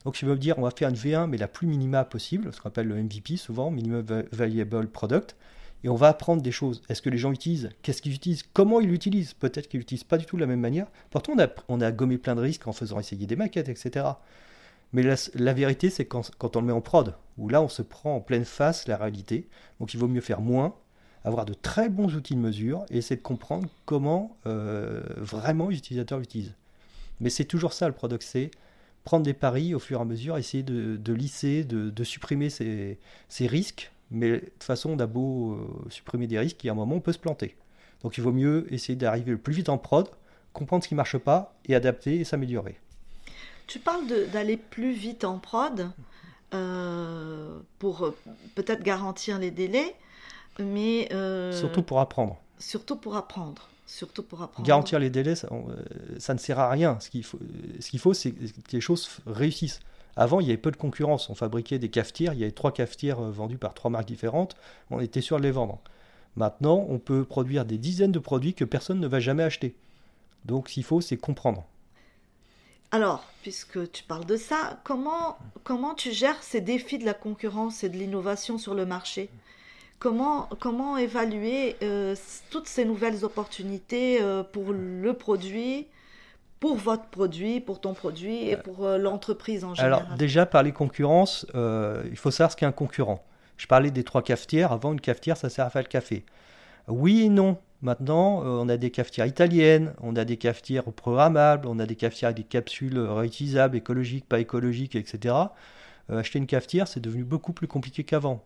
Donc 0.05 0.17
je 0.17 0.25
veux 0.25 0.39
dire, 0.39 0.59
on 0.59 0.63
va 0.63 0.71
faire 0.71 0.89
une 0.89 0.95
V1, 0.95 1.27
mais 1.27 1.37
la 1.37 1.49
plus 1.49 1.67
minima 1.67 2.05
possible, 2.05 2.53
ce 2.53 2.61
qu'on 2.61 2.69
appelle 2.69 2.87
le 2.87 3.03
MVP 3.03 3.37
souvent, 3.37 3.71
Minimum 3.71 4.05
Valuable 4.33 4.89
Product, 4.89 5.37
et 5.85 5.89
on 5.89 5.95
va 5.95 6.09
apprendre 6.09 6.43
des 6.43 6.53
choses. 6.53 6.83
Est-ce 6.89 7.03
que 7.03 7.11
les 7.11 7.19
gens 7.19 7.33
utilisent? 7.33 7.71
Qu'est-ce 7.83 8.03
qu'ils 8.03 8.15
utilisent? 8.15 8.45
Comment 8.53 8.81
ils 8.81 8.89
l'utilisent? 8.89 9.35
Peut-être 9.35 9.69
qu'ils 9.69 9.81
l'utilisent 9.81 10.05
pas 10.05 10.19
du 10.19 10.25
tout 10.25 10.37
de 10.37 10.41
la 10.41 10.47
même 10.47 10.61
manière. 10.61 10.87
Pourtant, 11.11 11.35
on 11.37 11.49
on 11.69 11.81
a 11.81 11.93
gommé 11.93 12.19
plein 12.19 12.35
de 12.35 12.41
risques 12.41 12.67
en 12.67 12.73
faisant 12.73 12.99
essayer 12.99 13.27
des 13.27 13.37
maquettes, 13.37 13.69
etc. 13.69 14.07
Mais 14.93 15.03
la, 15.03 15.53
vérité, 15.53 15.91
c'est 15.91 16.07
quand, 16.07 16.57
on 16.57 16.61
le 16.61 16.67
met 16.67 16.73
en 16.73 16.81
prod, 16.81 17.15
où 17.37 17.49
là, 17.49 17.61
on 17.61 17.69
se 17.69 17.83
prend 17.83 18.17
en 18.17 18.21
pleine 18.21 18.45
face 18.45 18.89
la 18.89 18.97
réalité. 18.97 19.49
Donc, 19.81 19.93
il 19.93 20.01
vaut 20.01 20.09
mieux 20.09 20.23
faire 20.23 20.41
moins, 20.41 20.75
avoir 21.25 21.45
de 21.45 21.53
très 21.53 21.89
bons 21.91 22.15
outils 22.15 22.35
de 22.35 22.41
mesure 22.41 22.85
et 22.91 22.99
essayer 22.99 23.17
de 23.17 23.23
comprendre 23.23 23.69
comment 23.85 24.39
euh, 24.47 25.03
vraiment 25.17 25.69
les 25.69 25.77
utilisateurs 25.77 26.19
l'utilisent. 26.19 26.55
Mais 27.21 27.29
c'est 27.29 27.45
toujours 27.45 27.73
ça 27.73 27.87
le 27.87 27.95
product, 27.95 28.23
c'est 28.23 28.51
prendre 29.05 29.25
des 29.25 29.35
paris 29.35 29.75
au 29.75 29.79
fur 29.79 29.99
et 29.99 30.03
à 30.03 30.05
mesure, 30.05 30.39
essayer 30.39 30.63
de, 30.63 31.13
lisser, 31.13 31.65
de, 31.65 32.05
supprimer 32.05 32.51
ces, 32.51 32.99
risques. 33.41 33.93
Mais 34.11 34.33
de 34.33 34.39
toute 34.39 34.65
façon, 34.65 34.91
on 34.91 34.99
a 34.99 35.07
beau 35.07 35.53
euh, 35.53 35.91
supprimer 35.91 36.27
des 36.27 36.39
risques, 36.39 36.63
il 36.65 36.69
y 36.69 36.71
a 36.71 36.73
un 36.73 36.77
moment, 36.77 36.97
on 36.97 37.01
peut 37.01 37.13
se 37.13 37.19
planter. 37.19 37.57
Donc, 38.03 38.17
il 38.17 38.23
vaut 38.23 38.33
mieux 38.33 38.67
essayer 38.73 38.97
d'arriver 38.97 39.33
le 39.33 39.39
plus 39.39 39.53
vite 39.53 39.69
en 39.69 39.77
prod, 39.77 40.09
comprendre 40.55 40.83
ce 40.83 40.89
qui 40.89 40.95
ne 40.95 40.99
marche 40.99 41.19
pas 41.19 41.59
et 41.67 41.75
adapter 41.75 42.21
et 42.21 42.25
s'améliorer. 42.25 42.79
Tu 43.69 43.79
parles 43.79 44.07
d'aller 44.33 44.57
plus 44.57 44.93
vite 44.93 45.25
en 45.25 45.39
prod 45.39 45.91
euh, 46.55 47.59
pour 47.79 48.03
euh, 48.03 48.17
peut-être 48.55 48.83
garantir 48.83 49.39
les 49.39 49.51
délais, 49.51 49.95
mais... 50.59 51.13
Euh, 51.13 51.53
surtout 51.53 51.83
pour 51.83 52.01
apprendre. 52.01 52.39
Surtout 52.59 52.97
pour 52.97 53.17
apprendre. 53.17 53.69
Surtout 53.87 54.23
pour 54.23 54.43
apprendre. 54.43 54.67
Garantir 54.67 54.99
les 54.99 55.11
délais, 55.11 55.35
ça, 55.35 55.49
ne 56.35 56.39
sert 56.39 56.59
à 56.59 56.71
rien. 56.71 56.99
Ce 57.01 57.11
qu'il 57.11 57.23
faut, 57.23 57.39
ce 57.79 57.91
qu'il 57.91 58.01
faut 58.01 58.15
c'est 58.15 58.33
que 58.33 58.73
les 58.73 58.81
choses 58.81 59.21
réussissent. 59.27 59.81
Avant, 60.17 60.41
il 60.41 60.47
y 60.47 60.51
avait 60.51 60.57
peu 60.57 60.71
de 60.71 60.77
concurrence. 60.77 61.29
On 61.29 61.35
fabriquait 61.35 61.79
des 61.79 61.91
cafetières. 61.91 62.33
Il 62.33 62.41
y 62.41 62.45
avait 62.45 62.53
trois 62.53 62.73
cafetières 62.73 63.21
vendues 63.21 63.59
par 63.59 63.75
trois 63.75 63.91
marques 63.91 64.09
différentes. 64.09 64.57
On 64.91 64.99
était 64.99 65.21
sûr 65.21 65.37
de 65.37 65.43
les 65.43 65.51
vendre. 65.51 65.79
Maintenant, 66.37 66.87
on 66.89 66.99
peut 66.99 67.25
produire 67.25 67.67
des 67.67 67.77
dizaines 67.77 68.13
de 68.13 68.19
produits 68.19 68.55
que 68.55 68.65
personne 68.65 68.99
ne 68.99 69.07
va 69.07 69.21
jamais 69.21 69.43
acheter. 69.43 69.75
Donc, 70.47 70.69
ce 70.69 70.75
qu'il 70.75 70.85
faut, 70.85 71.03
c'est 71.03 71.19
comprendre. 71.19 71.67
Alors, 72.91 73.25
puisque 73.43 73.91
tu 73.93 74.03
parles 74.03 74.25
de 74.25 74.37
ça, 74.37 74.81
comment, 74.83 75.37
comment 75.63 75.95
tu 75.95 76.11
gères 76.11 76.43
ces 76.43 76.61
défis 76.61 76.99
de 76.99 77.05
la 77.05 77.15
concurrence 77.15 77.85
et 77.85 77.89
de 77.89 77.97
l'innovation 77.97 78.57
sur 78.57 78.75
le 78.75 78.87
marché? 78.87 79.29
Comment, 79.99 80.49
comment 80.61 80.97
évaluer 80.97 81.77
euh, 81.83 82.15
toutes 82.51 82.69
ces 82.69 82.85
nouvelles 82.85 83.25
opportunités 83.25 84.23
euh, 84.23 84.43
pour 84.43 84.73
le 84.73 85.13
produit, 85.13 85.89
pour 86.61 86.77
votre 86.77 87.07
produit, 87.07 87.61
pour 87.61 87.81
ton 87.81 87.95
produit 87.95 88.49
et 88.49 88.57
pour 88.57 88.87
euh, 88.87 88.97
l'entreprise 88.97 89.65
en 89.65 89.75
général? 89.75 90.05
Alors 90.05 90.17
déjà, 90.17 90.47
par 90.47 90.63
les 90.63 90.73
concurrences, 90.73 91.47
il 91.55 92.17
faut 92.17 92.31
savoir 92.31 92.53
ce 92.53 92.57
qu'est 92.57 92.67
un 92.67 92.73
concurrent. 92.73 93.25
Je 93.57 93.67
parlais 93.67 93.91
des 93.91 94.05
trois 94.05 94.23
cafetières. 94.23 94.73
Avant, 94.73 94.93
une 94.93 95.01
cafetière, 95.01 95.37
ça 95.37 95.51
sert 95.51 95.67
à 95.67 95.71
faire 95.71 95.83
le 95.83 95.89
café. 95.89 96.25
Oui 96.87 97.25
et 97.25 97.29
non. 97.29 97.59
Maintenant, 97.83 98.43
on 98.43 98.69
a 98.69 98.77
des 98.77 98.91
cafetières 98.91 99.27
italiennes, 99.27 99.95
on 100.01 100.17
a 100.17 100.25
des 100.25 100.37
cafetières 100.37 100.85
programmables, 100.85 101.69
on 101.69 101.79
a 101.79 101.87
des 101.87 101.95
cafetières 101.95 102.29
avec 102.29 102.39
des 102.39 102.43
capsules 102.43 102.99
réutilisables, 102.99 103.77
écologiques, 103.77 104.29
pas 104.29 104.41
écologiques, 104.41 104.97
etc. 104.97 105.35
acheter 106.09 106.41
une 106.41 106.47
cafetière, 106.47 106.89
c'est 106.89 106.99
devenu 106.99 107.23
beaucoup 107.23 107.53
plus 107.53 107.69
compliqué 107.69 108.03
qu'avant. 108.03 108.43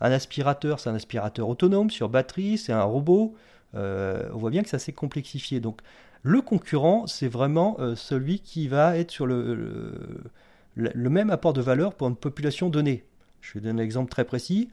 Un 0.00 0.12
aspirateur, 0.12 0.80
c'est 0.80 0.88
un 0.88 0.94
aspirateur 0.94 1.48
autonome 1.48 1.90
sur 1.90 2.08
batterie, 2.08 2.58
c'est 2.58 2.72
un 2.72 2.82
robot. 2.82 3.34
Euh, 3.74 4.28
on 4.32 4.38
voit 4.38 4.50
bien 4.50 4.62
que 4.62 4.68
ça 4.68 4.78
s'est 4.78 4.92
complexifié. 4.92 5.60
Donc 5.60 5.80
le 6.22 6.40
concurrent, 6.40 7.06
c'est 7.06 7.28
vraiment 7.28 7.76
euh, 7.80 7.94
celui 7.94 8.40
qui 8.40 8.68
va 8.68 8.96
être 8.96 9.10
sur 9.10 9.26
le, 9.26 10.22
le, 10.74 11.10
même 11.10 11.30
apport 11.30 11.52
de 11.52 11.60
valeur 11.60 11.94
pour 11.94 12.08
une 12.08 12.16
population 12.16 12.70
donnée. 12.70 13.04
Je 13.40 13.54
vais 13.54 13.60
donner 13.60 13.82
un 13.82 13.84
exemple 13.84 14.10
très 14.10 14.24
précis. 14.24 14.70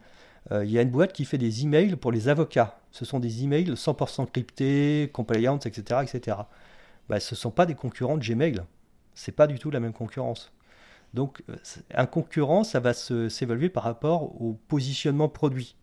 Euh, 0.52 0.64
il 0.64 0.70
y 0.70 0.78
a 0.78 0.82
une 0.82 0.90
boîte 0.90 1.12
qui 1.12 1.24
fait 1.24 1.38
des 1.38 1.62
emails 1.62 1.96
pour 1.96 2.12
les 2.12 2.28
avocats. 2.28 2.78
Ce 2.90 3.04
sont 3.04 3.20
des 3.20 3.44
emails 3.44 3.70
100% 3.72 4.30
cryptés, 4.30 5.10
compliance, 5.12 5.66
etc. 5.66 6.00
etc. 6.02 6.38
Bah, 7.08 7.20
ce 7.20 7.34
ne 7.34 7.36
sont 7.36 7.50
pas 7.50 7.66
des 7.66 7.74
concurrents 7.74 8.16
de 8.16 8.24
Gmail. 8.24 8.62
Ce 9.14 9.30
n'est 9.30 9.34
pas 9.34 9.46
du 9.46 9.58
tout 9.58 9.70
la 9.70 9.80
même 9.80 9.92
concurrence. 9.92 10.52
Donc 11.14 11.42
euh, 11.48 11.56
un 11.94 12.06
concurrent, 12.06 12.64
ça 12.64 12.80
va 12.80 12.94
s'évaluer 12.94 13.68
par 13.68 13.82
rapport 13.82 14.40
au 14.40 14.58
positionnement 14.68 15.28
produit. 15.28 15.76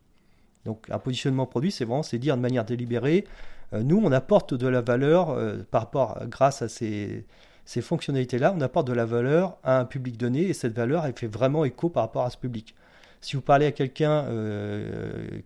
Donc 0.66 0.88
un 0.90 1.00
positionnement 1.00 1.46
produit, 1.46 1.72
c'est 1.72 1.86
vraiment 1.86 2.04
c'est 2.04 2.18
dire 2.18 2.38
de 2.38 2.42
manière 2.42 2.66
délibérée, 2.66 3.26
euh, 3.74 3.84
nous 3.84 4.02
on 4.04 4.12
apporte 4.12 4.54
de 4.54 4.68
la 4.68 4.82
valeur 4.82 5.38
par 5.70 5.82
rapport, 5.82 6.20
grâce 6.28 6.62
à 6.62 6.68
ces, 6.68 7.26
fonctionnalités-là, 7.66 8.54
on 8.56 8.62
apporte 8.62 8.88
de 8.88 8.94
la 8.94 9.06
valeur 9.06 9.58
à 9.64 9.80
un 9.80 9.86
public 9.86 10.18
donné 10.18 10.42
et 10.42 10.54
cette 10.54 10.74
valeur 10.74 11.06
elle 11.06 11.14
fait 11.14 11.28
vraiment 11.28 11.66
écho 11.66 11.90
par 11.90 12.04
rapport 12.04 12.26
à 12.26 12.30
ce 12.30 12.38
public. 12.38 12.76
Si 13.26 13.36
vous 13.36 13.42
parlez 13.42 13.66
à 13.66 13.72
quelqu'un 13.72 14.26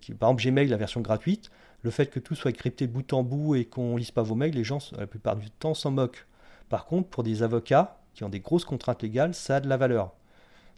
qui, 0.01 0.13
par 0.13 0.31
exemple 0.31 0.43
Gmail, 0.43 0.67
la 0.67 0.75
version 0.75 0.99
gratuite, 0.99 1.49
le 1.81 1.91
fait 1.91 2.07
que 2.07 2.19
tout 2.19 2.35
soit 2.35 2.51
crypté 2.51 2.87
bout 2.87 3.13
en 3.13 3.23
bout 3.23 3.55
et 3.55 3.63
qu'on 3.63 3.95
lise 3.95 4.11
pas 4.11 4.21
vos 4.21 4.35
mails, 4.35 4.53
les 4.53 4.65
gens 4.65 4.79
la 4.97 5.07
plupart 5.07 5.37
du 5.37 5.49
temps 5.49 5.73
s'en 5.73 5.89
moquent. 5.89 6.25
Par 6.67 6.83
contre, 6.83 7.07
pour 7.07 7.23
des 7.23 7.41
avocats, 7.41 8.01
qui 8.13 8.25
ont 8.25 8.29
des 8.29 8.41
grosses 8.41 8.65
contraintes 8.65 9.01
légales, 9.01 9.33
ça 9.33 9.55
a 9.55 9.59
de 9.61 9.69
la 9.69 9.77
valeur. 9.77 10.11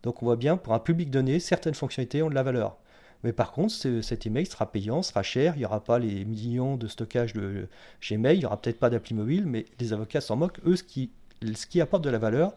Donc 0.03 0.21
on 0.21 0.27
voit 0.27 0.35
bien, 0.35 0.57
pour 0.57 0.75
un 0.75 0.79
public 0.79 1.09
donné, 1.09 1.39
certaines 1.39 1.73
fonctionnalités 1.73 2.21
ont 2.21 2.29
de 2.29 2.35
la 2.35 2.43
valeur. 2.43 2.77
Mais 3.23 3.33
par 3.33 3.51
contre, 3.51 3.73
cet 4.03 4.27
email 4.27 4.45
sera 4.45 4.71
payant, 4.71 5.01
sera 5.01 5.23
cher, 5.23 5.55
il 5.55 5.59
n'y 5.59 5.65
aura 5.65 5.83
pas 5.83 5.97
les 5.97 6.23
millions 6.23 6.77
de 6.77 6.85
stockage 6.85 7.33
de 7.33 7.67
Gmail, 8.07 8.35
il 8.35 8.39
n'y 8.41 8.45
aura 8.45 8.61
peut-être 8.61 8.79
pas 8.79 8.91
d'appli 8.91 9.15
mobile, 9.15 9.47
mais 9.47 9.65
les 9.79 9.91
avocats 9.91 10.21
s'en 10.21 10.35
moquent. 10.35 10.59
Eux, 10.67 10.75
ce 10.75 10.83
qui 10.83 11.81
apporte 11.81 12.03
de 12.03 12.11
la 12.11 12.19
valeur, 12.19 12.53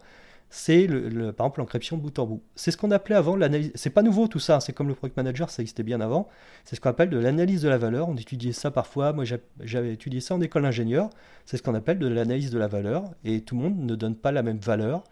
c'est 0.49 0.87
le, 0.87 1.31
par 1.31 1.47
exemple 1.47 1.59
l'encryption 1.59 1.97
bout 1.97 2.17
en 2.19 2.25
bout. 2.25 2.43
C'est 2.55 2.71
ce 2.71 2.77
qu'on 2.77 2.91
appelait 2.91 3.15
avant 3.15 3.35
l'analyse. 3.35 3.71
C'est 3.75 3.89
pas 3.89 4.03
nouveau 4.03 4.27
tout 4.27 4.39
ça, 4.39 4.59
c'est 4.59 4.73
comme 4.73 4.87
le 4.87 4.95
product 4.95 5.17
manager, 5.17 5.49
ça 5.49 5.61
existait 5.61 5.83
bien 5.83 6.01
avant. 6.01 6.29
C'est 6.63 6.75
ce 6.75 6.81
qu'on 6.81 6.89
appelle 6.89 7.09
de 7.09 7.17
l'analyse 7.17 7.61
de 7.61 7.69
la 7.69 7.77
valeur. 7.77 8.07
On 8.07 8.15
étudiait 8.15 8.53
ça 8.53 8.71
parfois. 8.71 9.11
Moi, 9.13 9.25
j'avais 9.59 9.93
étudié 9.93 10.21
ça 10.21 10.35
en 10.35 10.41
école 10.41 10.63
d'ingénieur. 10.63 11.09
C'est 11.45 11.57
ce 11.57 11.63
qu'on 11.63 11.75
appelle 11.75 11.99
de 11.99 12.07
l'analyse 12.07 12.51
de 12.51 12.59
la 12.59 12.67
valeur. 12.67 13.03
Et 13.23 13.41
tout 13.41 13.55
le 13.55 13.63
monde 13.63 13.77
ne 13.79 13.95
donne 13.95 14.15
pas 14.15 14.31
la 14.31 14.43
même 14.43 14.59
valeur 14.59 15.03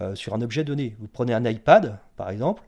euh, 0.00 0.14
sur 0.14 0.34
un 0.34 0.42
objet 0.42 0.64
donné. 0.64 0.96
Vous 1.00 1.08
prenez 1.08 1.34
un 1.34 1.44
iPad, 1.44 1.98
par 2.16 2.30
exemple. 2.30 2.62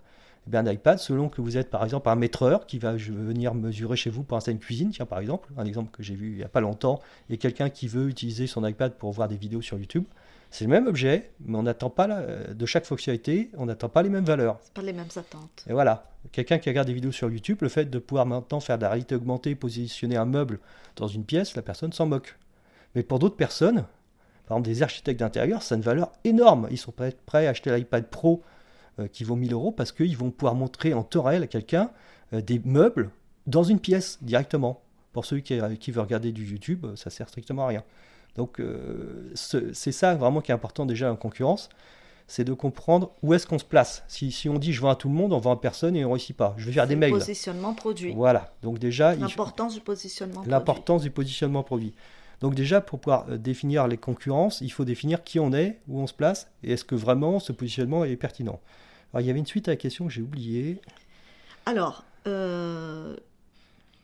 Eh 0.46 0.50
bien, 0.50 0.66
un 0.66 0.70
iPad, 0.70 0.98
selon 0.98 1.28
que 1.28 1.40
vous 1.40 1.56
êtes 1.56 1.70
par 1.70 1.82
exemple 1.82 2.08
un 2.08 2.14
maîtreur 2.14 2.66
qui 2.66 2.78
va 2.78 2.92
venir 2.92 3.52
mesurer 3.54 3.96
chez 3.96 4.10
vous 4.10 4.22
pour 4.22 4.36
installer 4.36 4.54
une 4.54 4.60
cuisine, 4.60 4.90
tiens 4.90 5.06
par 5.06 5.18
exemple, 5.18 5.48
un 5.56 5.64
exemple 5.64 5.90
que 5.90 6.04
j'ai 6.04 6.14
vu 6.14 6.30
il 6.30 6.36
n'y 6.36 6.44
a 6.44 6.48
pas 6.48 6.60
longtemps, 6.60 7.00
et 7.30 7.36
quelqu'un 7.36 7.68
qui 7.68 7.88
veut 7.88 8.08
utiliser 8.08 8.46
son 8.46 8.64
iPad 8.64 8.92
pour 8.94 9.10
voir 9.10 9.26
des 9.26 9.36
vidéos 9.36 9.60
sur 9.60 9.76
YouTube, 9.76 10.04
c'est 10.50 10.64
le 10.64 10.70
même 10.70 10.86
objet, 10.86 11.30
mais 11.44 11.58
on 11.58 11.62
n'attend 11.62 11.90
pas 11.90 12.06
de 12.06 12.66
chaque 12.66 12.84
fonctionnalité, 12.84 13.50
on 13.56 13.66
n'attend 13.66 13.88
pas 13.88 14.02
les 14.02 14.08
mêmes 14.08 14.24
valeurs. 14.24 14.58
Pas 14.74 14.82
les 14.82 14.92
mêmes 14.92 15.08
attentes. 15.14 15.64
Et 15.68 15.72
voilà. 15.72 16.10
Quelqu'un 16.32 16.58
qui 16.58 16.68
regarde 16.68 16.86
des 16.86 16.94
vidéos 16.94 17.12
sur 17.12 17.30
YouTube, 17.30 17.58
le 17.60 17.68
fait 17.68 17.86
de 17.86 17.98
pouvoir 17.98 18.26
maintenant 18.26 18.60
faire 18.60 18.78
de 18.78 18.82
la 18.82 18.88
réalité 18.90 19.14
augmentée, 19.14 19.54
positionner 19.54 20.16
un 20.16 20.24
meuble 20.24 20.58
dans 20.96 21.08
une 21.08 21.24
pièce, 21.24 21.54
la 21.54 21.62
personne 21.62 21.92
s'en 21.92 22.06
moque. 22.06 22.36
Mais 22.94 23.02
pour 23.02 23.18
d'autres 23.18 23.36
personnes, 23.36 23.84
par 24.46 24.56
exemple 24.56 24.68
des 24.68 24.82
architectes 24.82 25.20
d'intérieur, 25.20 25.62
ça 25.62 25.74
a 25.74 25.76
une 25.76 25.84
valeur 25.84 26.12
énorme. 26.24 26.68
Ils 26.70 26.78
sont 26.78 26.92
prêts, 26.92 27.46
à 27.46 27.50
acheter 27.50 27.74
l'iPad 27.74 28.06
Pro 28.08 28.42
euh, 28.98 29.08
qui 29.08 29.24
vaut 29.24 29.36
1000 29.36 29.52
euros 29.52 29.72
parce 29.72 29.92
qu'ils 29.92 30.16
vont 30.16 30.30
pouvoir 30.30 30.54
montrer 30.54 30.94
en 30.94 31.02
temps 31.02 31.22
réel 31.22 31.42
à 31.42 31.46
quelqu'un 31.46 31.90
euh, 32.32 32.40
des 32.40 32.60
meubles 32.64 33.10
dans 33.46 33.62
une 33.62 33.80
pièce 33.80 34.18
directement. 34.22 34.82
Pour 35.12 35.24
ceux 35.24 35.38
qui, 35.38 35.58
qui 35.80 35.90
veulent 35.90 36.04
regarder 36.04 36.32
du 36.32 36.44
YouTube, 36.44 36.86
ça 36.94 37.10
sert 37.10 37.28
strictement 37.28 37.64
à 37.64 37.68
rien. 37.68 37.84
Donc 38.36 38.60
euh, 38.60 39.30
c'est 39.34 39.92
ça 39.92 40.14
vraiment 40.14 40.40
qui 40.40 40.50
est 40.50 40.54
important 40.54 40.86
déjà 40.86 41.10
en 41.10 41.16
concurrence, 41.16 41.68
c'est 42.26 42.44
de 42.44 42.52
comprendre 42.52 43.12
où 43.22 43.34
est-ce 43.34 43.46
qu'on 43.46 43.58
se 43.58 43.64
place. 43.64 44.02
Si, 44.08 44.32
si, 44.32 44.48
on 44.48 44.58
dit 44.58 44.72
je 44.72 44.80
vends 44.80 44.90
à 44.90 44.96
tout 44.96 45.08
le 45.08 45.14
monde, 45.14 45.32
on 45.32 45.38
vend 45.38 45.52
à 45.52 45.60
personne 45.60 45.96
et 45.96 46.04
on 46.04 46.08
ne 46.08 46.14
réussit 46.14 46.36
pas. 46.36 46.54
Je 46.58 46.66
vais 46.66 46.72
faire 46.72 46.86
des 46.86 46.96
mails. 46.96 47.12
Positionnement 47.12 47.72
produit. 47.72 48.12
Voilà. 48.14 48.52
Donc 48.62 48.78
déjà 48.78 49.14
l'importance 49.14 49.74
du 49.74 49.80
positionnement. 49.80 50.42
L'importance 50.46 51.02
du 51.02 51.10
positionnement 51.10 51.62
produit. 51.62 51.94
Donc 52.40 52.54
déjà 52.54 52.80
pour 52.80 53.00
pouvoir 53.00 53.26
euh, 53.30 53.38
définir 53.38 53.86
les 53.86 53.96
concurrences, 53.96 54.60
il 54.60 54.70
faut 54.70 54.84
définir 54.84 55.24
qui 55.24 55.40
on 55.40 55.52
est, 55.52 55.80
où 55.88 56.00
on 56.00 56.06
se 56.06 56.12
place 56.12 56.50
et 56.62 56.72
est-ce 56.72 56.84
que 56.84 56.94
vraiment 56.94 57.40
ce 57.40 57.52
positionnement 57.52 58.04
est 58.04 58.16
pertinent. 58.16 58.60
Alors 59.12 59.22
il 59.22 59.26
y 59.26 59.30
avait 59.30 59.38
une 59.38 59.46
suite 59.46 59.68
à 59.68 59.72
la 59.72 59.76
question 59.76 60.06
que 60.06 60.12
j'ai 60.12 60.20
oubliée. 60.20 60.80
Alors 61.64 62.04
euh, 62.26 63.16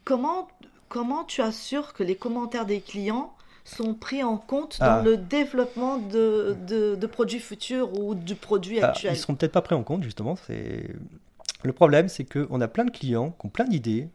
comment 0.04 0.48
comment 0.88 1.24
tu 1.24 1.42
assures 1.42 1.92
que 1.92 2.02
les 2.02 2.16
commentaires 2.16 2.66
des 2.66 2.80
clients 2.80 3.34
sont 3.64 3.94
pris 3.94 4.22
en 4.22 4.36
compte 4.36 4.78
dans 4.80 4.86
ah. 4.86 5.02
le 5.02 5.16
développement 5.16 5.98
de, 5.98 6.56
de, 6.66 7.06
produits 7.06 7.40
futurs 7.40 7.98
ou 7.98 8.14
du 8.14 8.34
produit 8.34 8.80
ah, 8.80 8.88
actuel 8.88 9.12
Ils 9.12 9.16
ne 9.16 9.20
seront 9.20 9.34
peut-être 9.34 9.52
pas 9.52 9.62
pris 9.62 9.74
en 9.74 9.82
compte, 9.82 10.02
justement. 10.02 10.36
Le 10.48 11.72
problème, 11.72 12.08
c'est 12.08 12.24
qu'on 12.24 12.60
a 12.60 12.68
plein 12.68 12.84
de 12.84 12.90
clients 12.90 13.30
qui 13.38 13.46
ont 13.46 13.50
plein 13.50 13.64
d'idées, 13.64 14.08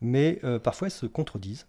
mais 0.00 0.38
euh, 0.44 0.58
parfois 0.58 0.88
elles 0.88 0.92
se 0.92 1.06
contredisent. 1.06 1.66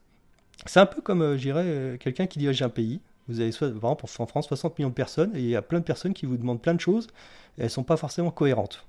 C'est 0.66 0.80
un 0.80 0.86
peu 0.86 1.02
comme, 1.02 1.22
euh, 1.22 1.38
je 1.38 1.44
dirais, 1.44 1.64
euh, 1.66 1.98
quelqu'un 1.98 2.28
qui 2.28 2.40
dirige 2.40 2.62
un 2.62 2.70
pays. 2.70 3.00
Vous 3.30 3.40
avez, 3.40 3.52
soit, 3.52 3.68
par 3.68 3.92
exemple, 3.92 4.06
en 4.20 4.26
France, 4.26 4.48
60 4.48 4.78
millions 4.78 4.90
de 4.90 4.94
personnes, 4.94 5.36
et 5.36 5.40
il 5.40 5.50
y 5.50 5.56
a 5.56 5.62
plein 5.62 5.80
de 5.80 5.86
personnes 5.86 6.14
qui 6.14 6.26
vous 6.26 6.38
demandent 6.38 6.62
plein 6.62 6.74
de 6.74 6.80
choses, 6.80 7.08
et 7.58 7.62
elles 7.62 7.66
ne 7.66 7.70
sont 7.70 7.84
pas 7.84 7.98
forcément 7.98 8.32
cohérentes. 8.32 8.86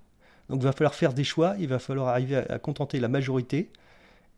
Donc 0.49 0.61
il 0.63 0.65
va 0.65 0.73
falloir 0.73 0.95
faire 0.95 1.13
des 1.13 1.25
choix, 1.25 1.55
il 1.59 1.69
va 1.69 1.79
falloir 1.79 2.09
arriver 2.09 2.37
à, 2.37 2.55
à 2.55 2.59
contenter 2.59 3.01
la 3.01 3.09
majorité 3.09 3.71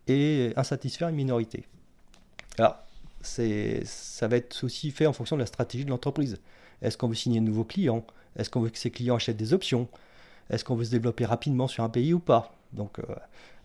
et 0.08 0.52
insatisfaire 0.56 1.08
une 1.08 1.14
minorité. 1.14 1.66
Alors, 2.58 2.82
ça 3.22 4.28
va 4.28 4.37
être 4.37 4.64
aussi 4.64 4.90
fait 4.90 5.06
en 5.06 5.12
fonction 5.12 5.37
de 5.37 5.40
la 5.40 5.46
stratégie 5.46 5.85
de 5.85 5.90
l'entreprise. 5.90 6.38
Est-ce 6.83 6.96
qu'on 6.96 7.09
veut 7.09 7.14
signer 7.14 7.40
de 7.40 7.44
nouveaux 7.44 7.64
clients? 7.64 8.04
Est-ce 8.37 8.50
qu'on 8.50 8.61
veut 8.61 8.70
que 8.70 8.78
ces 8.78 8.90
clients 8.90 9.16
achètent 9.16 9.37
des 9.37 9.52
options? 9.52 9.88
Est-ce 10.50 10.64
qu'on 10.64 10.74
veut 10.74 10.85
se 10.85 10.90
développer 10.90 11.24
rapidement 11.24 11.68
sur 11.68 11.85
un 11.85 11.88
pays 11.88 12.12
ou 12.12 12.18
pas? 12.18 12.54
Donc, 12.72 12.98
euh, 12.98 13.04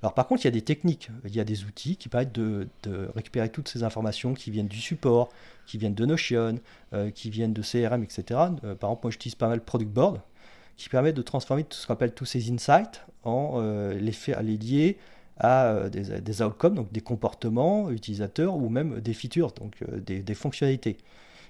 alors 0.02 0.14
par 0.14 0.28
contre, 0.28 0.44
il 0.44 0.46
y 0.46 0.48
a 0.48 0.52
des 0.52 0.62
techniques, 0.62 1.10
il 1.26 1.36
y 1.36 1.40
a 1.40 1.44
des 1.44 1.64
outils 1.64 1.96
qui 1.98 2.10
permettent 2.10 2.34
de, 2.34 2.68
récupérer 3.16 3.50
toutes 3.50 3.68
ces 3.68 3.84
informations 3.84 4.34
qui 4.34 4.52
viennent 4.52 4.68
du 4.68 4.80
support, 4.80 5.30
qui 5.66 5.78
viennent 5.78 5.96
de 5.96 6.06
Notion, 6.06 6.60
euh, 6.94 7.10
qui 7.12 7.30
viennent 7.30 7.54
de 7.54 7.62
CRM, 7.62 8.04
etc. 8.04 8.24
Euh, 8.64 8.76
par 8.76 8.90
exemple, 8.90 9.02
moi 9.04 9.12
j'utilise 9.12 9.36
pas 9.36 9.48
mal 9.48 9.62
Product 9.62 9.92
Board, 9.92 10.22
qui 10.78 10.90
permet 10.90 11.14
de 11.14 11.22
transformer 11.22 11.64
tout 11.64 11.78
ce 11.78 11.88
qu'on 11.88 11.94
appelle 11.94 12.14
tous 12.14 12.26
ces 12.26 12.52
insights 12.52 13.06
en 13.24 13.60
les, 13.62 14.14
à 14.34 14.42
les 14.44 14.58
lier 14.58 14.98
à 15.38 15.66
euh, 15.66 15.90
des, 15.90 16.22
des, 16.22 16.42
outcomes, 16.42 16.76
donc 16.76 16.92
des 16.92 17.02
comportements 17.02 17.92
utilisateurs 17.92 18.56
ou 18.56 18.70
même 18.70 19.02
des 19.02 19.14
features, 19.14 19.52
donc 19.52 19.76
euh, 19.90 20.00
des, 20.00 20.34
fonctionnalités. 20.34 20.98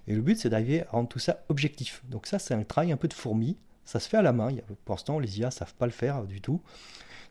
Et 0.07 0.13
le 0.13 0.21
but, 0.21 0.37
c'est 0.37 0.49
d'arriver 0.49 0.83
à 0.83 0.91
rendre 0.91 1.09
tout 1.09 1.19
ça 1.19 1.43
objectif. 1.49 2.03
Donc 2.09 2.27
ça, 2.27 2.39
c'est 2.39 2.53
un 2.53 2.63
travail 2.63 2.91
un 2.91 2.97
peu 2.97 3.07
de 3.07 3.13
fourmi. 3.13 3.57
Ça 3.85 3.99
se 3.99 4.09
fait 4.09 4.17
à 4.17 4.21
la 4.21 4.33
main. 4.33 4.49
Pour 4.85 4.95
l'instant, 4.95 5.19
les 5.19 5.39
IA 5.39 5.47
ne 5.47 5.51
savent 5.51 5.73
pas 5.75 5.85
le 5.85 5.91
faire 5.91 6.23
du 6.23 6.41
tout. 6.41 6.61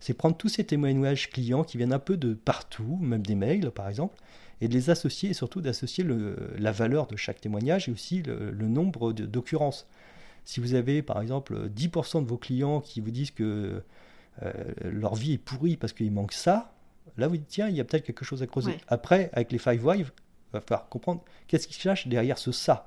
C'est 0.00 0.14
prendre 0.14 0.36
tous 0.36 0.48
ces 0.48 0.64
témoignages 0.64 1.30
clients 1.30 1.64
qui 1.64 1.76
viennent 1.76 1.92
un 1.92 1.98
peu 1.98 2.16
de 2.16 2.34
partout, 2.34 2.98
même 3.00 3.22
des 3.22 3.34
mails 3.34 3.70
par 3.70 3.88
exemple, 3.88 4.20
et 4.60 4.68
de 4.68 4.74
les 4.74 4.90
associer 4.90 5.30
et 5.30 5.34
surtout 5.34 5.60
d'associer 5.60 6.04
la 6.58 6.72
valeur 6.72 7.06
de 7.06 7.16
chaque 7.16 7.40
témoignage 7.40 7.88
et 7.88 7.92
aussi 7.92 8.22
le 8.22 8.68
nombre 8.68 9.12
d'occurrences. 9.12 9.86
Si 10.44 10.60
vous 10.60 10.74
avez 10.74 11.00
par 11.00 11.22
exemple 11.22 11.68
10% 11.70 12.22
de 12.22 12.28
vos 12.28 12.36
clients 12.36 12.80
qui 12.80 13.00
vous 13.00 13.10
disent 13.10 13.30
que 13.30 13.82
euh, 14.42 14.52
leur 14.82 15.14
vie 15.14 15.34
est 15.34 15.38
pourrie 15.38 15.76
parce 15.76 15.92
qu'il 15.92 16.10
manque 16.10 16.32
ça, 16.32 16.72
là 17.16 17.28
vous 17.28 17.36
dites 17.36 17.48
tiens, 17.48 17.68
il 17.68 17.76
y 17.76 17.80
a 17.80 17.84
peut-être 17.84 18.04
quelque 18.04 18.24
chose 18.24 18.42
à 18.42 18.46
creuser. 18.46 18.76
Après, 18.88 19.30
avec 19.32 19.52
les 19.52 19.58
Five 19.58 19.84
Wives, 19.84 20.12
il 20.16 20.52
va 20.52 20.60
falloir 20.60 20.88
comprendre 20.88 21.22
qu'est-ce 21.46 21.66
qui 21.66 21.74
se 21.74 21.82
cache 21.82 22.08
derrière 22.08 22.38
ce 22.38 22.52
ça. 22.52 22.86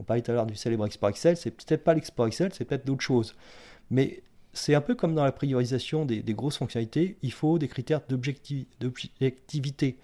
On 0.00 0.04
parlait 0.04 0.22
tout 0.22 0.30
à 0.32 0.34
l'heure 0.34 0.46
du 0.46 0.56
célèbre 0.56 0.86
Export 0.86 1.10
Excel, 1.10 1.36
c'est 1.36 1.50
peut-être 1.50 1.84
pas 1.84 1.94
l'Export 1.94 2.26
Excel, 2.26 2.52
c'est 2.52 2.64
peut-être 2.64 2.86
d'autres 2.86 3.02
choses. 3.02 3.34
Mais 3.90 4.22
c'est 4.52 4.74
un 4.74 4.80
peu 4.80 4.94
comme 4.94 5.14
dans 5.14 5.24
la 5.24 5.32
priorisation 5.32 6.04
des, 6.04 6.22
grosses 6.22 6.56
fonctionnalités, 6.56 7.16
il 7.22 7.32
faut 7.32 7.58
des 7.58 7.68
critères 7.68 8.00
d'objectivité. 8.08 9.98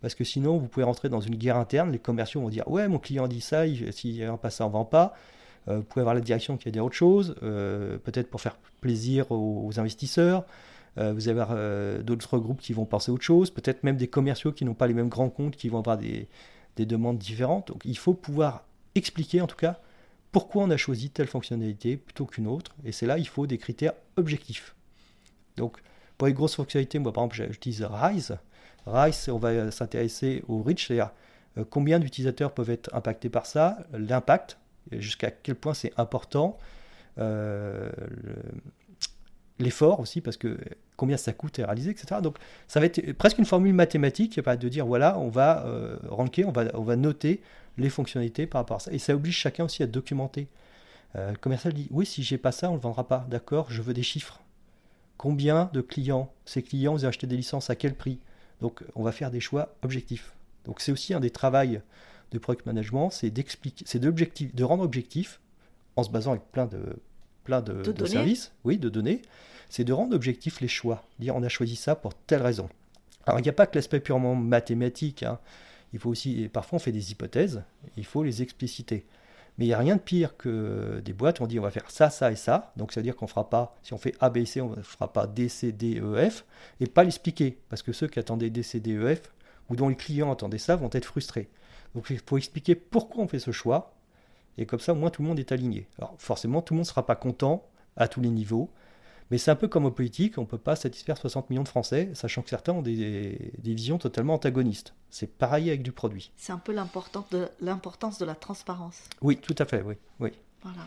Parce 0.00 0.16
que 0.16 0.24
sinon, 0.24 0.58
vous 0.58 0.66
pouvez 0.66 0.84
rentrer 0.84 1.08
dans 1.08 1.20
une 1.20 1.36
guerre 1.36 1.56
interne, 1.56 1.92
les 1.92 2.00
commerciaux 2.00 2.40
vont 2.40 2.48
dire 2.48 2.68
Ouais, 2.68 2.88
mon 2.88 2.98
client 2.98 3.28
dit 3.28 3.40
ça, 3.40 3.64
s'il 3.92 4.14
n'y 4.14 4.24
a 4.24 4.36
pas 4.36 4.50
ça, 4.50 4.64
on 4.64 4.68
ne 4.68 4.72
vend 4.72 4.84
pas. 4.84 5.14
Euh, 5.68 5.76
vous 5.76 5.82
pouvez 5.82 6.00
avoir 6.00 6.14
la 6.14 6.20
direction 6.20 6.56
qui 6.56 6.68
a 6.68 6.70
dit 6.70 6.80
autre 6.80 6.94
chose, 6.94 7.36
euh, 7.42 7.98
peut-être 7.98 8.28
pour 8.28 8.40
faire 8.40 8.56
plaisir 8.80 9.30
aux, 9.30 9.70
investisseurs. 9.78 10.44
Euh, 10.98 11.12
vous 11.12 11.28
avez 11.28 12.02
d'autres 12.02 12.38
groupes 12.38 12.60
qui 12.60 12.72
vont 12.72 12.84
penser 12.84 13.10
autre 13.10 13.24
chose, 13.24 13.50
peut-être 13.50 13.82
même 13.84 13.96
des 13.96 14.08
commerciaux 14.08 14.52
qui 14.52 14.64
n'ont 14.64 14.74
pas 14.74 14.86
les 14.86 14.94
mêmes 14.94 15.08
grands 15.08 15.30
comptes, 15.30 15.56
qui 15.56 15.68
vont 15.68 15.78
avoir 15.78 15.98
des, 15.98 16.28
des 16.76 16.86
demandes 16.86 17.18
différentes. 17.18 17.68
Donc 17.68 17.82
il 17.84 17.96
faut 17.96 18.14
pouvoir 18.14 18.64
expliquer 18.94 19.40
en 19.40 19.46
tout 19.46 19.56
cas 19.56 19.78
pourquoi 20.32 20.64
on 20.64 20.70
a 20.70 20.76
choisi 20.76 21.10
telle 21.10 21.26
fonctionnalité 21.26 21.96
plutôt 21.96 22.26
qu'une 22.26 22.46
autre. 22.46 22.74
Et 22.84 22.92
c'est 22.92 23.06
là 23.06 23.18
il 23.18 23.28
faut 23.28 23.46
des 23.46 23.58
critères 23.58 23.94
objectifs. 24.16 24.74
Donc 25.56 25.78
pour 26.18 26.26
les 26.26 26.34
grosses 26.34 26.56
fonctionnalités, 26.56 26.98
moi 26.98 27.12
par 27.12 27.24
exemple 27.24 27.52
j'utilise 27.52 27.82
RISE. 27.82 28.36
RISE, 28.86 29.28
on 29.28 29.38
va 29.38 29.70
s'intéresser 29.70 30.42
au 30.48 30.62
reach, 30.62 30.88
c'est-à-dire 30.88 31.12
combien 31.70 32.00
d'utilisateurs 32.00 32.52
peuvent 32.52 32.70
être 32.70 32.94
impactés 32.94 33.28
par 33.28 33.46
ça, 33.46 33.78
l'impact, 33.92 34.58
jusqu'à 34.90 35.30
quel 35.30 35.54
point 35.54 35.74
c'est 35.74 35.92
important, 35.96 36.58
euh, 37.18 37.90
l'effort 39.58 40.00
aussi, 40.00 40.20
parce 40.20 40.36
que 40.36 40.58
combien 40.96 41.16
ça 41.16 41.32
coûte 41.32 41.58
à 41.58 41.66
réaliser, 41.66 41.90
etc. 41.90 42.20
Donc 42.22 42.38
ça 42.68 42.80
va 42.80 42.86
être 42.86 43.12
presque 43.12 43.38
une 43.38 43.44
formule 43.44 43.74
mathématique 43.74 44.40
de 44.40 44.68
dire 44.68 44.86
voilà, 44.86 45.18
on 45.18 45.28
va 45.28 45.64
euh, 45.66 45.96
ranker, 46.08 46.44
on 46.44 46.52
va, 46.52 46.64
on 46.74 46.82
va 46.82 46.96
noter 46.96 47.40
les 47.78 47.90
fonctionnalités 47.90 48.46
par 48.46 48.60
rapport 48.60 48.76
à 48.78 48.80
ça. 48.80 48.92
Et 48.92 48.98
ça 48.98 49.14
oblige 49.14 49.36
chacun 49.36 49.64
aussi 49.64 49.82
à 49.82 49.86
documenter. 49.86 50.48
le 51.14 51.36
commercial 51.36 51.72
dit 51.72 51.88
oui, 51.90 52.06
si 52.06 52.22
j'ai 52.22 52.38
pas 52.38 52.52
ça, 52.52 52.68
on 52.68 52.72
ne 52.72 52.76
le 52.76 52.82
vendra 52.82 53.06
pas. 53.06 53.26
D'accord, 53.30 53.70
je 53.70 53.82
veux 53.82 53.94
des 53.94 54.02
chiffres. 54.02 54.40
Combien 55.16 55.70
de 55.72 55.80
clients, 55.80 56.32
ces 56.44 56.62
clients, 56.62 56.94
vous 56.94 57.04
acheté 57.04 57.26
des 57.26 57.36
licences 57.36 57.70
à 57.70 57.76
quel 57.76 57.94
prix? 57.94 58.18
Donc 58.60 58.82
on 58.94 59.02
va 59.02 59.12
faire 59.12 59.30
des 59.30 59.40
choix 59.40 59.74
objectifs. 59.82 60.32
Donc 60.64 60.80
c'est 60.80 60.92
aussi 60.92 61.14
un 61.14 61.20
des 61.20 61.30
travaux 61.30 61.78
de 62.32 62.38
product 62.38 62.66
management, 62.66 63.10
c'est 63.10 63.30
d'expliquer, 63.30 63.84
c'est 63.86 63.98
de 63.98 64.64
rendre 64.64 64.82
objectif, 64.82 65.40
en 65.96 66.02
se 66.02 66.10
basant 66.10 66.32
avec 66.32 66.42
plein 66.50 66.66
de, 66.66 66.80
plein 67.44 67.60
de, 67.60 68.06
services, 68.06 68.52
oui, 68.64 68.78
de 68.78 68.88
données, 68.88 69.22
c'est 69.68 69.84
de 69.84 69.92
rendre 69.92 70.14
objectif 70.14 70.60
les 70.60 70.68
choix. 70.68 71.04
Dire 71.18 71.36
on 71.36 71.42
a 71.42 71.48
choisi 71.48 71.76
ça 71.76 71.94
pour 71.94 72.14
telle 72.14 72.42
raison. 72.42 72.68
Alors 73.26 73.40
il 73.40 73.42
n'y 73.42 73.48
a 73.48 73.54
pas 73.54 73.66
que 73.66 73.76
l'aspect 73.76 74.00
purement 74.00 74.34
mathématique, 74.34 75.22
hein. 75.22 75.38
il 75.92 75.98
faut 75.98 76.10
aussi, 76.10 76.48
parfois 76.52 76.76
on 76.76 76.80
fait 76.80 76.92
des 76.92 77.12
hypothèses, 77.12 77.62
il 77.96 78.04
faut 78.04 78.22
les 78.22 78.42
expliciter. 78.42 79.04
Mais 79.58 79.66
il 79.66 79.68
n'y 79.68 79.74
a 79.74 79.78
rien 79.78 79.96
de 79.96 80.00
pire 80.00 80.36
que 80.38 81.02
des 81.04 81.12
boîtes 81.12 81.40
où 81.40 81.42
on 81.44 81.46
dit 81.46 81.58
on 81.58 81.62
va 81.62 81.70
faire 81.70 81.90
ça, 81.90 82.08
ça 82.08 82.32
et 82.32 82.36
ça. 82.36 82.72
Donc 82.76 82.92
ça 82.92 83.00
veut 83.00 83.04
dire 83.04 83.14
qu'on 83.14 83.26
ne 83.26 83.30
fera 83.30 83.50
pas, 83.50 83.76
si 83.82 83.92
on 83.92 83.98
fait 83.98 84.14
A, 84.18 84.30
B, 84.30 84.44
C, 84.46 84.62
on 84.62 84.74
ne 84.74 84.82
fera 84.82 85.12
pas 85.12 85.26
D, 85.26 85.50
C, 85.50 85.72
D, 85.72 86.00
E, 86.00 86.30
F, 86.30 86.46
et 86.80 86.86
pas 86.86 87.04
l'expliquer. 87.04 87.58
Parce 87.68 87.82
que 87.82 87.92
ceux 87.92 88.08
qui 88.08 88.18
attendaient 88.18 88.48
D, 88.48 88.62
C, 88.62 88.80
D, 88.80 88.94
E, 88.94 89.14
F, 89.14 89.30
ou 89.68 89.76
dont 89.76 89.90
les 89.90 89.96
clients 89.96 90.32
attendaient 90.32 90.56
ça 90.56 90.76
vont 90.76 90.88
être 90.92 91.04
frustrés. 91.04 91.48
Donc 91.94 92.06
il 92.10 92.18
faut 92.18 92.38
expliquer 92.38 92.74
pourquoi 92.74 93.24
on 93.24 93.28
fait 93.28 93.38
ce 93.38 93.52
choix, 93.52 93.94
et 94.58 94.66
comme 94.66 94.80
ça 94.80 94.92
au 94.92 94.96
moins 94.96 95.10
tout 95.10 95.22
le 95.22 95.28
monde 95.28 95.38
est 95.38 95.52
aligné. 95.52 95.86
Alors 95.98 96.14
forcément 96.18 96.62
tout 96.62 96.74
le 96.74 96.78
monde 96.78 96.86
ne 96.86 96.90
sera 96.90 97.06
pas 97.06 97.16
content 97.16 97.66
à 97.96 98.08
tous 98.08 98.20
les 98.20 98.30
niveaux, 98.30 98.70
mais 99.32 99.38
c'est 99.38 99.50
un 99.50 99.56
peu 99.56 99.66
comme 99.66 99.86
aux 99.86 99.90
politiques, 99.90 100.36
on 100.36 100.42
ne 100.42 100.46
peut 100.46 100.58
pas 100.58 100.76
satisfaire 100.76 101.16
60 101.16 101.48
millions 101.48 101.62
de 101.62 101.68
Français, 101.68 102.10
sachant 102.12 102.42
que 102.42 102.50
certains 102.50 102.74
ont 102.74 102.82
des, 102.82 103.52
visions 103.64 103.96
totalement 103.96 104.34
antagonistes. 104.34 104.92
C'est 105.08 105.26
pareil 105.26 105.70
avec 105.70 105.82
du 105.82 105.90
produit. 105.90 106.32
C'est 106.36 106.52
un 106.52 106.58
peu 106.58 106.72
l'importance 106.72 107.30
de, 107.30 107.48
l'importance 107.62 108.18
de 108.18 108.26
la 108.26 108.34
transparence. 108.34 109.04
Oui, 109.22 109.38
tout 109.38 109.54
à 109.58 109.64
fait, 109.64 109.80
oui. 109.80 109.94
oui. 110.20 110.32
Voilà. 110.62 110.86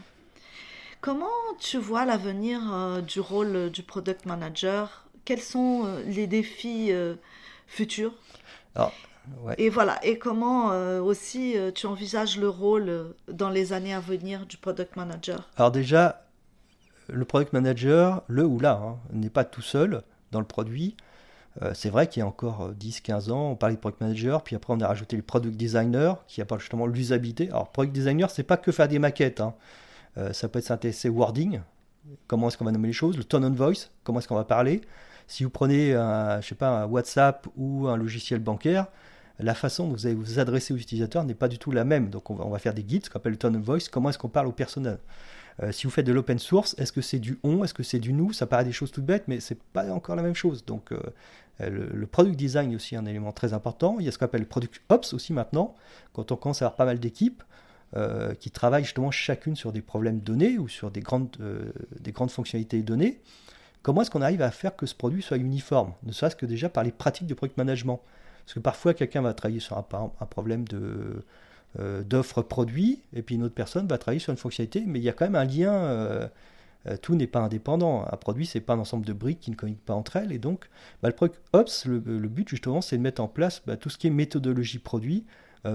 Comment 1.02 1.26
tu 1.60 1.80
vois 1.80 2.06
l'avenir 2.06 2.62
euh, 2.72 3.02
du 3.02 3.20
rôle 3.20 3.72
du 3.72 3.82
product 3.82 4.28
manager? 4.28 5.06
Quels 5.26 5.42
sont 5.42 5.84
euh, 5.86 6.04
les 6.04 6.28
défis 6.28 6.92
euh, 6.92 7.16
futurs? 7.66 8.14
Et 9.58 9.70
voilà. 9.70 10.04
Et 10.04 10.18
comment 10.18 10.72
euh, 10.72 11.02
aussi 11.02 11.58
euh, 11.58 11.72
tu 11.72 11.88
envisages 11.88 12.38
le 12.38 12.50
rôle 12.50 12.90
euh, 12.90 13.16
dans 13.32 13.50
les 13.50 13.74
années 13.74 13.94
à 13.94 14.00
venir 14.00 14.46
du 14.46 14.58
product 14.58 14.96
manager? 14.96 15.50
Alors 15.58 15.72
déjà, 15.72 16.26
le 17.10 17.26
product 17.26 17.54
manager, 17.54 18.24
le 18.28 18.46
ou 18.46 18.60
là, 18.60 18.82
hein, 18.84 18.98
n'est 19.14 19.30
pas 19.30 19.44
tout 19.44 19.62
seul 19.62 20.04
dans 20.32 20.40
le 20.40 20.46
produit. 20.46 20.98
c'est 21.74 21.90
vrai 21.90 22.08
qu'il 22.08 22.20
y 22.20 22.24
a 22.24 22.28
encore 22.28 22.74
10-15 22.74 23.32
ans, 23.32 23.52
on 23.52 23.56
parlait 23.56 23.76
de 23.76 23.80
product 23.80 24.02
manager, 24.02 24.44
puis 24.44 24.58
après 24.58 24.74
on 24.74 24.82
a 24.82 24.88
rajouté 24.88 25.16
le 25.16 25.22
product 25.22 25.56
designer, 25.56 26.26
qui 26.28 26.42
apporte 26.42 26.60
justement 26.60 26.88
l'usabilité. 26.88 27.48
Alors 27.50 27.70
product 27.70 27.94
designer, 27.94 28.30
c'est 28.30 28.44
pas 28.44 28.58
que 28.58 28.74
faire 28.74 28.90
des 28.90 29.00
maquettes. 29.00 29.40
Hein. 29.40 29.54
ça 30.34 30.50
peut 30.50 30.60
être 30.60 30.66
s'intéresser 30.66 31.08
au 31.08 31.14
wording, 31.14 31.62
comment 32.28 32.50
est-ce 32.50 32.58
qu'on 32.58 32.66
va 32.66 32.74
nommer 32.74 32.88
les 32.88 32.94
choses, 32.94 33.16
le 33.16 33.24
tone 33.24 33.46
of 33.46 33.54
voice, 33.54 33.90
comment 34.04 34.20
est-ce 34.20 34.28
qu'on 34.28 34.36
va 34.36 34.44
parler. 34.44 34.82
Si 35.28 35.46
vous 35.46 35.50
prenez 35.50 35.94
un, 35.94 36.42
je 36.42 36.48
sais 36.48 36.56
pas, 36.56 36.70
un 36.70 36.86
WhatsApp 36.88 37.48
ou 37.56 37.88
un 37.88 37.96
logiciel 37.96 38.40
bancaire, 38.40 38.88
la 39.40 39.54
façon 39.54 39.88
dont 39.88 39.94
vous 39.94 40.06
allez 40.06 40.16
vous 40.16 40.40
adresser 40.40 40.74
aux 40.74 40.78
utilisateurs 40.78 41.24
n'est 41.24 41.34
pas 41.34 41.48
du 41.48 41.58
tout 41.58 41.72
la 41.72 41.84
même. 41.84 42.10
Donc 42.10 42.30
on 42.30 42.50
va, 42.50 42.60
faire 42.60 42.74
des 42.74 42.84
guides, 42.84 43.06
ce 43.06 43.10
qu'on 43.10 43.20
appelle 43.20 43.34
le 43.34 43.38
tone 43.38 43.56
of 43.58 43.64
voice, 43.64 43.90
comment 43.92 44.10
est-ce 44.10 44.18
qu'on 44.18 44.30
parle 44.30 44.48
au 44.48 44.52
personnel? 44.52 45.00
Euh, 45.64 45.72
si 45.72 45.86
vous 45.86 45.92
faites 45.92 46.06
de 46.06 46.14
l'open 46.14 46.40
source, 46.40 46.76
est-ce 46.78 46.92
que 46.92 47.02
c'est 47.02 47.20
du 47.20 47.40
on, 47.44 47.64
est-ce 47.64 47.74
que 47.74 47.84
c'est 47.84 48.00
du 48.00 48.14
nous? 48.14 48.34
Ça 48.34 48.46
paraît 48.46 48.66
des 48.66 48.72
choses 48.72 48.92
toutes 48.92 49.06
bêtes, 49.06 49.26
mais 49.28 49.40
c'est 49.40 49.62
pas 49.62 49.90
encore 49.92 50.16
la 50.16 50.24
même 50.24 50.36
chose. 50.36 50.66
Donc 50.66 50.92
euh, 50.92 51.00
le, 51.60 52.06
product 52.08 52.36
design 52.36 52.72
est 52.72 52.76
aussi 52.76 52.96
un 52.96 53.06
élément 53.06 53.32
très 53.32 53.54
important. 53.54 53.98
Il 54.00 54.06
y 54.06 54.10
a 54.10 54.12
ce 54.12 54.18
qu'on 54.18 54.26
appelle 54.26 54.42
le 54.42 54.48
product 54.48 54.82
ops 54.90 55.14
aussi 55.14 55.34
maintenant, 55.34 55.76
quand 56.14 56.32
on 56.32 56.36
commence 56.36 56.62
à 56.62 56.66
avoir 56.66 56.76
pas 56.76 56.86
mal 56.86 57.00
d'équipes. 57.00 57.44
Euh, 57.96 58.34
qui 58.34 58.50
travaillent 58.50 58.84
justement 58.84 59.12
chacune 59.12 59.56
sur 59.56 59.72
des 59.72 59.82
problèmes 59.82 60.20
donnés 60.20 60.58
ou 60.58 60.68
sur 60.68 60.92
des 60.92 61.00
grandes, 61.00 61.38
des 62.02 62.12
grandes 62.12 62.32
fonctionnalités 62.32 62.82
données. 62.82 63.22
Comment 63.84 64.02
est-ce 64.02 64.10
qu'on 64.10 64.24
arrive 64.24 64.42
à 64.42 64.52
faire 64.52 64.76
que 64.76 64.88
ce 64.88 64.96
produit 64.96 65.22
soit 65.22 65.38
uniforme? 65.38 65.94
Ne 66.04 66.12
serait-ce 66.12 66.36
que 66.36 66.48
déjà 66.48 66.68
par 66.68 66.84
les 66.84 66.92
pratiques 66.92 67.28
de 67.28 67.36
product 67.36 67.56
management. 67.58 68.02
Parce 68.46 68.54
que 68.54 68.60
parfois, 68.60 68.94
quelqu'un 68.94 69.22
va 69.22 69.34
travailler 69.34 69.60
sur 69.60 69.78
un, 69.78 70.26
problème 70.26 70.68
de, 70.68 71.24
euh, 71.80 72.04
d'offre 72.04 72.42
produit, 72.42 73.02
et 73.14 73.22
puis 73.22 73.36
une 73.36 73.44
autre 73.44 73.56
personne 73.56 73.88
va 73.88 73.98
travailler 73.98 74.20
sur 74.20 74.32
une 74.32 74.38
fonctionnalité, 74.38 74.84
mais 74.86 75.00
il 75.00 75.04
y 75.04 75.10
a 75.10 75.14
quand 75.14 75.26
même 75.26 75.36
un 75.36 75.46
lien. 75.46 75.74
Euh, 75.74 76.28
euh, 76.88 76.98
tout 76.98 77.16
n'est 77.16 77.26
pas 77.26 77.40
indépendant. 77.40 78.06
Un 78.12 78.18
produit, 78.18 78.46
c'est 78.46 78.62
pas 78.62 78.74
un 78.74 78.80
ensemble 78.80 79.08
de 79.08 79.14
briques 79.14 79.40
qui 79.40 79.50
ne 79.50 79.56
communiquent 79.56 79.86
pas 79.86 79.96
entre 79.96 80.18
elles. 80.18 80.32
Et 80.32 80.38
donc, 80.38 80.70
bah, 81.02 81.10
le 81.10 81.16
product 81.16 81.42
Ops, 81.54 81.86
le, 81.86 82.00
but 82.00 82.48
justement, 82.48 82.82
c'est 82.82 82.98
de 82.98 83.02
mettre 83.02 83.24
en 83.24 83.28
place 83.28 83.64
bah, 83.66 83.76
tout 83.76 83.90
ce 83.90 83.98
qui 83.98 84.06
est 84.06 84.12
méthodologie 84.12 84.80
produit 84.80 85.26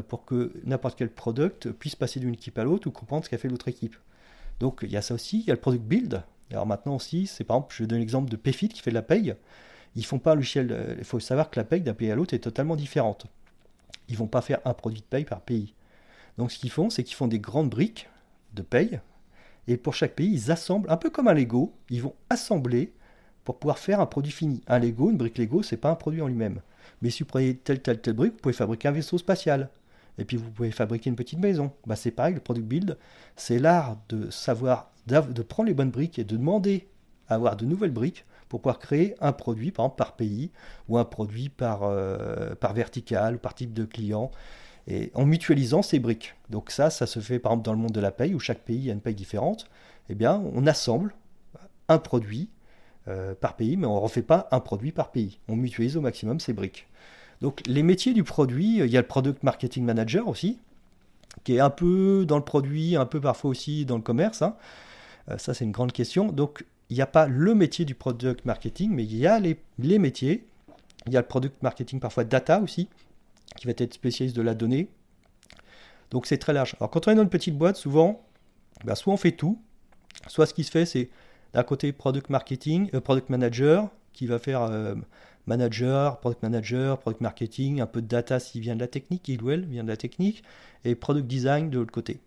pour 0.06 0.24
que 0.24 0.52
n'importe 0.64 0.96
quel 0.96 1.11
product 1.11 1.72
puisse 1.72 1.96
passer 1.96 2.20
d'une 2.20 2.35
équipe 2.35 2.56
à 2.61 2.62
l'autre 2.62 2.87
ou 2.87 2.92
comprendre 2.92 3.24
ce 3.24 3.28
qu'a 3.28 3.38
fait 3.38 3.48
l'autre 3.48 3.66
équipe. 3.66 3.96
Donc, 4.61 4.80
il 4.83 4.90
y 4.92 4.96
a 4.96 5.02
ça 5.02 5.14
aussi. 5.14 5.40
Il 5.40 5.46
y 5.46 5.50
a 5.50 5.54
le 5.54 5.61
product 5.61 5.83
build. 5.83 6.22
Alors 6.52 6.66
maintenant 6.66 6.96
aussi, 6.96 7.26
c'est 7.26 7.44
par 7.44 7.56
exemple, 7.56 7.74
je 7.76 7.85
donne 7.85 8.00
l'exemple 8.00 8.30
de 8.30 8.37
Payfit 8.37 8.68
qui 8.68 8.80
fait 8.80 8.90
de 8.90 8.94
la 8.94 9.02
paye. 9.02 9.35
Ils 9.96 10.05
font 10.05 10.18
pas 10.18 10.37
un. 10.37 10.40
Il 10.40 11.05
faut 11.05 11.20
savoir 11.20 11.50
que 11.50 11.59
la 11.59 11.64
paye 11.64 11.81
d'un 11.81 11.94
pays 11.94 12.11
à 12.11 12.14
l'autre 12.14 12.35
est 12.35 12.40
totalement 12.40 12.76
différente. 12.76 13.26
Ils 14.09 14.16
vont 14.16 14.26
pas 14.26 14.40
faire 14.40 14.61
un 14.64 14.74
produit 14.74 15.00
de 15.00 15.07
paye 15.07 15.24
par 15.24 15.40
pays. 15.40 15.74
Donc 16.38 16.53
ce 16.53 16.59
qu'ils 16.59 16.70
font, 16.70 16.90
c'est 16.90 17.05
qu'ils 17.05 17.16
font 17.16 17.29
des 17.29 17.38
grandes 17.38 17.70
briques 17.70 18.09
de 18.55 18.62
paye. 18.62 19.00
Et 19.68 19.76
pour 19.76 19.94
chaque 19.94 20.14
pays, 20.14 20.33
ils 20.33 20.50
assemblent, 20.50 20.90
un 20.90 20.96
peu 20.96 21.11
comme 21.11 21.29
un 21.29 21.35
Lego, 21.35 21.72
ils 21.90 22.03
vont 22.03 22.14
assembler 22.29 22.92
pour 23.44 23.59
pouvoir 23.59 23.79
faire 23.79 24.00
un 24.00 24.07
produit 24.07 24.33
fini. 24.33 24.62
Un 24.66 24.79
Lego, 24.79 25.11
une 25.11 25.16
brique 25.16 25.38
Lego, 25.38 25.62
c'est 25.62 25.76
pas 25.76 25.90
un 25.90 25.94
produit 25.94 26.22
en 26.22 26.29
lui-même. 26.29 26.61
Mais 27.03 27.11
si 27.11 27.22
vous 27.22 27.29
prenez 27.29 27.57
telle, 27.57 27.81
telle, 27.81 28.00
telle 28.00 28.14
brique, 28.14 28.33
vous 28.33 28.38
pouvez 28.38 28.55
fabriquer 28.55 28.88
un 28.88 28.92
vaisseau 28.92 29.18
spatial. 29.18 29.70
Et 30.18 30.24
puis 30.24 30.37
vous 30.37 30.50
pouvez 30.50 30.70
fabriquer 30.70 31.09
une 31.09 31.16
petite 31.16 31.38
maison. 31.38 31.72
Bah, 31.87 31.96
c'est 31.96 32.11
pareil, 32.11 32.35
le 32.35 32.40
product 32.40 32.66
build, 32.66 32.98
c'est 33.37 33.59
l'art 33.59 33.96
de 34.09 34.31
savoir, 34.31 34.90
de 35.07 35.42
prendre 35.42 35.68
les 35.68 35.74
bonnes 35.74 35.90
briques 35.90 36.18
et 36.18 36.24
de 36.24 36.37
demander 36.37 36.88
à 37.29 37.35
avoir 37.35 37.57
de 37.57 37.64
nouvelles 37.64 37.92
briques 37.92 38.24
pour 38.50 38.60
pouvoir 38.60 38.80
créer 38.80 39.14
un 39.20 39.32
produit, 39.32 39.70
par 39.70 40.16
pays, 40.16 40.50
ou 40.88 40.98
un 40.98 41.04
produit 41.04 41.48
par, 41.48 41.84
euh, 41.84 42.54
par 42.56 42.74
vertical, 42.74 43.38
par 43.38 43.54
type 43.54 43.72
de 43.72 43.84
client, 43.84 44.32
et 44.88 45.12
en 45.14 45.24
mutualisant 45.24 45.82
ces 45.82 46.00
briques. 46.00 46.34
Donc 46.50 46.72
ça, 46.72 46.90
ça 46.90 47.06
se 47.06 47.20
fait 47.20 47.38
par 47.38 47.52
exemple 47.52 47.64
dans 47.64 47.72
le 47.72 47.78
monde 47.78 47.92
de 47.92 48.00
la 48.00 48.10
paye, 48.10 48.34
où 48.34 48.40
chaque 48.40 48.58
pays 48.58 48.90
a 48.90 48.92
une 48.92 49.00
paye 49.00 49.14
différente. 49.14 49.70
Eh 50.08 50.16
bien, 50.16 50.42
on 50.52 50.66
assemble 50.66 51.14
un 51.88 51.98
produit 51.98 52.50
euh, 53.06 53.34
par 53.36 53.54
pays, 53.54 53.76
mais 53.76 53.86
on 53.86 53.94
ne 53.94 54.00
refait 54.00 54.20
pas 54.20 54.48
un 54.50 54.58
produit 54.58 54.90
par 54.90 55.12
pays. 55.12 55.38
On 55.48 55.54
mutualise 55.54 55.96
au 55.96 56.00
maximum 56.00 56.40
ces 56.40 56.52
briques. 56.52 56.88
Donc 57.40 57.62
les 57.68 57.84
métiers 57.84 58.14
du 58.14 58.24
produit, 58.24 58.78
il 58.78 58.90
y 58.90 58.96
a 58.96 59.00
le 59.00 59.06
product 59.06 59.44
marketing 59.44 59.84
manager 59.84 60.26
aussi, 60.26 60.58
qui 61.44 61.54
est 61.54 61.60
un 61.60 61.70
peu 61.70 62.24
dans 62.26 62.36
le 62.36 62.44
produit, 62.44 62.96
un 62.96 63.06
peu 63.06 63.20
parfois 63.20 63.50
aussi 63.50 63.84
dans 63.84 63.96
le 63.96 64.02
commerce. 64.02 64.42
Hein. 64.42 64.56
Euh, 65.30 65.38
ça, 65.38 65.54
c'est 65.54 65.64
une 65.64 65.70
grande 65.70 65.92
question. 65.92 66.32
Donc 66.32 66.64
il 66.90 66.96
n'y 66.96 67.03
a 67.03 67.07
pas 67.07 67.26
le 67.26 67.55
métier 67.55 67.85
du 67.85 67.94
product 67.94 68.44
marketing, 68.44 68.90
mais 68.92 69.05
il 69.05 69.16
y 69.16 69.26
a 69.26 69.38
les, 69.38 69.98
métiers. 69.98 70.46
Il 71.07 71.12
y 71.12 71.16
a 71.16 71.20
le 71.20 71.26
product 71.26 71.62
marketing 71.62 72.00
parfois 72.00 72.24
data 72.24 72.61
aussi, 72.61 72.88
qui 73.57 73.66
va 73.66 73.72
être 73.76 73.94
spécialiste 73.94 74.37
de 74.37 74.42
la 74.42 74.55
donnée. 74.55 74.88
Donc 76.11 76.26
c'est 76.26 76.38
très 76.38 76.53
large. 76.53 76.74
Alors 76.81 76.90
quand 76.90 77.07
on 77.07 77.12
est 77.12 77.14
dans 77.14 77.22
une 77.22 77.31
petite 77.31 77.57
boîte, 77.57 77.76
souvent, 77.76 78.26
bah, 78.85 78.96
soit 78.96 79.14
on 79.14 79.16
fait 79.16 79.33
tout, 79.33 79.61
soit 80.26 80.46
ce 80.46 80.55
qui 80.55 80.64
se 80.64 80.70
fait, 80.72 80.85
c'est 80.85 81.11
d'un 81.53 81.62
côté 81.62 81.92
product 81.92 82.29
marketing, 82.29 82.90
euh, 82.94 83.00
product 83.00 83.31
manager, 83.31 83.88
qui 84.12 84.26
va 84.26 84.40
faire 84.40 84.62
euh, 84.62 84.96
manager, 85.46 86.18
product 86.18 86.42
manager, 86.42 86.98
product 86.98 87.20
marketing, 87.20 87.81
un 87.81 87.87
peu 87.87 88.03
de 88.03 88.09
data 88.09 88.40
s'il 88.40 88.62
vient 88.62 88.74
de 88.74 88.81
la 88.81 88.88
technique, 88.88 89.29
il 89.29 89.42
ou 89.42 89.50
elle 89.50 89.64
vient 89.64 89.85
de 89.85 89.88
la 89.88 89.96
technique, 89.96 90.42
et 90.85 90.96
product 90.96 91.29
design 91.29 91.70
de 91.70 91.79
l'autre 91.79 91.92
côté. 91.92 92.20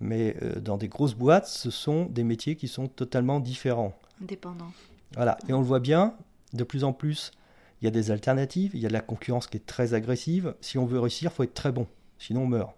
Mais 0.00 0.36
euh, 0.42 0.60
dans 0.60 0.76
des 0.76 0.88
grosses 0.88 1.14
boîtes, 1.14 1.46
ce 1.46 1.70
sont 1.70 2.06
des 2.06 2.24
métiers 2.24 2.56
qui 2.56 2.68
sont 2.68 2.88
totalement 2.88 3.40
différents. 3.40 3.96
Indépendants. 4.22 4.72
Voilà, 5.14 5.38
et 5.48 5.52
on 5.52 5.60
le 5.60 5.66
voit 5.66 5.80
bien, 5.80 6.14
de 6.52 6.64
plus 6.64 6.84
en 6.84 6.92
plus, 6.92 7.32
il 7.80 7.84
y 7.84 7.88
a 7.88 7.90
des 7.90 8.10
alternatives, 8.10 8.72
il 8.74 8.80
y 8.80 8.86
a 8.86 8.88
de 8.88 8.94
la 8.94 9.00
concurrence 9.00 9.46
qui 9.46 9.56
est 9.56 9.66
très 9.66 9.94
agressive. 9.94 10.54
Si 10.60 10.78
on 10.78 10.86
veut 10.86 11.00
réussir, 11.00 11.30
il 11.32 11.34
faut 11.34 11.42
être 11.42 11.54
très 11.54 11.72
bon, 11.72 11.86
sinon 12.18 12.42
on 12.42 12.46
meurt. 12.46 12.74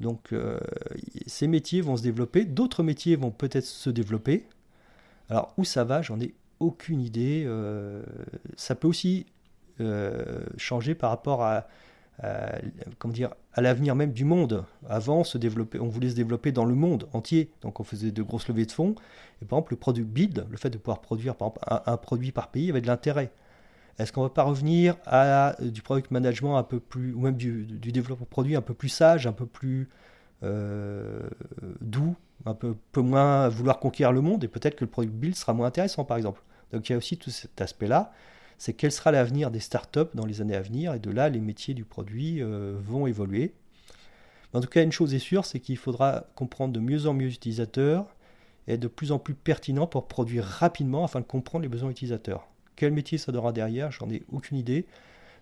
Donc 0.00 0.32
euh, 0.32 0.60
ces 1.26 1.46
métiers 1.46 1.80
vont 1.80 1.96
se 1.96 2.02
développer, 2.02 2.44
d'autres 2.44 2.82
métiers 2.82 3.16
vont 3.16 3.30
peut-être 3.30 3.64
se 3.64 3.90
développer. 3.90 4.46
Alors 5.28 5.52
où 5.56 5.64
ça 5.64 5.84
va, 5.84 6.02
j'en 6.02 6.20
ai 6.20 6.34
aucune 6.60 7.00
idée. 7.00 7.44
Euh, 7.46 8.02
ça 8.56 8.74
peut 8.74 8.88
aussi 8.88 9.26
euh, 9.80 10.40
changer 10.56 10.94
par 10.94 11.10
rapport 11.10 11.42
à, 11.42 11.66
comment 12.98 13.14
dire, 13.14 13.34
à 13.54 13.60
l'avenir 13.60 13.94
même 13.94 14.12
du 14.12 14.24
monde. 14.24 14.64
Avant, 14.88 15.22
on 15.22 15.86
voulait 15.88 16.10
se 16.10 16.14
développer 16.14 16.50
dans 16.50 16.64
le 16.64 16.74
monde 16.74 17.08
entier, 17.12 17.50
donc 17.60 17.78
on 17.78 17.84
faisait 17.84 18.10
de 18.10 18.22
grosses 18.22 18.48
levées 18.48 18.66
de 18.66 18.72
fonds. 18.72 18.94
Et 19.42 19.44
par 19.44 19.58
exemple, 19.58 19.74
le 19.74 19.78
produit 19.78 20.04
build, 20.04 20.46
le 20.50 20.56
fait 20.56 20.70
de 20.70 20.78
pouvoir 20.78 21.00
produire 21.00 21.34
un, 21.86 21.96
produit 21.98 22.32
par 22.32 22.48
pays, 22.48 22.70
avait 22.70 22.80
de 22.80 22.86
l'intérêt. 22.86 23.30
Est-ce 23.98 24.12
qu'on 24.12 24.22
ne 24.22 24.28
va 24.28 24.32
pas 24.32 24.44
revenir 24.44 24.96
à 25.06 25.56
du 25.60 25.82
product 25.82 26.10
management 26.10 26.56
un 26.56 26.62
peu 26.62 26.80
plus, 26.80 27.12
ou 27.12 27.20
même 27.20 27.36
du, 27.36 27.64
du 27.64 27.92
développement 27.92 28.26
produit 28.30 28.56
un 28.56 28.62
peu 28.62 28.74
plus 28.74 28.88
sage, 28.88 29.26
un 29.26 29.32
peu 29.32 29.46
plus 29.46 29.88
euh, 30.44 31.28
doux, 31.80 32.14
un 32.46 32.54
peu, 32.54 32.76
peu 32.92 33.00
moins 33.00 33.48
vouloir 33.48 33.80
conquérir 33.80 34.12
le 34.12 34.20
monde, 34.20 34.44
et 34.44 34.48
peut-être 34.48 34.76
que 34.76 34.84
le 34.84 34.90
product 34.90 35.12
build 35.12 35.34
sera 35.34 35.52
moins 35.52 35.66
intéressant, 35.66 36.04
par 36.04 36.16
exemple. 36.16 36.42
Donc 36.72 36.88
il 36.88 36.92
y 36.92 36.94
a 36.94 36.98
aussi 36.98 37.16
tout 37.16 37.30
cet 37.30 37.60
aspect-là, 37.60 38.12
c'est 38.56 38.72
quel 38.72 38.92
sera 38.92 39.10
l'avenir 39.10 39.50
des 39.50 39.60
startups 39.60 40.10
dans 40.14 40.26
les 40.26 40.40
années 40.40 40.54
à 40.54 40.60
venir, 40.62 40.94
et 40.94 40.98
de 40.98 41.10
là, 41.10 41.28
les 41.28 41.40
métiers 41.40 41.74
du 41.74 41.84
produit 41.84 42.40
euh, 42.40 42.76
vont 42.80 43.06
évoluer. 43.06 43.52
En 44.54 44.60
tout 44.60 44.68
cas, 44.68 44.82
une 44.82 44.92
chose 44.92 45.14
est 45.14 45.18
sûre, 45.18 45.44
c'est 45.44 45.60
qu'il 45.60 45.76
faudra 45.76 46.26
comprendre 46.34 46.72
de 46.72 46.80
mieux 46.80 47.06
en 47.06 47.14
mieux 47.14 47.28
utilisateurs 47.28 48.06
et 48.66 48.74
être 48.74 48.80
de 48.80 48.88
plus 48.88 49.12
en 49.12 49.18
plus 49.18 49.34
pertinent 49.34 49.86
pour 49.86 50.08
produire 50.08 50.44
rapidement 50.44 51.04
afin 51.04 51.20
de 51.20 51.26
comprendre 51.26 51.62
les 51.62 51.68
besoins 51.68 51.90
utilisateurs. 51.90 52.48
Quel 52.76 52.92
métier 52.92 53.18
ça 53.18 53.32
donnera 53.32 53.52
derrière, 53.52 53.90
j'en 53.90 54.08
ai 54.08 54.22
aucune 54.32 54.56
idée. 54.56 54.86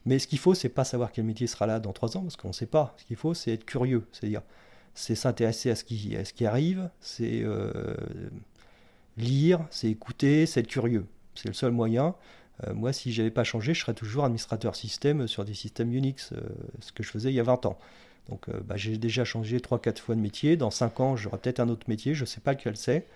Mais 0.06 0.18
ce 0.18 0.26
qu'il 0.26 0.38
faut, 0.38 0.54
c'est 0.54 0.68
pas 0.68 0.84
savoir 0.84 1.12
quel 1.12 1.24
métier 1.24 1.46
sera 1.46 1.66
là 1.66 1.80
dans 1.80 1.92
trois 1.92 2.16
ans, 2.16 2.22
parce 2.22 2.36
qu'on 2.36 2.48
ne 2.48 2.52
sait 2.52 2.66
pas. 2.66 2.94
Ce 2.96 3.04
qu'il 3.04 3.16
faut, 3.16 3.34
c'est 3.34 3.52
être 3.52 3.64
curieux. 3.64 4.06
C'est-à-dire, 4.12 4.42
c'est 4.94 5.14
s'intéresser 5.14 5.70
à, 5.70 5.74
ce 5.74 5.84
qui, 5.84 6.16
ce 6.24 6.32
qui 6.32 6.46
arrive, 6.46 6.88
c'est 7.00 7.42
euh, 7.42 7.96
lire, 9.16 9.66
c'est 9.70 9.88
écouter, 9.88 10.46
c'est 10.46 10.60
être 10.60 10.68
curieux. 10.68 11.06
C'est 11.34 11.48
le 11.48 11.54
seul 11.54 11.72
moyen. 11.72 12.14
Euh, 12.66 12.74
moi, 12.74 12.92
si 12.92 13.12
je 13.12 13.20
n'avais 13.20 13.30
pas 13.30 13.44
changé, 13.44 13.74
je 13.74 13.80
serais 13.80 13.94
toujours 13.94 14.24
administrateur 14.24 14.74
système 14.74 15.26
sur 15.26 15.44
des 15.44 15.54
systèmes 15.54 15.92
Unix, 15.92 16.32
euh, 16.32 16.40
ce 16.80 16.92
que 16.92 17.02
je 17.02 17.10
faisais 17.10 17.30
il 17.30 17.34
y 17.34 17.40
a 17.40 17.44
20 17.44 17.66
ans. 17.66 17.78
Donc 18.28 18.50
bah, 18.64 18.76
j'ai 18.76 18.98
déjà 18.98 19.24
changé 19.24 19.58
3-4 19.58 19.98
fois 19.98 20.14
de 20.14 20.20
métier. 20.20 20.56
Dans 20.56 20.70
5 20.70 21.00
ans, 21.00 21.16
j'aurai 21.16 21.38
peut-être 21.38 21.60
un 21.60 21.68
autre 21.68 21.88
métier, 21.88 22.14
je 22.14 22.22
ne 22.22 22.26
sais 22.26 22.40
pas 22.40 22.52
lequel 22.52 22.76
c'est. 22.76 23.06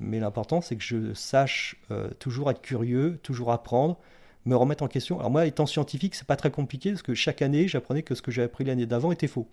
Mais 0.00 0.20
l'important, 0.20 0.60
c'est 0.60 0.76
que 0.76 0.82
je 0.82 1.14
sache 1.14 1.76
toujours 2.18 2.50
être 2.50 2.62
curieux, 2.62 3.18
toujours 3.22 3.52
apprendre, 3.52 3.98
me 4.44 4.56
remettre 4.56 4.82
en 4.82 4.88
question. 4.88 5.18
Alors 5.18 5.30
moi, 5.30 5.46
étant 5.46 5.66
scientifique, 5.66 6.14
c'est 6.14 6.26
pas 6.26 6.36
très 6.36 6.50
compliqué, 6.50 6.90
parce 6.90 7.02
que 7.02 7.14
chaque 7.14 7.42
année, 7.42 7.68
j'apprenais 7.68 8.02
que 8.02 8.14
ce 8.14 8.22
que 8.22 8.30
j'ai 8.30 8.42
appris 8.42 8.64
l'année 8.64 8.86
d'avant 8.86 9.12
était 9.12 9.26
faux 9.26 9.46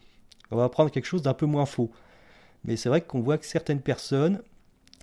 on 0.53 0.57
va 0.57 0.65
apprendre 0.65 0.91
quelque 0.91 1.05
chose 1.05 1.21
d'un 1.21 1.33
peu 1.33 1.45
moins 1.45 1.65
faux. 1.65 1.91
Mais 2.63 2.77
c'est 2.77 2.89
vrai 2.89 3.01
qu'on 3.01 3.21
voit 3.21 3.37
que 3.37 3.45
certaines 3.45 3.81
personnes 3.81 4.41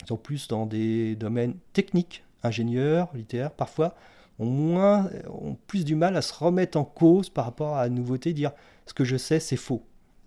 sont 0.08 0.16
plus 0.16 0.48
dans 0.48 0.66
des 0.66 1.14
domaines 1.16 1.56
techniques, 1.72 2.24
ingénieurs, 2.42 3.08
littéraires, 3.14 3.50
parfois 3.50 3.94
ont, 4.38 4.46
moins, 4.46 5.10
ont 5.28 5.56
plus 5.66 5.84
du 5.84 5.94
mal 5.94 6.16
à 6.16 6.22
se 6.22 6.32
remettre 6.32 6.78
en 6.78 6.84
cause 6.84 7.28
par 7.28 7.44
rapport 7.44 7.76
à 7.76 7.82
la 7.82 7.88
nouveauté, 7.90 8.32
dire 8.32 8.52
ce 8.86 8.94
que 8.94 9.04
je 9.04 9.16
sais, 9.16 9.40
c'est 9.40 9.56
faux. 9.56 9.82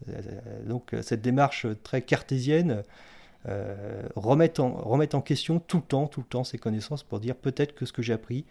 Euh, 0.10 0.64
donc 0.66 0.96
cette 1.02 1.22
démarche 1.22 1.66
très 1.84 2.02
cartésienne 2.02 2.84
euh, 3.48 4.04
remet, 4.16 4.60
en, 4.60 5.00
en 5.02 5.22
question 5.22 5.60
tout 5.60 5.78
le 5.78 5.84
temps, 5.84 6.08
tout 6.08 6.22
le 6.22 6.28
temps 6.28 6.44
ses 6.44 6.58
connaissances 6.58 7.04
pour 7.04 7.20
dire 7.20 7.36
peut-être 7.36 7.76
que 7.76 7.86
ce 7.86 7.94
que 7.94 8.02
j'ai 8.02 8.14
appris, 8.14 8.46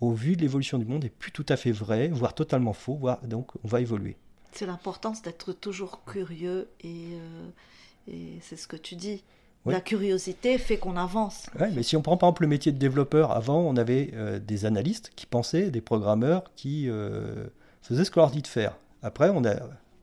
au 0.00 0.12
vu 0.12 0.36
de 0.36 0.42
l'évolution 0.42 0.78
du 0.78 0.84
monde, 0.84 1.04
est 1.04 1.10
plus 1.10 1.32
tout 1.32 1.46
à 1.48 1.56
fait 1.56 1.72
vrai, 1.72 2.08
voire 2.08 2.34
totalement 2.34 2.74
faux, 2.74 2.94
voire 2.94 3.20
donc 3.26 3.50
on 3.64 3.68
va 3.68 3.80
évoluer 3.80 4.16
c'est 4.56 4.66
l'importance 4.66 5.22
d'être 5.22 5.52
toujours 5.52 6.02
curieux 6.04 6.68
et, 6.82 7.18
euh, 8.08 8.20
c'est 8.40 8.56
ce 8.56 8.66
que 8.66 8.76
tu 8.76 8.96
dis. 8.96 9.22
La 9.66 9.80
curiosité 9.80 10.58
fait 10.58 10.76
qu'on 10.76 10.96
avance. 10.96 11.46
Ouais, 11.58 11.72
mais 11.74 11.82
si 11.82 11.96
on 11.96 12.02
prend 12.02 12.16
par 12.16 12.28
exemple 12.28 12.42
le 12.42 12.48
métier 12.48 12.70
de 12.70 12.78
développeur, 12.78 13.32
avant 13.32 13.58
on 13.58 13.76
avait 13.76 14.12
euh, 14.14 14.38
des 14.38 14.64
analystes 14.64 15.10
qui 15.16 15.26
pensaient, 15.26 15.72
des 15.72 15.80
programmeurs 15.80 16.44
qui 16.54 16.88
euh, 16.88 17.48
faisaient 17.82 18.04
ce 18.04 18.12
qu'on 18.12 18.20
leur 18.20 18.30
dit 18.30 18.42
de 18.42 18.46
faire. 18.46 18.78
Après 19.02 19.28
on 19.28 19.44
a 19.44 19.56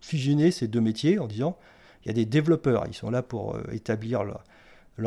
fusionné 0.04 0.52
ces 0.52 0.68
deux 0.68 0.82
métiers 0.82 1.20
en 1.20 1.28
disant 1.28 1.58
il 2.04 2.10
y 2.10 2.12
a 2.12 2.14
des 2.14 2.26
développeurs, 2.26 2.86
ils 2.88 2.94
sont 2.94 3.10
là 3.10 3.22
pour 3.22 3.58
établir 3.72 4.24
leur, 4.24 4.44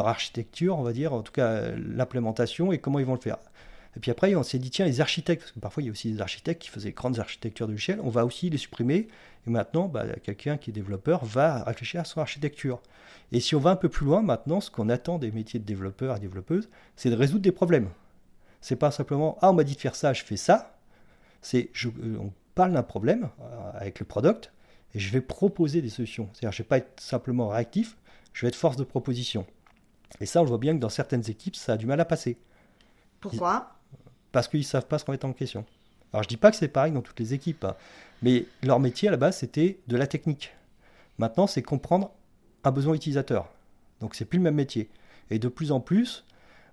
architecture, 0.09 0.79
on 0.79 0.83
va 0.83 0.93
dire, 0.93 1.13
en 1.13 1.23
tout 1.23 1.33
cas 1.33 1.71
l'implémentation 1.77 2.73
et 2.73 2.79
comment 2.79 2.99
ils 2.99 3.05
vont 3.05 3.15
le 3.15 3.21
faire. 3.21 3.37
Et 3.97 4.01
puis 4.01 4.11
après, 4.11 4.35
on 4.35 4.43
s'est 4.43 4.59
dit, 4.59 4.71
tiens, 4.71 4.85
les 4.85 5.01
architectes, 5.01 5.43
parce 5.43 5.53
que 5.53 5.61
parfois 5.61 5.83
il 5.83 5.87
y 5.87 5.89
a 5.89 5.93
aussi 5.93 6.13
des 6.13 6.21
architectes 6.21 6.63
qui 6.63 6.69
faisaient 6.69 6.93
grandes 6.93 7.19
architectures 7.19 7.67
de 7.67 7.73
logiciels, 7.73 7.99
on 8.03 8.11
va 8.11 8.25
aussi 8.25 8.51
les 8.51 8.59
supprimer. 8.59 9.09
Et 9.47 9.51
maintenant, 9.51 9.89
bah, 9.89 10.05
quelqu'un 10.23 10.57
qui 10.57 10.71
est 10.71 10.73
développeur 10.73 11.25
va 11.25 11.63
réfléchir 11.65 12.01
à 12.01 12.05
son 12.05 12.21
architecture. 12.21 12.81
Et 13.33 13.41
si 13.41 13.55
on 13.55 13.61
va 13.61 13.71
un 13.71 13.77
peu 13.77 13.89
plus 13.89 14.05
loin, 14.05 14.23
maintenant, 14.23 14.61
ce 14.61 14.71
qu'on 14.71 14.89
attend 14.89 15.19
des 15.19 15.31
métiers 15.31 15.61
de 15.61 15.65
développeurs 15.65 16.17
et 16.17 16.21
développeuses, 16.21 16.69
c'est 16.97 17.11
de 17.11 17.17
résoudre 17.17 17.43
des 17.43 17.53
problèmes. 17.53 17.89
C'est 18.61 18.77
pas 18.77 18.91
simplement, 18.91 19.39
ah, 19.41 19.51
on 19.51 19.55
m'a 19.55 19.65
dit 19.65 19.75
de 19.75 19.81
faire 19.81 19.95
ça, 19.95 20.13
je 20.13 20.25
fais 20.25 20.37
ça. 20.37 20.77
C'est, 21.41 21.71
euh, 21.85 22.17
on 22.21 22.33
parle 22.55 22.73
d'un 22.73 22.83
problème 22.83 23.29
euh, 23.41 23.71
avec 23.75 24.01
le 24.01 24.07
product 24.07 24.53
et 24.95 24.99
je 24.99 25.13
vais 25.13 25.21
proposer 25.21 25.83
des 25.83 25.89
solutions. 25.89 26.29
C'est-à-dire, 26.33 26.53
je 26.53 26.63
ne 26.63 26.65
vais 26.65 26.69
pas 26.69 26.79
être 26.79 27.01
simplement 27.01 27.49
réactif, 27.49 27.97
je 28.33 28.43
vais 28.43 28.49
être 28.49 28.57
force 28.57 28.77
de 28.77 28.85
proposition. 28.85 29.47
Et 30.21 30.27
ça, 30.27 30.41
on 30.41 30.45
le 30.45 30.49
voit 30.49 30.59
bien 30.59 30.75
que 30.75 30.81
dans 30.81 30.89
certaines 30.89 31.29
équipes, 31.29 31.57
ça 31.57 31.75
a 31.75 31.77
du 31.77 31.87
mal 31.87 32.01
à 32.01 32.05
passer. 32.05 32.39
Pourquoi? 33.21 33.77
Parce 34.33 34.49
qu'ils 34.49 34.61
ne 34.61 34.65
savent 34.65 34.87
pas 34.87 34.99
se 34.99 35.05
remettre 35.05 35.27
en 35.27 35.33
question. 35.33 35.65
Alors 36.13 36.23
je 36.23 36.29
dis 36.29 36.37
pas 36.37 36.51
que 36.51 36.57
c'est 36.57 36.69
pareil 36.69 36.93
dans 36.93 37.03
toutes 37.03 37.21
les 37.21 37.35
équipes, 37.35 37.65
hein, 37.65 37.75
mais 38.23 38.47
leur 38.63 38.81
métier 38.81 39.09
à 39.09 39.11
la 39.11 39.17
base 39.17 39.39
c'était 39.39 39.79
de 39.87 39.97
la 39.97 40.07
technique. 40.07 40.55
Maintenant 41.19 41.47
c'est 41.47 41.63
comprendre 41.63 42.11
un 42.65 42.71
besoin 42.71 42.95
utilisateur. 42.95 43.53
Donc 44.01 44.15
c'est 44.15 44.25
plus 44.25 44.39
le 44.39 44.45
même 44.45 44.55
métier. 44.55 44.89
Et 45.31 45.39
de 45.39 45.49
plus 45.49 45.73
en 45.73 45.81
plus, 45.81 46.25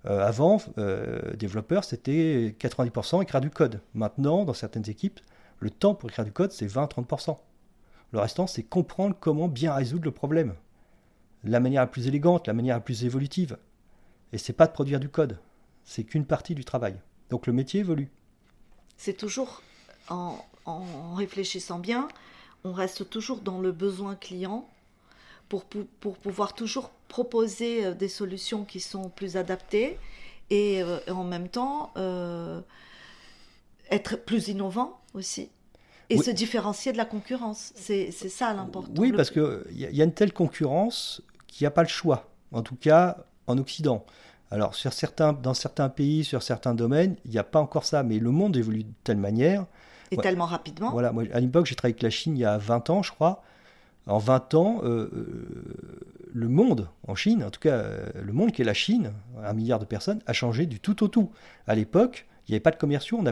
euh, 0.05 0.25
avant, 0.25 0.61
euh, 0.77 1.33
développeur 1.35 1.83
c'était 1.83 2.55
90% 2.59 3.21
écrire 3.21 3.41
du 3.41 3.49
code. 3.49 3.81
Maintenant, 3.93 4.45
dans 4.45 4.53
certaines 4.53 4.89
équipes, 4.89 5.19
le 5.59 5.69
temps 5.69 5.95
pour 5.95 6.09
écrire 6.09 6.25
du 6.25 6.31
code 6.31 6.51
c'est 6.51 6.67
20-30%. 6.67 7.37
Le 8.13 8.19
restant 8.19 8.47
c'est 8.47 8.63
comprendre 8.63 9.15
comment 9.19 9.47
bien 9.47 9.73
résoudre 9.73 10.05
le 10.05 10.11
problème. 10.11 10.55
La 11.43 11.59
manière 11.59 11.81
la 11.81 11.87
plus 11.87 12.07
élégante, 12.07 12.47
la 12.47 12.53
manière 12.53 12.77
la 12.77 12.81
plus 12.81 13.03
évolutive. 13.03 13.57
Et 14.31 14.37
c'est 14.37 14.53
pas 14.53 14.67
de 14.67 14.71
produire 14.71 14.99
du 14.99 15.09
code. 15.09 15.39
C'est 15.83 16.03
qu'une 16.03 16.25
partie 16.25 16.55
du 16.55 16.63
travail. 16.63 16.95
Donc 17.29 17.47
le 17.47 17.53
métier 17.53 17.81
évolue. 17.81 18.09
C'est 18.97 19.17
toujours, 19.17 19.61
en, 20.09 20.37
réfléchissant 21.15 21.79
bien, 21.79 22.07
on 22.63 22.71
reste 22.71 23.09
toujours 23.09 23.39
dans 23.39 23.59
le 23.59 23.71
besoin 23.71 24.15
client 24.15 24.69
pour, 25.49 25.65
pouvoir 25.65 26.53
toujours 26.53 26.91
proposer 27.09 27.85
euh, 27.85 27.93
des 27.93 28.07
solutions 28.07 28.63
qui 28.63 28.79
sont 28.79 29.09
plus 29.09 29.37
adaptées 29.37 29.99
et, 30.49 30.81
euh, 30.81 30.99
en 31.09 31.23
même 31.23 31.47
temps 31.47 31.91
euh, 31.97 32.61
être 33.91 34.15
plus 34.15 34.47
innovant 34.47 35.01
aussi. 35.13 35.49
Et 36.09 36.17
se 36.17 36.31
différencier 36.31 36.91
de 36.91 36.97
la 36.97 37.05
concurrence. 37.05 37.73
C'est 37.75 38.11
ça 38.11 38.53
l'important. 38.53 38.93
Oui, 38.97 39.11
parce 39.11 39.31
qu'il 39.31 39.63
y, 39.71 39.83
y 39.83 40.01
a 40.01 40.03
une 40.03 40.13
telle 40.13 40.33
concurrence 40.33 41.21
qu'il 41.47 41.63
n'y 41.63 41.67
a 41.67 41.71
pas 41.71 41.83
le 41.83 41.89
choix. 41.89 42.29
En 42.51 42.61
tout 42.61 42.75
cas, 42.75 43.17
en 43.47 43.57
Occident. 43.57 44.05
Alors, 44.51 44.75
sur 44.75 44.93
certains, 44.93 45.33
dans 45.33 45.55
certains 45.55 45.89
pays, 45.89 46.23
sur 46.23 46.43
certains 46.43 46.75
domaines, 46.75 47.15
il 47.25 47.31
n'y 47.31 47.39
a 47.39 47.43
pas 47.43 47.59
encore 47.59 47.85
ça, 47.85 48.03
mais 48.03 48.19
le 48.19 48.29
monde 48.29 48.55
évolue 48.55 48.83
de 48.83 48.93
telle 49.03 49.17
manière. 49.17 49.65
Et 50.11 50.17
tellement 50.17 50.45
rapidement. 50.45 50.91
Voilà, 50.91 51.11
moi, 51.11 51.23
à 51.33 51.39
l'époque, 51.39 51.65
j'ai 51.65 51.75
travaillé 51.75 51.93
avec 51.93 52.03
la 52.03 52.11
Chine 52.11 52.37
il 52.37 52.41
y 52.41 52.45
a 52.45 52.59
20 52.59 52.91
ans, 52.91 53.01
je 53.01 53.11
crois. 53.11 53.41
En 54.05 54.19
20 54.19 54.53
ans, 54.53 54.81
euh, 54.83 55.09
euh, 55.11 55.47
le 56.33 56.49
monde 56.49 56.87
en 57.07 57.15
Chine, 57.15 57.43
en 57.43 57.49
tout 57.49 57.61
cas 57.61 57.77
euh, 57.77 58.09
le 58.21 58.33
monde 58.33 58.51
qui 58.51 58.61
est 58.61 58.65
la 58.65 58.73
Chine, 58.73 59.13
un 59.43 59.53
milliard 59.53 59.79
de 59.79 59.85
personnes, 59.85 60.19
a 60.27 60.33
changé 60.33 60.65
du 60.67 60.79
tout 60.79 61.03
au 61.03 61.07
tout. 61.07 61.31
À 61.65 61.73
l'époque, 61.73 62.27
il 62.47 62.51
n'y 62.51 62.55
avait 62.55 62.61
pas 62.61 62.71
de 62.71 62.77
commerciaux, 62.77 63.19
on 63.19 63.25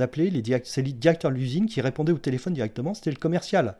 appelait, 0.00 0.30
les, 0.30 0.42
directeurs 0.42 1.30
de 1.30 1.36
l'usine 1.36 1.66
qui 1.66 1.80
répondaient 1.80 2.12
au 2.12 2.18
téléphone 2.18 2.54
directement, 2.54 2.94
c'était 2.94 3.10
le 3.10 3.16
commercial. 3.16 3.76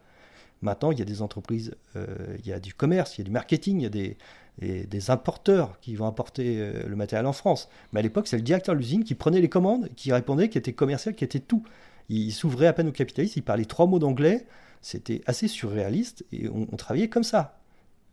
Maintenant, 0.62 0.92
il 0.92 0.98
y 0.98 1.02
a 1.02 1.06
des 1.06 1.22
entreprises, 1.22 1.74
il 1.94 2.46
y 2.46 2.52
a 2.52 2.60
du 2.60 2.74
commerce, 2.74 3.16
il 3.16 3.20
y 3.20 3.22
a 3.22 3.24
du 3.24 3.30
marketing, 3.30 3.80
il 3.80 3.82
y 3.82 3.86
a 3.86 4.86
des, 4.86 5.10
importeurs 5.10 5.78
qui 5.80 5.94
vont 5.94 6.06
apporter 6.06 6.56
euh, 6.58 6.86
le 6.86 6.96
matériel 6.96 7.26
en 7.26 7.32
France. 7.32 7.68
Mais 7.92 8.00
à 8.00 8.02
l'époque, 8.02 8.28
c'est 8.28 8.36
le 8.36 8.42
directeur 8.42 8.74
de 8.74 8.80
l'usine 8.80 9.04
qui 9.04 9.14
prenait 9.14 9.40
les 9.40 9.48
commandes, 9.48 9.88
qui 9.96 10.12
répondait, 10.12 10.48
qui 10.48 10.58
était 10.58 10.72
commercial, 10.72 11.14
qui 11.14 11.24
était 11.24 11.40
tout. 11.40 11.64
Il, 12.08 12.32
s'ouvrait 12.32 12.66
à 12.66 12.72
peine 12.72 12.88
aux 12.88 12.92
capitalistes, 12.92 13.36
il 13.36 13.42
parlait 13.42 13.64
trois 13.64 13.86
mots 13.86 13.98
d'anglais. 13.98 14.46
C'était 14.80 15.22
assez 15.26 15.48
surréaliste 15.48 16.24
et 16.32 16.48
on, 16.48 16.66
travaillait 16.76 17.08
comme 17.08 17.24
ça. 17.24 17.58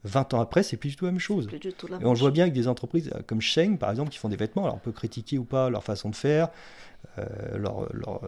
20 0.04 0.34
ans 0.34 0.42
après, 0.42 0.64
c'est 0.64 0.78
plus 0.78 0.90
du 0.90 0.96
tout 0.96 1.06
la 1.06 1.12
même 1.12 1.20
chose. 1.20 1.48
et 1.52 2.06
on 2.06 2.14
le 2.14 2.20
voit 2.20 2.32
bien 2.32 2.44
avec 2.44 2.54
des 2.54 2.68
entreprises 2.68 3.12
euh, 3.16 3.22
comme 3.26 3.42
Sheng, 3.42 3.78
par 3.78 3.92
exemple, 3.92 4.10
qui 4.10 4.18
font 4.18 4.30
des 4.30 4.36
vêtements. 4.36 4.64
Alors 4.64 4.76
on 4.76 4.80
peut 4.80 4.92
critiquer 4.92 5.38
ou 5.38 5.44
pas 5.44 5.70
leur 5.70 5.84
façon 5.84 6.10
de 6.10 6.16
faire, 6.16 6.50
euh, 7.20 7.58
leur, 7.58 7.88
leur, 7.94 8.22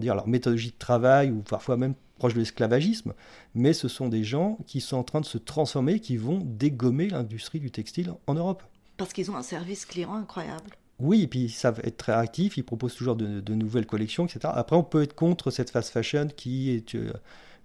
dire, 0.00 0.14
leur 0.14 0.26
méthodologie 0.26 0.70
de 0.70 0.78
travail, 0.78 1.30
ou 1.30 1.42
parfois 1.42 1.76
même 1.76 1.94
proche 2.18 2.34
de 2.34 2.38
l'esclavagisme, 2.38 3.14
mais 3.54 3.72
ce 3.72 3.88
sont 3.88 4.08
des 4.08 4.24
gens 4.24 4.58
qui 4.66 4.80
sont 4.80 4.96
en 4.96 5.04
train 5.04 5.20
de 5.20 5.26
se 5.26 5.38
transformer, 5.38 6.00
qui 6.00 6.16
vont 6.16 6.38
dégommer 6.42 7.08
l'industrie 7.08 7.60
du 7.60 7.70
textile 7.70 8.12
en 8.26 8.34
Europe. 8.34 8.62
Parce 8.96 9.12
qu'ils 9.12 9.30
ont 9.30 9.36
un 9.36 9.42
service 9.42 9.86
client 9.86 10.14
incroyable. 10.14 10.70
Oui, 11.00 11.22
et 11.22 11.26
puis 11.26 11.40
ils 11.44 11.50
savent 11.50 11.80
être 11.82 11.96
très 11.96 12.12
actifs, 12.12 12.58
ils 12.58 12.62
proposent 12.62 12.94
toujours 12.94 13.16
de, 13.16 13.54
nouvelles 13.54 13.86
collections, 13.86 14.26
etc. 14.26 14.40
Après, 14.54 14.76
on 14.76 14.82
peut 14.82 15.02
être 15.02 15.14
contre 15.14 15.50
cette 15.50 15.70
fast 15.70 15.90
fashion 15.90 16.28
qui 16.28 16.70
est 16.70 16.94
euh, 16.94 17.12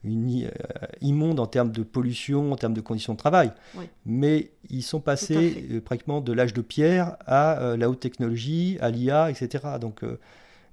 une, 0.07 0.49
immonde 1.01 1.39
en 1.39 1.47
termes 1.47 1.71
de 1.71 1.83
pollution, 1.83 2.51
en 2.51 2.55
termes 2.55 2.73
de 2.73 2.81
conditions 2.81 3.13
de 3.13 3.17
travail. 3.17 3.51
Mais 4.05 4.51
ils 4.69 4.83
sont 4.83 4.99
passés 4.99 5.81
pratiquement 5.83 6.21
de 6.21 6.33
l'âge 6.33 6.53
de 6.53 6.61
pierre 6.61 7.17
à 7.25 7.75
la 7.77 7.89
haute 7.89 7.99
technologie, 7.99 8.77
à 8.81 8.89
l'IA, 8.89 9.29
etc. 9.29 9.63
Donc 9.79 10.01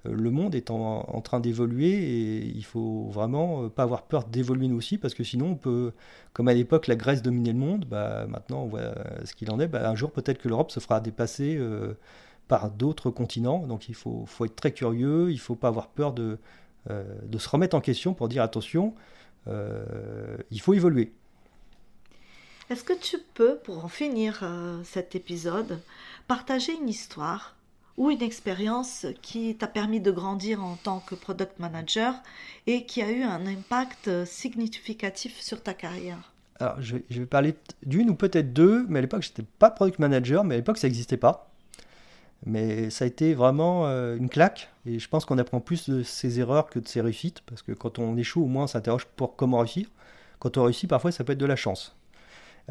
le 0.05 0.31
monde 0.31 0.55
est 0.55 0.69
en, 0.69 1.21
train 1.21 1.39
d'évoluer 1.39 1.91
et 1.91 2.45
il 2.45 2.65
faut 2.65 3.07
vraiment 3.11 3.69
pas 3.69 3.83
avoir 3.83 4.03
peur 4.03 4.25
d'évoluer 4.25 4.67
nous 4.67 4.77
aussi 4.77 4.97
parce 4.97 5.13
que 5.13 5.23
sinon 5.23 5.51
on 5.51 5.55
peut, 5.55 5.93
comme 6.33 6.47
à 6.47 6.53
l'époque 6.53 6.87
la 6.87 6.95
Grèce 6.95 7.21
dominait 7.21 7.53
le 7.53 7.59
monde, 7.59 7.85
bah, 7.85 8.25
maintenant 8.27 8.63
on 8.63 8.67
voit 8.67 8.93
ce 9.23 9.33
qu'il 9.33 9.49
en 9.51 9.59
est, 9.59 9.67
bah, 9.67 9.89
un 9.89 9.95
jour 9.95 10.11
peut-être 10.11 10.39
que 10.39 10.49
l'Europe 10.49 10.71
se 10.71 10.79
fera 10.79 10.99
dépasser 10.99 11.59
par 12.47 12.69
d'autres 12.71 13.09
continents. 13.09 13.65
Donc 13.67 13.89
il 13.89 13.95
faut, 13.95 14.25
faut, 14.25 14.45
être 14.45 14.55
très 14.55 14.71
curieux, 14.71 15.29
il 15.31 15.35
ne 15.35 15.39
faut 15.39 15.55
pas 15.55 15.69
avoir 15.69 15.87
peur 15.87 16.13
de, 16.13 16.37
euh, 16.89 17.03
de, 17.25 17.37
se 17.37 17.49
remettre 17.49 17.75
en 17.75 17.81
question 17.81 18.13
pour 18.13 18.27
dire 18.27 18.43
attention, 18.43 18.93
euh, 18.93 18.99
il 19.47 20.61
faut 20.61 20.73
évoluer. 20.73 21.13
Est-ce 22.69 22.83
que 22.83 22.93
tu 22.93 23.17
peux, 23.33 23.57
pour 23.57 23.83
en 23.83 23.87
finir 23.89 24.39
euh, 24.41 24.81
cet 24.83 25.15
épisode, 25.15 25.79
partager 26.27 26.73
une 26.73 26.89
histoire 26.89 27.55
ou 27.97 28.09
une 28.09 28.23
expérience 28.23 29.05
qui 29.21 29.55
t'a 29.55 29.67
permis 29.67 29.99
de 29.99 30.11
grandir 30.11 30.63
en 30.63 30.75
tant 30.77 30.99
que 30.99 31.13
product 31.13 31.59
manager 31.59 32.15
et 32.65 32.85
qui 32.85 33.01
a 33.01 33.11
eu 33.11 33.21
un 33.21 33.45
impact 33.45 34.25
significatif 34.25 35.39
sur 35.39 35.61
ta 35.61 35.73
carrière? 35.73 36.33
Alors, 36.59 36.81
je 36.81 36.95
vais, 36.95 37.05
je 37.09 37.19
vais 37.19 37.25
parler 37.25 37.55
d'une 37.85 38.09
ou 38.09 38.15
peut-être 38.15 38.53
deux, 38.53 38.85
mais 38.87 38.99
à 38.99 39.01
l'époque, 39.01 39.23
je 39.23 39.29
n'étais 39.29 39.45
pas 39.59 39.69
product 39.69 39.99
manager, 39.99 40.43
mais 40.43 40.55
à 40.55 40.57
l'époque, 40.57 40.77
ça 40.77 40.87
n'existait 40.87 41.17
pas. 41.17 41.52
Mais 42.45 42.89
ça 42.89 43.05
a 43.05 43.07
été 43.07 43.33
vraiment 43.33 43.87
euh, 43.87 44.17
une 44.17 44.29
claque. 44.29 44.69
Et 44.85 44.99
je 44.99 45.07
pense 45.07 45.25
qu'on 45.25 45.37
apprend 45.37 45.61
plus 45.61 45.89
de 45.89 46.03
ses 46.03 46.39
erreurs 46.39 46.67
que 46.69 46.79
de 46.79 46.87
ses 46.87 47.01
réussites. 47.01 47.41
Parce 47.45 47.61
que 47.61 47.71
quand 47.71 47.99
on 47.99 48.17
échoue, 48.17 48.43
au 48.43 48.47
moins 48.47 48.63
on 48.63 48.67
s'interroge 48.67 49.05
pour 49.05 49.35
comment 49.35 49.59
réussir. 49.59 49.87
Quand 50.39 50.57
on 50.57 50.63
réussit, 50.63 50.89
parfois 50.89 51.11
ça 51.11 51.23
peut 51.23 51.33
être 51.33 51.39
de 51.39 51.45
la 51.45 51.55
chance. 51.55 51.95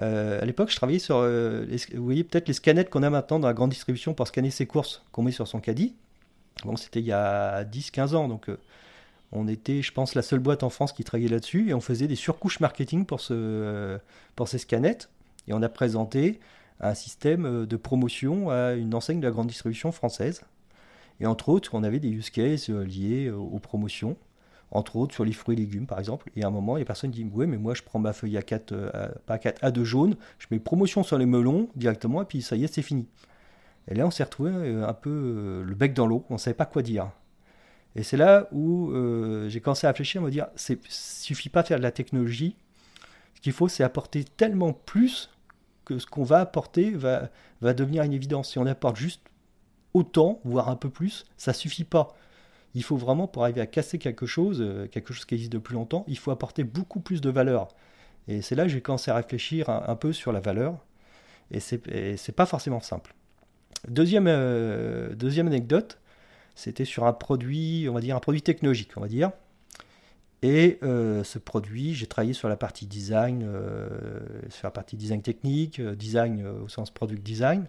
Euh, 0.00 0.40
à 0.40 0.44
l'époque, 0.44 0.70
je 0.70 0.76
travaillais 0.76 0.98
sur, 0.98 1.16
euh, 1.18 1.66
vous 1.94 2.04
voyez 2.04 2.24
peut-être 2.24 2.48
les 2.48 2.54
scanettes 2.54 2.90
qu'on 2.90 3.02
a 3.02 3.10
maintenant 3.10 3.38
dans 3.38 3.48
la 3.48 3.54
grande 3.54 3.70
distribution 3.70 4.14
pour 4.14 4.26
scanner 4.26 4.50
ses 4.50 4.66
courses 4.66 5.02
qu'on 5.12 5.22
met 5.22 5.32
sur 5.32 5.48
son 5.48 5.60
caddie. 5.60 5.94
Bon, 6.64 6.76
c'était 6.76 7.00
il 7.00 7.06
y 7.06 7.12
a 7.12 7.64
10-15 7.64 8.14
ans, 8.14 8.28
donc 8.28 8.48
on 9.32 9.48
était, 9.48 9.82
je 9.82 9.92
pense, 9.92 10.14
la 10.14 10.22
seule 10.22 10.38
boîte 10.38 10.62
en 10.62 10.70
France 10.70 10.92
qui 10.92 11.04
travaillait 11.04 11.30
là-dessus 11.30 11.70
et 11.70 11.74
on 11.74 11.80
faisait 11.80 12.06
des 12.06 12.16
surcouches 12.16 12.60
marketing 12.60 13.06
pour, 13.06 13.20
ce, 13.20 13.98
pour 14.36 14.48
ces 14.48 14.58
scanettes. 14.58 15.08
Et 15.48 15.54
on 15.54 15.62
a 15.62 15.68
présenté 15.68 16.38
un 16.82 16.94
système 16.94 17.46
euh, 17.46 17.66
de 17.66 17.76
promotion 17.76 18.50
à 18.50 18.72
une 18.72 18.94
enseigne 18.94 19.20
de 19.20 19.26
la 19.26 19.32
grande 19.32 19.46
distribution 19.46 19.92
française. 19.92 20.42
Et 21.20 21.26
entre 21.26 21.48
autres, 21.48 21.74
on 21.74 21.82
avait 21.84 22.00
des 22.00 22.10
use 22.10 22.30
cases 22.30 22.70
euh, 22.70 22.84
liés 22.84 23.26
euh, 23.26 23.36
aux 23.36 23.60
promotions, 23.60 24.16
entre 24.72 24.96
autres 24.96 25.14
sur 25.14 25.24
les 25.24 25.32
fruits 25.32 25.56
et 25.56 25.60
légumes 25.60 25.86
par 25.86 25.98
exemple. 25.98 26.30
Et 26.36 26.42
à 26.42 26.48
un 26.48 26.50
moment, 26.50 26.76
les 26.76 26.84
personnes 26.84 27.12
disent 27.12 27.30
Oui, 27.32 27.46
mais 27.46 27.56
moi 27.56 27.74
je 27.74 27.82
prends 27.82 28.00
ma 28.00 28.12
feuille 28.12 28.36
A4, 28.36 29.10
pas 29.26 29.36
A4, 29.36 29.60
A2 29.60 29.84
jaune, 29.84 30.16
je 30.38 30.46
mets 30.50 30.58
promotion 30.58 31.02
sur 31.02 31.18
les 31.18 31.26
melons 31.26 31.68
directement, 31.76 32.22
et 32.22 32.24
puis 32.24 32.42
ça 32.42 32.56
y 32.56 32.64
est, 32.64 32.74
c'est 32.74 32.82
fini. 32.82 33.06
Et 33.88 33.94
là, 33.94 34.06
on 34.06 34.10
s'est 34.10 34.22
retrouvé 34.22 34.50
un 34.50 34.94
peu 34.94 35.62
le 35.66 35.74
bec 35.74 35.92
dans 35.92 36.06
l'eau, 36.06 36.24
on 36.30 36.34
ne 36.34 36.38
savait 36.38 36.54
pas 36.54 36.66
quoi 36.66 36.82
dire. 36.82 37.10
Et 37.96 38.02
c'est 38.04 38.16
là 38.16 38.48
où 38.52 38.92
j'ai 39.48 39.60
commencé 39.60 39.86
à 39.86 39.90
réfléchir, 39.90 40.22
à 40.22 40.24
me 40.24 40.30
dire 40.30 40.46
Il 40.68 40.76
ne 40.76 40.78
suffit 40.88 41.48
pas 41.50 41.62
de 41.62 41.68
faire 41.68 41.78
de 41.78 41.82
la 41.82 41.90
technologie. 41.90 42.56
Ce 43.34 43.40
qu'il 43.40 43.52
faut, 43.52 43.68
c'est 43.68 43.82
apporter 43.82 44.24
tellement 44.24 44.72
plus 44.72 45.28
que 45.84 45.98
ce 45.98 46.06
qu'on 46.06 46.24
va 46.24 46.40
apporter 46.40 46.90
va, 46.90 47.30
devenir 47.60 48.02
une 48.02 48.12
évidence. 48.12 48.50
Si 48.50 48.58
on 48.58 48.66
apporte 48.66 48.96
juste 48.96 49.22
autant, 49.94 50.40
voire 50.44 50.68
un 50.68 50.76
peu 50.76 50.90
plus, 50.90 51.24
ça 51.36 51.52
suffit 51.52 51.84
pas. 51.84 52.16
Il 52.74 52.82
faut 52.82 52.96
vraiment, 52.96 53.26
pour 53.26 53.42
arriver 53.42 53.60
à 53.60 53.66
casser 53.66 53.98
quelque 53.98 54.24
chose, 54.24 54.60
euh, 54.60 54.86
quelque 54.86 55.12
chose 55.12 55.26
qui 55.26 55.34
existe 55.34 55.52
depuis 55.52 55.74
longtemps, 55.74 56.04
il 56.08 56.16
faut 56.16 56.30
apporter 56.30 56.64
beaucoup 56.64 57.00
plus 57.00 57.20
de 57.20 57.28
valeur. 57.28 57.68
Et 58.28 58.40
c'est 58.40 58.54
là 58.54 58.62
que 58.62 58.70
j'ai 58.70 58.80
commencé 58.80 59.10
à 59.10 59.16
réfléchir 59.16 59.68
un, 59.68 59.96
peu 59.96 60.12
sur 60.12 60.32
la 60.32 60.40
valeur. 60.40 60.78
Et 61.50 61.60
c'est 61.60 62.32
pas 62.34 62.46
forcément 62.46 62.80
simple. 62.80 63.14
Deuxième, 63.88 64.26
euh, 64.28 65.14
deuxième 65.14 65.48
anecdote, 65.48 65.98
c'était 66.54 66.84
sur 66.84 67.04
un 67.04 67.12
produit, 67.12 67.88
on 67.90 67.94
va 67.94 68.00
dire 68.00 68.16
un 68.16 68.20
produit 68.20 68.42
technologique, 68.42 68.92
on 68.96 69.00
va 69.00 69.08
dire. 69.08 69.32
Et 70.42 70.78
euh, 70.82 71.22
ce 71.22 71.38
produit, 71.38 71.94
j'ai 71.94 72.06
travaillé 72.06 72.32
sur 72.32 72.48
la 72.48 72.56
partie 72.56 72.86
design, 72.86 73.44
euh, 73.44 73.88
sur 74.50 74.66
la 74.66 74.72
partie 74.72 74.96
design 74.96 75.22
technique, 75.22 75.78
euh, 75.78 75.94
design 75.94 76.44
au 76.46 76.68
sens 76.68 76.90
product 76.90 77.22
design. 77.22 77.66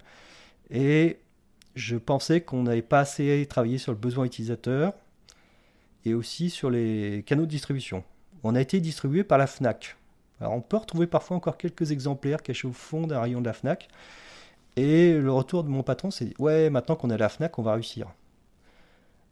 Et 0.71 1.19
je 1.75 1.95
pensais 1.97 2.41
qu'on 2.41 2.63
n'avait 2.63 2.81
pas 2.81 3.01
assez 3.01 3.45
travaillé 3.47 3.77
sur 3.77 3.91
le 3.91 3.97
besoin 3.99 4.25
utilisateur 4.25 4.93
et 6.05 6.15
aussi 6.15 6.49
sur 6.49 6.71
les 6.71 7.23
canaux 7.27 7.45
de 7.45 7.51
distribution. 7.51 8.03
On 8.43 8.55
a 8.55 8.61
été 8.61 8.79
distribué 8.79 9.23
par 9.23 9.37
la 9.37 9.45
FNAC. 9.45 9.95
Alors 10.41 10.53
on 10.53 10.61
peut 10.61 10.77
retrouver 10.77 11.05
parfois 11.05 11.37
encore 11.37 11.57
quelques 11.57 11.91
exemplaires 11.91 12.41
cachés 12.41 12.67
au 12.67 12.73
fond 12.73 13.05
d'un 13.05 13.21
rayon 13.21 13.39
de 13.39 13.45
la 13.45 13.53
FNAC. 13.53 13.87
Et 14.75 15.13
le 15.13 15.31
retour 15.31 15.63
de 15.63 15.69
mon 15.69 15.83
patron, 15.83 16.09
c'est 16.09 16.33
ouais, 16.39 16.71
maintenant 16.71 16.95
qu'on 16.95 17.11
a 17.11 17.17
la 17.17 17.29
FNAC, 17.29 17.59
on 17.59 17.61
va 17.61 17.73
réussir. 17.73 18.07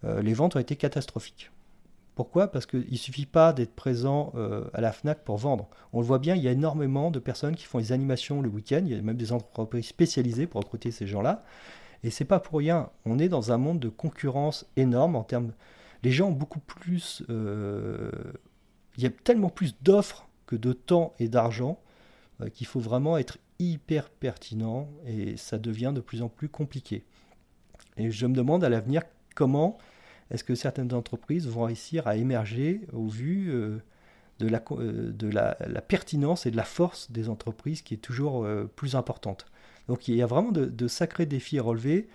les 0.03 0.33
ventes 0.33 0.55
ont 0.55 0.59
été 0.59 0.75
catastrophiques. 0.75 1.51
Pourquoi? 2.21 2.49
Parce 2.49 2.67
qu'il 2.67 2.85
ne 2.87 2.97
suffit 2.97 3.25
pas 3.25 3.51
d'être 3.51 3.73
présent 3.73 4.31
euh, 4.35 4.65
à 4.75 4.81
la 4.81 4.91
FNAC 4.91 5.23
pour 5.23 5.37
vendre. 5.37 5.67
On 5.91 6.01
le 6.01 6.05
voit 6.05 6.19
bien, 6.19 6.35
il 6.35 6.43
y 6.43 6.47
a 6.47 6.51
énormément 6.51 7.09
de 7.09 7.17
personnes 7.17 7.55
qui 7.55 7.65
font 7.65 7.79
des 7.79 7.93
animations 7.93 8.43
le 8.43 8.47
week-end, 8.47 8.83
il 8.85 8.95
y 8.95 8.95
a 8.95 9.01
même 9.01 9.17
des 9.17 9.31
entreprises 9.31 9.87
spécialisées 9.87 10.45
pour 10.45 10.61
recruter 10.61 10.91
ces 10.91 11.07
gens-là. 11.07 11.43
Et 12.03 12.11
c'est 12.11 12.25
pas 12.25 12.39
pour 12.39 12.59
rien, 12.59 12.91
on 13.05 13.17
est 13.17 13.27
dans 13.27 13.51
un 13.51 13.57
monde 13.57 13.79
de 13.79 13.89
concurrence 13.89 14.67
énorme 14.75 15.15
en 15.15 15.23
termes... 15.23 15.51
Les 16.03 16.11
gens 16.11 16.27
ont 16.27 16.33
beaucoup 16.33 16.59
plus... 16.59 17.23
Euh, 17.31 18.11
il 18.97 19.03
y 19.03 19.07
a 19.07 19.09
tellement 19.09 19.49
plus 19.49 19.75
d'offres 19.81 20.27
que 20.45 20.55
de 20.55 20.73
temps 20.73 21.15
et 21.17 21.27
d'argent 21.27 21.79
euh, 22.41 22.49
qu'il 22.49 22.67
faut 22.67 22.79
vraiment 22.79 23.17
être 23.17 23.39
hyper 23.57 24.11
pertinent 24.11 24.87
et 25.07 25.37
ça 25.37 25.57
devient 25.57 25.91
de 25.95 26.01
plus 26.01 26.21
en 26.21 26.29
plus 26.29 26.49
compliqué. 26.49 27.03
Et 27.97 28.11
je 28.11 28.27
me 28.27 28.35
demande 28.35 28.63
à 28.63 28.69
l'avenir 28.69 29.01
comment 29.33 29.79
est-ce 30.31 30.43
que 30.43 30.55
certaines 30.55 30.93
entreprises 30.93 31.47
vont 31.47 31.63
réussir 31.63 32.07
à 32.07 32.15
émerger 32.15 32.81
au 32.93 33.07
vu 33.07 33.49
euh, 33.51 33.79
de, 34.39 34.47
la, 34.47 34.63
euh, 34.71 35.11
la, 35.67 35.81
pertinence 35.81 36.45
et 36.45 36.51
de 36.51 36.57
la 36.57 36.63
force 36.63 37.11
des 37.11 37.29
entreprises 37.29 37.81
qui 37.81 37.95
est 37.95 37.97
toujours 37.97 38.45
euh, 38.45 38.71
plus 38.75 38.95
importante? 38.95 39.45
Donc 39.87 40.07
il 40.07 40.15
y 40.15 40.21
a 40.21 40.25
vraiment 40.25 40.51
de, 40.51 40.87
sacrés 40.87 41.25
défis 41.25 41.59
à 41.59 41.63
relever 41.63 42.07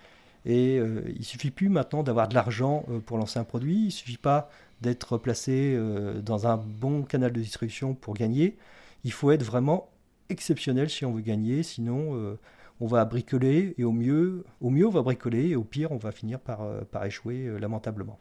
et 0.45 0.77
il 0.77 1.17
ne 1.17 1.23
suffit 1.23 1.51
plus 1.51 1.67
maintenant 1.67 2.03
d'avoir 2.03 2.29
de 2.29 2.33
l'argent 2.33 2.85
pour 3.05 3.17
lancer 3.17 3.37
un 3.37 3.43
produit, 3.43 3.75
il 3.75 3.85
ne 3.87 3.91
suffit 3.91 4.17
pas 4.17 4.49
d'être 4.81 5.17
placé 5.17 5.77
dans 6.23 6.47
un 6.47 6.55
bon 6.55 7.03
canal 7.03 7.33
de 7.33 7.41
distribution 7.41 7.93
pour 7.93 8.13
gagner, 8.13 8.55
il 9.03 9.11
faut 9.11 9.29
être 9.31 9.43
vraiment 9.43 9.89
exceptionnel 10.29 10.89
si 10.89 11.03
on 11.03 11.11
veut 11.11 11.21
gagner, 11.21 11.63
sinon 11.63 12.37
on 12.79 12.87
va 12.87 13.05
bricoler 13.05 13.73
et 13.77 13.83
au 13.83 13.91
mieux, 13.91 14.43
au 14.61 14.69
mieux 14.69 14.85
on 14.85 14.91
va 14.91 15.01
bricoler 15.01 15.49
et 15.49 15.55
au 15.55 15.63
pire 15.63 15.91
on 15.91 15.97
va 15.97 16.11
finir 16.11 16.39
par, 16.39 16.61
euh, 16.61 16.81
par 16.91 17.05
échouer 17.05 17.47
euh, 17.47 17.57
lamentablement. 17.57 18.19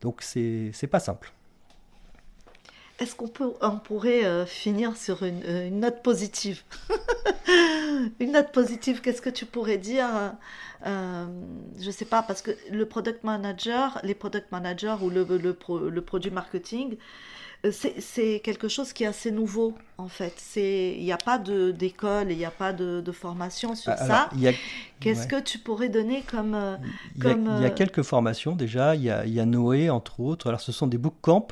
Donc 0.00 0.22
c'est 0.22 0.72
pas 0.90 1.00
simple. 1.00 1.32
Est-ce 2.98 3.16
qu'on 3.16 3.28
peut, 3.28 3.52
on 3.60 3.78
pourrait 3.78 4.24
euh, 4.24 4.46
finir 4.46 4.96
sur 4.96 5.24
une, 5.24 5.80
note 5.80 6.02
positive? 6.02 6.62
Une 8.20 8.32
note 8.32 8.52
positive, 8.52 9.00
qu'est-ce 9.00 9.20
que 9.20 9.30
tu 9.30 9.44
pourrais 9.44 9.76
dire? 9.76 10.08
Je 10.84 11.86
ne 11.86 11.90
sais 11.90 12.04
pas, 12.04 12.22
parce 12.22 12.42
que 12.42 12.52
le 12.70 12.86
product 12.86 13.22
manager, 13.22 14.00
les 14.02 14.14
product 14.14 14.50
managers 14.50 14.96
ou 15.02 15.10
le, 15.10 15.24
le, 15.24 15.56
le 15.90 16.00
produit 16.00 16.30
marketing, 16.30 16.96
c'est 17.70 18.40
quelque 18.42 18.66
chose 18.66 18.92
qui 18.92 19.04
est 19.04 19.06
assez 19.06 19.30
nouveau 19.30 19.74
en 19.98 20.08
fait. 20.08 20.34
Il 20.56 21.04
n'y 21.04 21.12
a 21.12 21.16
pas 21.16 21.38
d'école, 21.38 22.32
il 22.32 22.36
n'y 22.36 22.44
a 22.44 22.50
pas 22.50 22.72
de, 22.72 23.12
formation 23.12 23.74
sur 23.74 23.92
ah, 23.92 23.96
ça. 23.96 24.30
Qu'est-ce 25.00 25.26
que 25.28 25.40
tu 25.40 25.58
pourrais 25.58 25.88
donner 25.88 26.22
comme... 26.28 26.54
Euh, 26.54 26.76
il, 27.16 27.24
y 27.24 27.26
a, 27.28 27.32
il 27.32 27.44
y 27.44 27.48
a, 27.48 27.68
euh, 27.68 27.70
quelques 27.70 28.02
formations 28.02 28.56
déjà, 28.56 28.96
il 28.96 29.02
y, 29.02 29.10
a, 29.10 29.24
il 29.26 29.32
y, 29.32 29.40
a, 29.40 29.46
Noé 29.46 29.90
entre 29.90 30.20
autres. 30.20 30.48
Alors 30.48 30.60
ce 30.60 30.72
sont 30.72 30.88
des 30.88 30.98
bootcamps, 30.98 31.46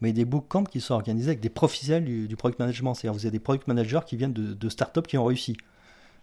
mais 0.00 0.12
des 0.12 0.24
bootcamps 0.24 0.64
qui 0.64 0.80
sont 0.80 0.94
organisés 0.94 1.28
avec 1.28 1.40
des 1.40 1.50
professionnels 1.50 2.04
du, 2.04 2.36
product 2.36 2.58
management. 2.58 2.94
C'est-à-dire 2.94 3.18
vous 3.18 3.26
avez 3.26 3.32
des 3.32 3.40
product 3.40 3.68
managers 3.68 4.00
qui 4.04 4.16
viennent 4.16 4.32
de, 4.32 4.54
de 4.54 4.68
startups 4.68 5.02
qui 5.02 5.16
ont 5.16 5.24
réussi. 5.24 5.56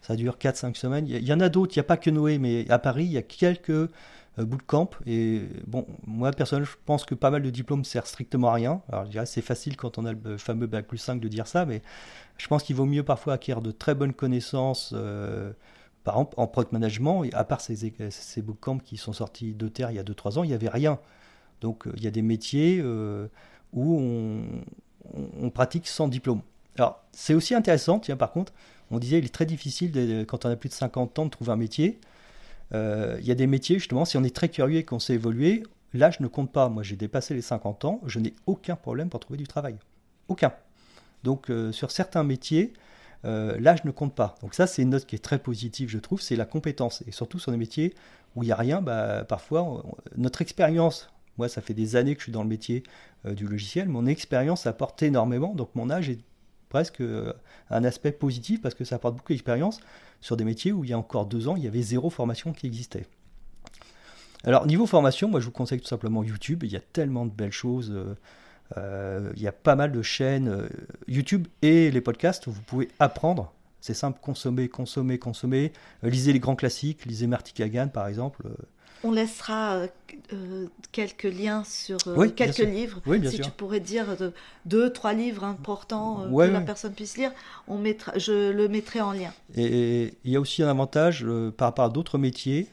Ça 0.02 0.16
dure 0.16 0.38
4-5 0.38 0.76
semaines. 0.76 1.08
Il 1.08 1.28
y, 1.28 1.34
en 1.34 1.40
a 1.40 1.50
d'autres, 1.50 1.76
il 1.76 1.80
n'y 1.80 1.82
a 1.82 1.86
pas 1.86 1.98
que 1.98 2.10
Noé, 2.10 2.38
mais 2.38 2.70
à 2.70 2.80
Paris, 2.80 3.06
il 3.06 3.12
y 3.12 3.18
a 3.18 3.22
quelques 3.22 3.90
euh, 4.40 4.46
bootcamp. 4.46 4.90
Et 5.06 5.42
bon, 5.68 5.86
moi 6.06 6.32
personnellement, 6.32 6.70
je 6.72 6.78
pense 6.86 7.06
que 7.06 7.16
pas 7.16 7.32
mal 7.32 7.42
de 7.42 7.50
diplômes 7.50 7.84
sert 7.84 8.08
strictement 8.08 8.50
à 8.50 8.54
rien. 8.54 8.82
Alors 8.92 9.06
je 9.06 9.12
dirais 9.12 9.26
c'est 9.26 9.42
facile 9.42 9.76
quand 9.76 9.98
on 9.98 10.06
a 10.06 10.14
le 10.14 10.38
fameux 10.38 10.68
bac 10.68 10.88
plus 10.88 10.98
5 10.98 11.20
de 11.20 11.28
dire 11.28 11.48
ça, 11.48 11.66
mais 11.66 11.82
je 12.38 12.48
pense 12.48 12.64
qu'il 12.64 12.76
vaut 12.76 12.86
mieux 12.86 13.04
parfois 13.04 13.34
acquérir 13.34 13.62
de 13.62 13.72
très 13.72 13.96
bonnes 13.96 14.14
connaissances. 14.14 14.94
Euh, 14.96 15.52
par 16.04 16.16
exemple, 16.16 16.36
en 16.38 16.48
product 16.48 16.72
management, 16.72 17.26
à 17.34 17.44
part 17.44 17.62
ces, 17.62 17.94
ces 18.10 18.42
bootcamps 18.42 18.80
qui 18.80 18.98
sont 18.98 19.14
sortis 19.14 19.54
de 19.54 19.68
terre 19.68 19.92
il 19.92 19.96
y 19.96 20.00
a 20.00 20.04
2-3 20.04 20.40
ans, 20.40 20.44
il 20.44 20.48
n'y 20.48 20.54
avait 20.54 20.70
rien. 20.70 21.00
Donc 21.62 21.88
euh, 21.88 21.94
il 21.98 22.04
y 22.04 22.08
a 22.08 22.12
des 22.12 22.22
métiers 22.22 22.82
où 23.74 24.00
on, 24.00 24.44
on, 25.42 25.50
pratique 25.50 25.88
sans 25.88 26.08
diplôme. 26.08 26.42
Alors 26.78 27.04
c'est 27.12 27.34
aussi 27.34 27.54
intéressant, 27.56 28.00
tiens, 28.00 28.16
par 28.16 28.32
contre, 28.32 28.54
on 28.92 29.00
disait 29.00 29.20
il 29.20 29.26
est 29.26 29.34
très 29.34 29.46
difficile 29.46 30.26
quand 30.28 30.46
on 30.46 30.50
a 30.50 30.56
plus 30.56 30.70
de 30.70 30.74
50 30.74 31.20
ans 31.20 31.26
de 31.26 31.30
trouver 31.30 31.52
un 31.52 31.56
métier. 31.56 32.00
Euh, 32.74 33.18
il 33.20 33.28
y 33.28 33.32
a 33.32 33.36
des 33.36 33.48
métiers, 33.48 33.80
justement, 33.80 34.06
si 34.06 34.18
on 34.18 34.24
est 34.24 34.36
très 34.36 34.50
curieux 34.50 34.78
et 34.80 34.84
qu'on 34.84 35.00
sait 35.00 35.14
évoluer, 35.16 35.64
là, 35.94 36.12
je 36.12 36.22
ne 36.22 36.28
compte 36.28 36.52
pas. 36.52 36.70
Moi, 36.70 36.84
j'ai 36.84 36.96
dépassé 36.96 37.34
les 37.34 37.42
50 37.42 37.86
ans, 37.86 38.02
je 38.06 38.20
n'ai 38.20 38.34
aucun 38.46 38.76
problème 38.76 39.10
pour 39.10 39.20
trouver 39.20 39.38
du 39.38 39.48
travail. 39.48 39.76
aucun. 40.28 40.54
Donc 41.24 41.52
sur 41.72 41.92
certains 41.92 42.24
métiers, 42.24 42.74
l'âge 43.24 43.84
ne 43.84 43.92
compte 43.92 44.16
pas. 44.16 44.36
Donc 44.42 44.54
ça, 44.54 44.68
c'est 44.68 44.82
une 44.84 44.92
note 44.92 45.06
qui 45.06 45.16
est 45.16 45.24
très 45.24 45.40
positive, 45.40 45.90
je 45.90 45.98
trouve, 45.98 46.22
c'est 46.22 46.38
la 46.38 46.46
compétence. 46.46 47.04
Et 47.08 47.12
surtout 47.12 47.40
sur 47.40 47.52
des 47.52 47.58
métiers 47.58 47.94
où 48.36 48.44
il 48.44 48.46
n'y 48.46 48.52
a 48.54 48.56
rien, 48.56 48.82
bah, 48.82 49.26
parfois, 49.28 49.84
notre 50.16 50.42
expérience, 50.42 51.10
moi 51.38 51.50
ça 51.50 51.62
fait 51.62 51.74
des 51.74 51.96
années 51.98 52.14
que 52.16 52.22
je 52.22 52.26
suis 52.26 52.32
dans 52.32 52.44
le 52.44 52.50
métier 52.50 52.84
du 53.26 53.48
logiciel, 53.48 53.90
mon 53.90 54.06
expérience 54.06 54.66
apporte 54.66 55.04
énormément, 55.04 55.54
donc 55.54 55.76
mon 55.76 55.90
âge 55.90 56.10
est 56.10 56.20
presque 56.70 57.04
un 57.70 57.84
aspect 57.84 58.12
positif 58.12 58.62
parce 58.62 58.76
que 58.76 58.86
ça 58.86 58.96
apporte 58.96 59.16
beaucoup 59.16 59.34
d'expérience 59.34 59.82
sur 60.22 60.38
des 60.38 60.44
métiers 60.44 60.72
où 60.72 60.84
il 60.84 60.90
y 60.90 60.94
a 60.94 60.98
encore 60.98 61.26
deux 61.26 61.48
ans, 61.48 61.56
il 61.56 61.64
y 61.64 61.68
avait 61.68 61.82
zéro 61.82 62.10
formation 62.10 62.54
qui 62.54 62.68
existait. 62.68 63.06
Alors, 64.44 64.66
niveau 64.66 64.86
formation, 64.86 65.28
moi 65.28 65.40
je 65.40 65.46
vous 65.46 65.52
conseille 65.52 65.82
tout 65.82 65.88
simplement 65.88 66.24
YouTube. 66.24 66.64
Il 66.64 66.72
y 66.72 66.78
a 66.78 66.82
tellement 66.82 67.26
de 67.26 67.32
belles 67.32 67.52
choses. 67.52 67.92
Euh, 67.92 68.16
euh, 68.78 69.32
il 69.36 69.42
y 69.42 69.48
a 69.48 69.52
pas 69.52 69.76
mal 69.76 69.92
de 69.92 70.02
chaînes 70.02 70.48
euh, 70.48 70.70
YouTube 71.08 71.48
et 71.62 71.92
les 71.92 72.02
podcasts 72.02 72.48
où 72.48 72.52
vous 72.52 72.62
pouvez 72.62 72.90
apprendre. 73.00 73.52
C'est 73.82 73.94
simple, 73.94 74.20
consommer, 74.22 74.70
consommer, 74.70 75.18
consommer. 75.18 75.72
lisez 76.04 76.34
les 76.34 76.40
grands 76.40 76.56
classiques, 76.56 77.06
lisez 77.06 77.28
Marty 77.28 77.54
Kagan 77.54 77.88
par 77.88 78.08
exemple. 78.08 78.44
On 79.04 79.12
laissera 79.12 79.84
quelques 80.92 81.24
liens 81.24 81.64
sur 81.64 81.98
quelques 82.36 82.58
livres. 82.58 83.02
si 83.30 83.40
tu 83.40 83.52
pourrais 83.52 83.80
dire 83.80 84.06
deux, 84.66 84.92
trois 84.92 85.14
livres 85.14 85.44
importants 85.44 86.28
que 86.30 86.42
la 86.44 86.62
personne 86.62 86.94
puisse 86.94 87.18
lire, 87.18 87.32
on 87.68 87.78
mettra, 87.78 88.18
je 88.18 88.52
le 88.52 88.68
mettrai 88.68 89.02
en 89.02 89.14
lien. 89.14 89.32
Et 89.56 90.14
il 90.24 90.32
y 90.32 90.36
a 90.36 90.40
aussi 90.40 90.64
un 90.64 90.70
avantage 90.70 91.26
par 91.58 91.70
rapport 91.70 91.86
à 91.86 91.90
d'autres 91.90 92.18
métiers. 92.18 92.68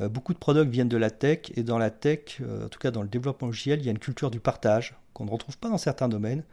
Euh, 0.00 0.08
beaucoup 0.08 0.32
de 0.32 0.38
products 0.38 0.70
viennent 0.70 0.88
de 0.88 0.96
la 0.96 1.10
tech 1.10 1.50
et 1.56 1.62
dans 1.62 1.78
la 1.78 1.90
tech, 1.90 2.38
euh, 2.40 2.66
en 2.66 2.68
tout 2.68 2.78
cas 2.78 2.90
dans 2.90 3.02
le 3.02 3.08
développement 3.08 3.48
logiciel, 3.48 3.80
il 3.80 3.86
y 3.86 3.88
a 3.88 3.90
une 3.90 3.98
culture 3.98 4.30
du 4.30 4.40
partage 4.40 4.94
qu'on 5.12 5.24
ne 5.24 5.30
retrouve 5.30 5.58
pas 5.58 5.68
dans 5.68 5.78
certains 5.78 6.08
domaines. 6.08 6.44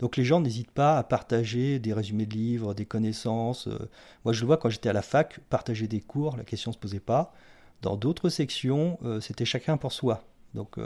Donc 0.00 0.16
les 0.16 0.24
gens 0.24 0.40
n'hésitent 0.40 0.70
pas 0.70 0.96
à 0.96 1.02
partager 1.02 1.78
des 1.78 1.92
résumés 1.92 2.26
de 2.26 2.34
livres, 2.34 2.74
des 2.74 2.86
connaissances. 2.86 3.68
Euh. 3.68 3.78
moi 4.24 4.32
je 4.32 4.40
le 4.40 4.46
vois 4.46 4.56
quand 4.56 4.70
j'étais 4.70 4.88
à 4.88 4.92
la 4.92 5.02
fac, 5.02 5.40
partager 5.50 5.88
des 5.88 6.00
cours, 6.00 6.36
la 6.36 6.44
question 6.44 6.70
ne 6.70 6.74
se 6.74 6.78
posait 6.78 7.00
pas. 7.00 7.34
Dans 7.82 7.96
d'autres 7.96 8.28
sections, 8.28 8.98
c'était 9.20 9.44
chacun 9.44 9.76
pour 9.76 9.92
soi. 9.92 10.22
Donc 10.54 10.76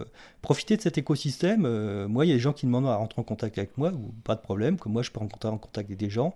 profitez 0.42 0.76
de 0.76 0.82
cet 0.82 0.98
écosystème. 0.98 1.62
moi, 2.06 2.24
il 2.24 2.28
y 2.28 2.32
a 2.32 2.34
des 2.34 2.40
gens 2.40 2.52
qui 2.52 2.66
demandent 2.66 2.86
à 2.86 2.96
rentrer 2.96 3.20
en 3.20 3.24
contact 3.24 3.58
avec 3.58 3.76
moi, 3.78 3.92
pas 4.22 4.36
de 4.36 4.40
problème, 4.40 4.78
que 4.78 4.88
moi 4.88 5.02
je 5.02 5.10
peux 5.10 5.20
rentrer 5.20 5.48
en 5.48 5.58
contact 5.58 5.88
avec 5.88 5.98
des 5.98 6.10
gens. 6.10 6.34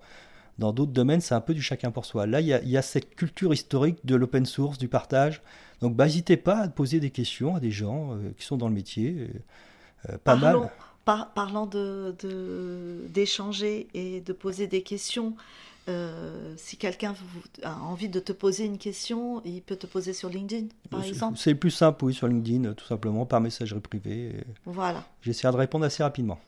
Dans 0.58 0.72
d'autres 0.72 0.92
domaines, 0.92 1.20
c'est 1.20 1.34
un 1.34 1.40
peu 1.40 1.54
du 1.54 1.62
chacun 1.62 1.92
pour 1.92 2.04
soi. 2.04 2.26
Là, 2.26 2.40
il 2.40 2.48
y 2.48 2.76
a, 2.76 2.82
cette 2.82 3.14
culture 3.14 3.54
historique 3.54 4.04
de 4.04 4.16
l'open 4.16 4.44
source, 4.44 4.76
du 4.76 4.88
partage. 4.88 5.40
Donc, 5.80 5.94
bah, 5.94 6.06
n'hésitez 6.06 6.36
pas 6.36 6.58
à 6.58 6.68
poser 6.68 6.98
des 6.98 7.10
questions 7.10 7.54
à 7.54 7.60
des 7.60 7.70
gens 7.70 8.14
euh, 8.14 8.32
qui 8.36 8.44
sont 8.44 8.56
dans 8.56 8.68
le 8.68 8.74
métier. 8.74 9.30
Euh, 10.08 10.18
pas 10.18 10.34
mal. 10.34 10.68
parlant 11.04 11.66
d'échanger 13.12 13.86
de, 13.94 13.98
et 13.98 14.20
de 14.20 14.32
poser 14.32 14.66
des 14.66 14.82
questions, 14.82 15.36
euh, 15.88 16.54
si 16.56 16.76
quelqu'un 16.76 17.14
a 17.62 17.76
envie 17.80 18.08
de 18.08 18.20
te 18.20 18.32
poser 18.32 18.64
une 18.64 18.78
question, 18.78 19.42
il 19.44 19.62
peut 19.62 19.76
te 19.76 19.86
poser 19.86 20.12
sur 20.12 20.28
LinkedIn, 20.28 20.66
par 20.90 21.02
exemple 21.02 21.38
C'est 21.38 21.54
plus 21.54 21.70
simple, 21.70 22.04
oui, 22.04 22.14
sur 22.14 22.28
LinkedIn, 22.28 22.74
tout 22.74 22.84
simplement, 22.84 23.24
par 23.26 23.40
messagerie 23.40 23.80
privée. 23.80 24.44
Voilà. 24.66 25.04
J'essaierai 25.22 25.52
de 25.52 25.58
répondre 25.58 25.84
assez 25.84 26.02
rapidement. 26.02 26.38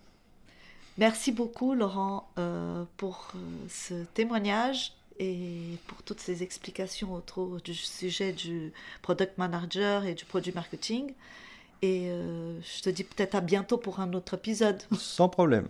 Merci 0.99 1.33
beaucoup, 1.33 1.75
Laurent, 1.75 2.29
euh, 2.39 2.85
pour 2.99 3.33
euh, 3.35 3.39
ce 3.71 4.05
témoignage 4.13 4.93
et 5.19 5.79
pour 5.87 6.03
toutes 6.03 6.21
ces 6.21 6.43
explications 6.43 7.15
autour 7.15 7.61
du 7.63 7.75
sujet 7.75 8.33
du 8.33 8.73
product 9.01 9.39
manager 9.39 10.05
et 10.05 10.13
du 10.13 10.27
produit 10.27 10.53
marketing. 10.53 11.15
Et 11.81 12.11
euh, 12.11 12.61
je 12.61 12.83
te 12.83 12.91
dis 12.91 13.05
peut-être 13.05 13.35
à 13.35 13.41
bientôt 13.41 13.79
pour 13.79 14.01
un 14.01 14.13
autre 14.13 14.35
épisode. 14.35 14.83
Sans 14.99 15.31
problème. 15.31 15.69